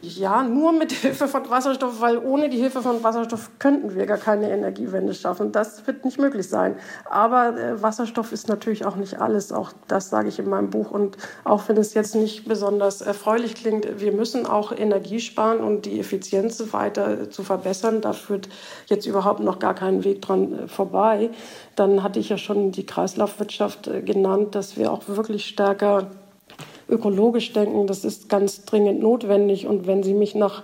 Ja, 0.01 0.43
nur 0.43 0.71
mit 0.71 0.91
Hilfe 0.91 1.27
von 1.27 1.49
Wasserstoff, 1.49 1.99
weil 2.01 2.17
ohne 2.17 2.49
die 2.49 2.57
Hilfe 2.57 2.81
von 2.81 3.03
Wasserstoff 3.03 3.51
könnten 3.59 3.95
wir 3.95 4.05
gar 4.05 4.17
keine 4.17 4.49
Energiewende 4.49 5.13
schaffen. 5.13 5.51
Das 5.51 5.85
wird 5.87 6.05
nicht 6.05 6.19
möglich 6.19 6.47
sein. 6.47 6.75
Aber 7.09 7.57
äh, 7.57 7.81
Wasserstoff 7.81 8.31
ist 8.31 8.47
natürlich 8.47 8.85
auch 8.85 8.95
nicht 8.95 9.19
alles. 9.19 9.51
Auch 9.51 9.71
das 9.87 10.09
sage 10.09 10.29
ich 10.29 10.39
in 10.39 10.49
meinem 10.49 10.69
Buch. 10.69 10.91
Und 10.91 11.17
auch 11.43 11.67
wenn 11.67 11.77
es 11.77 11.93
jetzt 11.93 12.15
nicht 12.15 12.47
besonders 12.47 13.01
erfreulich 13.01 13.55
klingt, 13.55 13.99
wir 13.99 14.11
müssen 14.11 14.45
auch 14.45 14.71
Energie 14.71 15.19
sparen 15.19 15.59
und 15.59 15.85
die 15.85 15.99
Effizienz 15.99 16.63
weiter 16.71 17.29
zu 17.29 17.43
verbessern. 17.43 18.01
Da 18.01 18.13
führt 18.13 18.49
jetzt 18.87 19.05
überhaupt 19.07 19.39
noch 19.39 19.59
gar 19.59 19.73
keinen 19.73 20.03
Weg 20.03 20.21
dran 20.21 20.53
äh, 20.53 20.67
vorbei. 20.67 21.31
Dann 21.75 22.03
hatte 22.03 22.19
ich 22.19 22.29
ja 22.29 22.37
schon 22.37 22.71
die 22.71 22.85
Kreislaufwirtschaft 22.85 23.87
äh, 23.87 24.01
genannt, 24.01 24.55
dass 24.55 24.77
wir 24.77 24.91
auch 24.91 25.07
wirklich 25.07 25.45
stärker 25.45 26.11
ökologisch 26.89 27.53
denken. 27.53 27.87
Das 27.87 28.05
ist 28.05 28.29
ganz 28.29 28.65
dringend 28.65 29.01
notwendig. 29.01 29.67
Und 29.67 29.87
wenn 29.87 30.03
Sie 30.03 30.13
mich 30.13 30.35
nach 30.35 30.63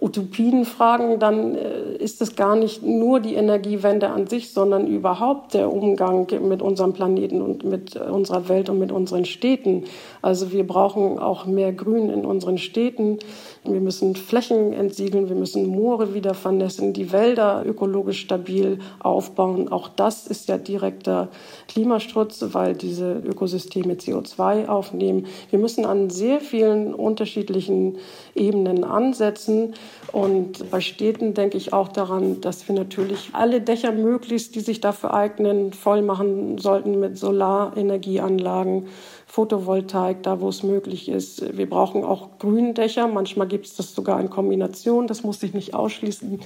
Utopien 0.00 0.64
fragen, 0.64 1.18
dann 1.18 1.54
äh, 1.54 1.96
ist 1.98 2.22
es 2.22 2.34
gar 2.34 2.56
nicht 2.56 2.82
nur 2.82 3.20
die 3.20 3.34
Energiewende 3.34 4.08
an 4.08 4.26
sich, 4.26 4.52
sondern 4.52 4.86
überhaupt 4.86 5.52
der 5.52 5.70
Umgang 5.70 6.26
mit 6.48 6.62
unserem 6.62 6.94
Planeten 6.94 7.42
und 7.42 7.64
mit 7.64 7.96
unserer 7.96 8.48
Welt 8.48 8.70
und 8.70 8.78
mit 8.78 8.92
unseren 8.92 9.26
Städten. 9.26 9.84
Also 10.22 10.52
wir 10.52 10.66
brauchen 10.66 11.18
auch 11.18 11.44
mehr 11.44 11.72
Grün 11.72 12.08
in 12.08 12.24
unseren 12.24 12.56
Städten. 12.56 13.18
Wir 13.62 13.80
müssen 13.80 14.16
Flächen 14.16 14.72
entsiegeln, 14.72 15.28
wir 15.28 15.36
müssen 15.36 15.66
Moore 15.66 16.14
wieder 16.14 16.32
vernässen, 16.32 16.94
die 16.94 17.12
Wälder 17.12 17.62
ökologisch 17.66 18.20
stabil 18.20 18.78
aufbauen. 19.00 19.68
Auch 19.68 19.88
das 19.88 20.26
ist 20.26 20.48
ja 20.48 20.56
direkter 20.56 21.28
Klimaschutz, 21.68 22.42
weil 22.52 22.74
diese 22.74 23.12
Ökosysteme 23.12 23.94
CO2 23.94 24.66
aufnehmen. 24.66 25.26
Wir 25.50 25.58
müssen 25.58 25.84
an 25.84 26.08
sehr 26.08 26.40
vielen 26.40 26.94
unterschiedlichen 26.94 27.98
Ebenen 28.34 28.82
ansetzen. 28.82 29.74
Und 30.10 30.70
bei 30.70 30.80
Städten 30.80 31.34
denke 31.34 31.58
ich 31.58 31.74
auch 31.74 31.88
daran, 31.88 32.40
dass 32.40 32.66
wir 32.66 32.74
natürlich 32.74 33.28
alle 33.32 33.60
Dächer 33.60 33.92
möglichst, 33.92 34.54
die 34.54 34.60
sich 34.60 34.80
dafür 34.80 35.12
eignen, 35.12 35.74
voll 35.74 36.00
machen 36.00 36.56
sollten 36.56 36.98
mit 36.98 37.18
Solarenergieanlagen. 37.18 38.86
Photovoltaik, 39.30 40.24
da 40.24 40.40
wo 40.40 40.48
es 40.48 40.64
möglich 40.64 41.08
ist. 41.08 41.56
Wir 41.56 41.70
brauchen 41.70 42.02
auch 42.02 42.38
Gründächer. 42.40 43.06
Manchmal 43.06 43.46
gibt 43.46 43.66
es 43.66 43.76
das 43.76 43.94
sogar 43.94 44.20
in 44.20 44.28
Kombination. 44.28 45.06
Das 45.06 45.22
muss 45.22 45.38
sich 45.38 45.54
nicht 45.54 45.72
ausschließen. 45.72 46.40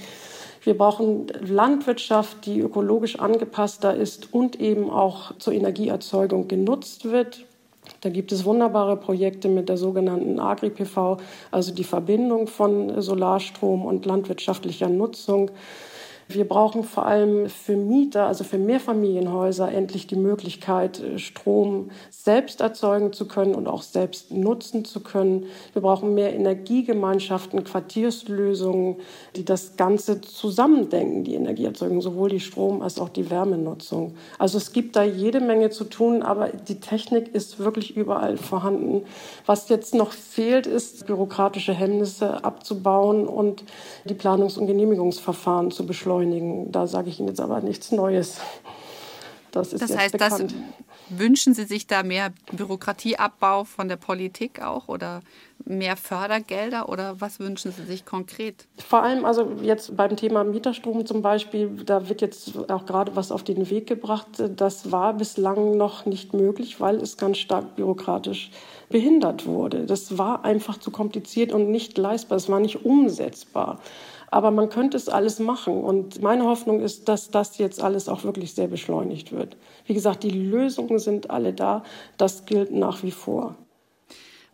Wir 0.61 0.77
brauchen 0.77 1.25
Landwirtschaft, 1.41 2.45
die 2.45 2.59
ökologisch 2.59 3.19
angepasster 3.19 3.95
ist 3.95 4.33
und 4.33 4.59
eben 4.61 4.91
auch 4.91 5.35
zur 5.39 5.53
Energieerzeugung 5.53 6.47
genutzt 6.47 7.05
wird. 7.05 7.45
Da 8.01 8.09
gibt 8.09 8.31
es 8.31 8.45
wunderbare 8.45 8.97
Projekte 8.97 9.47
mit 9.49 9.67
der 9.67 9.77
sogenannten 9.77 10.39
Agri-PV, 10.39 11.17
also 11.49 11.73
die 11.73 11.83
Verbindung 11.83 12.45
von 12.45 13.01
Solarstrom 13.01 13.83
und 13.83 14.05
landwirtschaftlicher 14.05 14.89
Nutzung. 14.89 15.49
Wir 16.27 16.47
brauchen 16.47 16.83
vor 16.83 17.05
allem 17.05 17.49
für 17.49 17.77
Mieter, 17.77 18.25
also 18.25 18.43
für 18.43 18.57
Mehrfamilienhäuser, 18.57 19.71
endlich 19.71 20.07
die 20.07 20.15
Möglichkeit, 20.15 20.99
äh, 20.99 21.19
Strom 21.19 21.91
selbst 22.09 22.61
erzeugen 22.61 23.13
zu 23.13 23.27
können 23.27 23.53
und 23.53 23.67
auch 23.67 23.83
selbst 23.83 24.31
nutzen 24.31 24.85
zu 24.85 25.01
können. 25.01 25.45
Wir 25.73 25.83
brauchen 25.83 26.15
mehr 26.15 26.33
Energiegemeinschaften, 26.33 27.63
Quartierslösungen, 27.63 28.95
die 29.35 29.45
das 29.45 29.77
Ganze 29.77 30.19
zusammendenken, 30.19 31.23
die 31.23 31.35
Energieerzeugung, 31.35 32.01
sowohl 32.01 32.29
die 32.29 32.39
Strom- 32.39 32.81
als 32.81 32.97
auch 32.97 33.09
die 33.09 33.29
Wärmenutzung. 33.29 34.15
Also 34.39 34.57
es 34.57 34.73
gibt 34.73 34.95
da 34.95 35.03
jede 35.03 35.39
Menge 35.39 35.69
zu 35.69 35.83
tun, 35.83 36.23
aber 36.23 36.47
die 36.49 36.79
Technik 36.79 37.35
ist 37.35 37.59
wirklich 37.59 37.95
überall 37.95 38.37
vorhanden. 38.37 39.03
Was 39.45 39.69
jetzt 39.69 39.93
noch 39.93 40.11
fehlt, 40.11 40.65
ist 40.65 41.05
bürokratische 41.05 41.73
Hemmnisse 41.73 42.43
abzubauen 42.43 43.27
und 43.27 43.63
die 44.05 44.15
Planungs- 44.15 44.57
und 44.57 44.65
Genehmigungsverfahren 44.65 45.69
zu 45.69 45.85
beschleunigen 45.85 46.14
beschleunigen. 46.15 46.71
Da 46.71 46.87
sage 46.87 47.09
ich 47.09 47.19
Ihnen 47.19 47.29
jetzt 47.29 47.41
aber 47.41 47.61
nichts 47.61 47.91
Neues. 47.91 48.39
Das, 49.51 49.71
ist 49.71 49.81
das 49.81 49.95
heißt, 49.95 50.11
bekannt. 50.13 50.51
das 50.51 51.19
wünschen 51.19 51.53
Sie 51.53 51.63
sich 51.63 51.87
da 51.87 52.03
mehr 52.03 52.33
Bürokratieabbau 52.51 53.63
von 53.63 53.87
der 53.87 53.95
Politik 53.95 54.61
auch 54.61 54.89
oder 54.89 55.21
mehr 55.63 55.95
Fördergelder 55.95 56.89
oder 56.89 57.21
was 57.21 57.39
wünschen 57.39 57.71
Sie 57.71 57.83
sich 57.83 58.05
konkret? 58.05 58.67
Vor 58.85 59.01
allem 59.03 59.23
also 59.23 59.53
jetzt 59.61 59.95
beim 59.95 60.17
Thema 60.17 60.43
Mieterstrom 60.43 61.05
zum 61.05 61.21
Beispiel, 61.21 61.69
da 61.85 62.09
wird 62.09 62.21
jetzt 62.21 62.69
auch 62.69 62.85
gerade 62.85 63.15
was 63.15 63.31
auf 63.31 63.43
den 63.43 63.69
Weg 63.69 63.87
gebracht. 63.87 64.27
Das 64.57 64.91
war 64.91 65.13
bislang 65.13 65.77
noch 65.77 66.05
nicht 66.05 66.33
möglich, 66.33 66.81
weil 66.81 66.97
es 66.97 67.15
ganz 67.15 67.37
stark 67.37 67.77
bürokratisch 67.77 68.51
behindert 68.89 69.45
wurde. 69.45 69.85
Das 69.85 70.17
war 70.17 70.43
einfach 70.43 70.79
zu 70.79 70.91
kompliziert 70.91 71.53
und 71.53 71.71
nicht 71.71 71.97
leistbar. 71.97 72.37
Es 72.37 72.49
war 72.49 72.59
nicht 72.59 72.83
umsetzbar. 72.83 73.79
Aber 74.31 74.51
man 74.51 74.69
könnte 74.69 74.97
es 74.97 75.09
alles 75.09 75.39
machen. 75.39 75.83
Und 75.83 76.21
meine 76.21 76.45
Hoffnung 76.45 76.81
ist, 76.81 77.07
dass 77.07 77.29
das 77.31 77.57
jetzt 77.57 77.81
alles 77.81 78.09
auch 78.09 78.23
wirklich 78.23 78.53
sehr 78.53 78.67
beschleunigt 78.67 79.31
wird. 79.31 79.57
Wie 79.85 79.93
gesagt, 79.93 80.23
die 80.23 80.31
Lösungen 80.31 80.99
sind 80.99 81.29
alle 81.29 81.53
da. 81.53 81.83
Das 82.17 82.45
gilt 82.45 82.71
nach 82.71 83.03
wie 83.03 83.11
vor. 83.11 83.55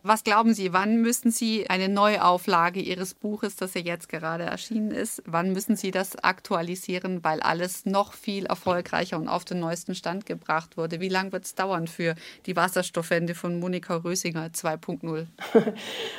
Was 0.04 0.24
glauben 0.24 0.52
Sie, 0.52 0.72
wann 0.72 0.96
müssen 0.96 1.30
Sie 1.30 1.70
eine 1.70 1.88
Neuauflage 1.88 2.80
Ihres 2.80 3.14
Buches, 3.14 3.54
das 3.54 3.74
ja 3.74 3.82
jetzt 3.82 4.08
gerade 4.08 4.42
erschienen 4.42 4.90
ist, 4.90 5.22
wann 5.26 5.52
müssen 5.52 5.76
Sie 5.76 5.92
das 5.92 6.16
aktualisieren, 6.16 7.22
weil 7.22 7.40
alles 7.40 7.86
noch 7.86 8.12
viel 8.12 8.46
erfolgreicher 8.46 9.16
und 9.16 9.28
auf 9.28 9.44
den 9.44 9.60
neuesten 9.60 9.94
Stand 9.94 10.26
gebracht 10.26 10.76
wurde? 10.76 10.98
Wie 10.98 11.08
lange 11.08 11.30
wird 11.30 11.44
es 11.44 11.54
dauern 11.54 11.86
für 11.86 12.16
die 12.46 12.56
Wasserstoffwende 12.56 13.36
von 13.36 13.60
Monika 13.60 13.94
Rösinger 13.94 14.48
2.0? 14.48 15.26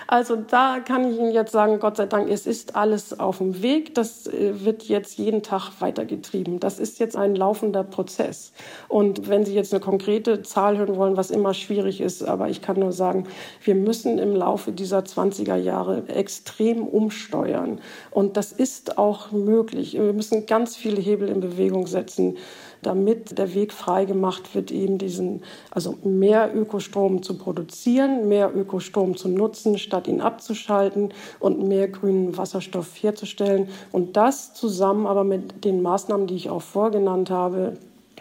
Also 0.08 0.36
da 0.36 0.80
kann 0.80 1.10
ich 1.10 1.18
Ihnen 1.18 1.32
jetzt 1.32 1.52
sagen, 1.52 1.80
Gott 1.80 1.98
sei 1.98 2.06
Dank, 2.06 2.30
es 2.30 2.46
ist 2.46 2.76
alles 2.76 3.20
auf 3.20 3.40
dem 3.40 3.62
Weg. 3.62 3.96
Das 3.96 4.28
äh, 4.28 4.64
wird 4.64 4.84
jetzt 4.84 5.18
jeden 5.18 5.42
Tag 5.42 5.72
weitergetrieben. 5.80 6.60
Das 6.60 6.78
ist 6.78 7.00
jetzt 7.00 7.16
ein 7.16 7.36
laufender 7.36 7.84
Prozess. 7.84 8.54
Und 8.88 9.28
wenn 9.28 9.46
Sie 9.46 9.56
jetzt 9.56 9.74
eine 9.74 9.80
konkrete 9.80 10.44
Zahl 10.44 10.78
hören 10.78 10.96
wollen, 10.96 11.18
was 11.18 11.32
immer 11.32 11.54
schwierig 11.54 12.00
ist, 12.00 12.22
aber 12.22 12.50
ich 12.50 12.62
kann 12.62 12.80
nur 12.80 12.92
sagen, 12.92 13.28
wir 13.64 13.73
wir 13.74 13.82
müssen 13.82 14.20
im 14.20 14.36
Laufe 14.36 14.72
dieser 14.72 15.00
20er 15.00 15.56
Jahre 15.56 16.08
extrem 16.08 16.86
umsteuern. 16.86 17.80
Und 18.12 18.38
das 18.38 18.52
ist 18.52 19.00
auch 19.00 19.32
möglich. 19.32 19.94
Wir 19.94 20.14
müssen 20.14 20.46
ganz 20.46 20.76
viele 20.76 21.02
Hebel 21.02 21.28
in 21.28 21.40
Bewegung 21.40 21.88
setzen, 21.88 22.38
damit 22.84 23.40
der 23.40 23.56
Weg 23.56 23.74
freigemacht 23.74 24.54
wird, 24.54 24.70
eben 24.70 25.00
diesen, 25.00 25.42
also 25.72 25.98
mehr 26.04 26.56
Ökostrom 26.56 27.24
zu 27.24 27.38
produzieren, 27.38 28.28
mehr 28.28 28.56
Ökostrom 28.56 29.18
zu 29.18 29.28
nutzen, 29.28 29.80
statt 29.80 30.08
ihn 30.08 30.22
abzuschalten 30.22 31.12
und 31.40 31.68
mehr 31.68 31.88
grünen 31.88 32.38
Wasserstoff 32.38 33.02
herzustellen. 33.02 33.70
Und 33.92 34.18
das 34.18 34.54
zusammen 34.54 35.08
aber 35.08 35.24
mit 35.24 35.66
den 35.66 35.82
Maßnahmen, 35.82 36.28
die 36.28 36.36
ich 36.36 36.52
auch 36.52 36.62
vorgenannt 36.62 37.32
habe, 37.32 37.74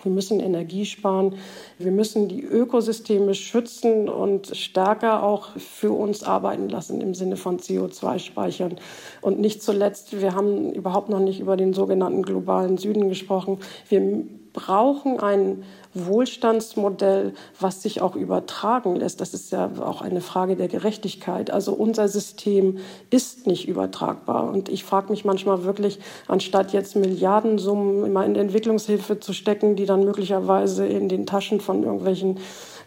wir 0.03 0.13
müssen 0.13 0.41
Energie 0.41 0.85
sparen. 0.85 1.37
Wir 1.79 1.93
müssen 1.93 2.29
die 2.29 2.43
Ökosysteme 2.43 3.35
schützen 3.35 4.09
und 4.09 4.57
stärker 4.57 5.23
auch 5.23 5.51
für 5.57 5.93
uns 5.93 6.23
arbeiten 6.23 6.69
lassen 6.69 7.01
im 7.01 7.15
Sinne 7.15 7.37
von 7.37 7.59
CO2 7.59 8.19
speichern. 8.19 8.77
Und 9.21 9.39
nicht 9.39 9.63
zuletzt, 9.63 10.21
wir 10.21 10.35
haben 10.35 10.73
überhaupt 10.73 11.09
noch 11.09 11.21
nicht 11.21 11.41
über 11.41 11.57
den 11.57 11.73
sogenannten 11.73 12.23
globalen 12.23 12.79
Süden 12.79 13.09
gesprochen. 13.09 13.59
Wir 13.89 14.25
brauchen 14.53 15.19
ein 15.21 15.63
Wohlstandsmodell, 15.95 17.35
was 17.61 17.83
sich 17.83 18.01
auch 18.01 18.17
übertragen 18.17 18.97
lässt. 18.97 19.21
Das 19.21 19.35
ist 19.35 19.53
ja 19.53 19.71
auch 19.81 20.01
eine 20.01 20.21
Frage 20.21 20.57
der 20.57 20.69
Gerechtigkeit. 20.69 21.51
Also 21.51 21.73
unser 21.73 22.09
System 22.09 22.79
ist 23.11 23.47
nicht 23.47 23.69
übertragbar. 23.69 24.49
Und 24.49 24.69
ich 24.69 24.85
frage 24.85 25.11
mich 25.11 25.25
manchmal 25.25 25.65
wirklich, 25.65 25.99
anstatt 26.29 26.73
jetzt 26.73 26.97
Milliardensummen 26.97 28.07
immer 28.07 28.25
in 28.25 28.37
Entwicklungshilfe 28.37 29.21
zu 29.21 29.33
stecken, 29.33 29.77
die 29.77 29.87
dann 29.87 30.05
möglicherweise 30.05 30.87
in 30.87 31.09
den 31.09 31.27
Taschen 31.27 31.61
von 31.61 31.83
irgendwelchen 31.83 32.39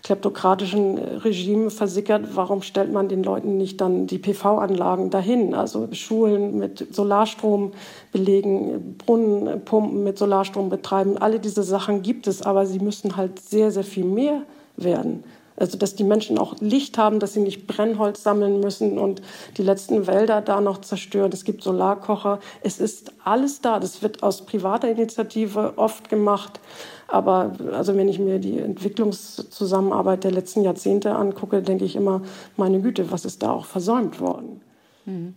kleptokratischen 0.06 1.00
Regime 1.00 1.72
versickert, 1.72 2.36
warum 2.36 2.62
stellt 2.62 2.94
man 2.94 3.10
den 3.10 3.24
Leuten 3.24 3.58
nicht 3.58 3.82
dann 3.82 4.06
die 4.06 4.20
PV-Anlagen 4.20 5.10
dahin? 5.10 5.56
Also 5.56 5.88
Schulen 5.94 6.60
mit 6.60 6.94
Solarstrom 6.94 7.72
belegen, 8.12 8.98
Brunnenpumpen 9.00 10.04
mit 10.04 10.20
Solarstrom 10.20 10.70
betreiben. 10.70 11.18
Alle 11.18 11.40
diese 11.40 11.64
Sachen 11.64 12.04
gibt 12.04 12.28
es, 12.28 12.44
aber 12.44 12.68
sie 12.68 12.78
müssen 12.78 13.18
halt 13.18 13.40
sehr, 13.40 13.72
sehr 13.72 13.84
viel 13.84 14.06
mehr 14.06 14.44
werden. 14.78 15.24
Also, 15.58 15.78
dass 15.78 15.96
die 15.96 16.04
Menschen 16.04 16.38
auch 16.38 16.56
Licht 16.60 17.00
haben, 17.00 17.20
dass 17.20 17.34
sie 17.34 17.40
nicht 17.40 17.66
Brennholz 17.66 18.22
sammeln 18.22 18.60
müssen 18.60 19.00
und 19.00 19.22
die 19.58 19.64
letzten 19.64 20.06
Wälder 20.06 20.42
da 20.42 20.62
noch 20.62 20.82
zerstören. 20.82 21.32
Es 21.32 21.46
gibt 21.46 21.64
Solarkocher. 21.64 22.40
Es 22.62 22.80
ist 22.80 23.14
alles 23.24 23.62
da. 23.62 23.80
Das 23.80 24.04
wird 24.04 24.22
aus 24.22 24.46
privater 24.46 24.90
Initiative 24.90 25.74
oft 25.78 26.10
gemacht. 26.10 26.60
Aber 27.16 27.54
also 27.72 27.96
wenn 27.96 28.10
ich 28.10 28.20
mir 28.20 28.40
die 28.40 28.60
Entwicklungszusammenarbeit 28.60 30.26
der 30.26 30.32
letzten 30.32 30.64
Jahrzehnte 30.64 31.16
angucke, 31.16 31.62
denke 31.62 31.86
ich 31.86 31.96
immer, 31.96 32.22
meine 32.58 32.82
Güte, 32.82 33.10
was 33.10 33.24
ist 33.24 33.42
da 33.42 33.52
auch 33.52 33.66
versäumt 33.66 34.20
worden? 34.20 34.60
Mhm. 35.06 35.36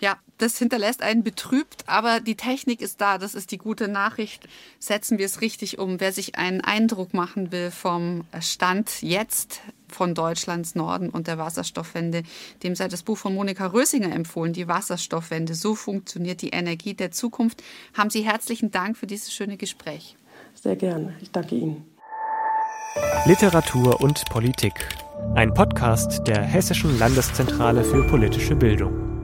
Ja, 0.00 0.16
das 0.38 0.58
hinterlässt 0.58 1.02
einen 1.02 1.22
betrübt, 1.22 1.84
aber 1.86 2.18
die 2.18 2.34
Technik 2.34 2.82
ist 2.82 3.00
da. 3.00 3.16
Das 3.16 3.36
ist 3.36 3.52
die 3.52 3.58
gute 3.58 3.86
Nachricht. 3.86 4.48
Setzen 4.80 5.18
wir 5.18 5.26
es 5.26 5.40
richtig 5.40 5.78
um. 5.78 6.00
Wer 6.00 6.10
sich 6.10 6.34
einen 6.34 6.62
Eindruck 6.62 7.14
machen 7.14 7.52
will 7.52 7.70
vom 7.70 8.24
Stand 8.40 9.02
jetzt 9.02 9.60
von 9.86 10.16
Deutschlands 10.16 10.74
Norden 10.74 11.10
und 11.10 11.28
der 11.28 11.38
Wasserstoffwende, 11.38 12.24
dem 12.64 12.74
sei 12.74 12.88
das 12.88 13.04
Buch 13.04 13.18
von 13.18 13.36
Monika 13.36 13.68
Rösinger 13.68 14.12
empfohlen, 14.12 14.52
Die 14.52 14.66
Wasserstoffwende. 14.66 15.54
So 15.54 15.76
funktioniert 15.76 16.42
die 16.42 16.50
Energie 16.50 16.94
der 16.94 17.12
Zukunft. 17.12 17.62
Haben 17.94 18.10
Sie 18.10 18.22
herzlichen 18.22 18.72
Dank 18.72 18.96
für 18.96 19.06
dieses 19.06 19.32
schöne 19.32 19.56
Gespräch. 19.56 20.16
Sehr 20.66 20.74
gerne. 20.74 21.14
Ich 21.20 21.30
danke 21.30 21.54
Ihnen. 21.54 21.84
Literatur 23.24 24.00
und 24.00 24.24
Politik. 24.30 24.72
Ein 25.36 25.54
Podcast 25.54 26.26
der 26.26 26.42
Hessischen 26.42 26.98
Landeszentrale 26.98 27.84
für 27.84 28.04
politische 28.08 28.56
Bildung. 28.56 29.15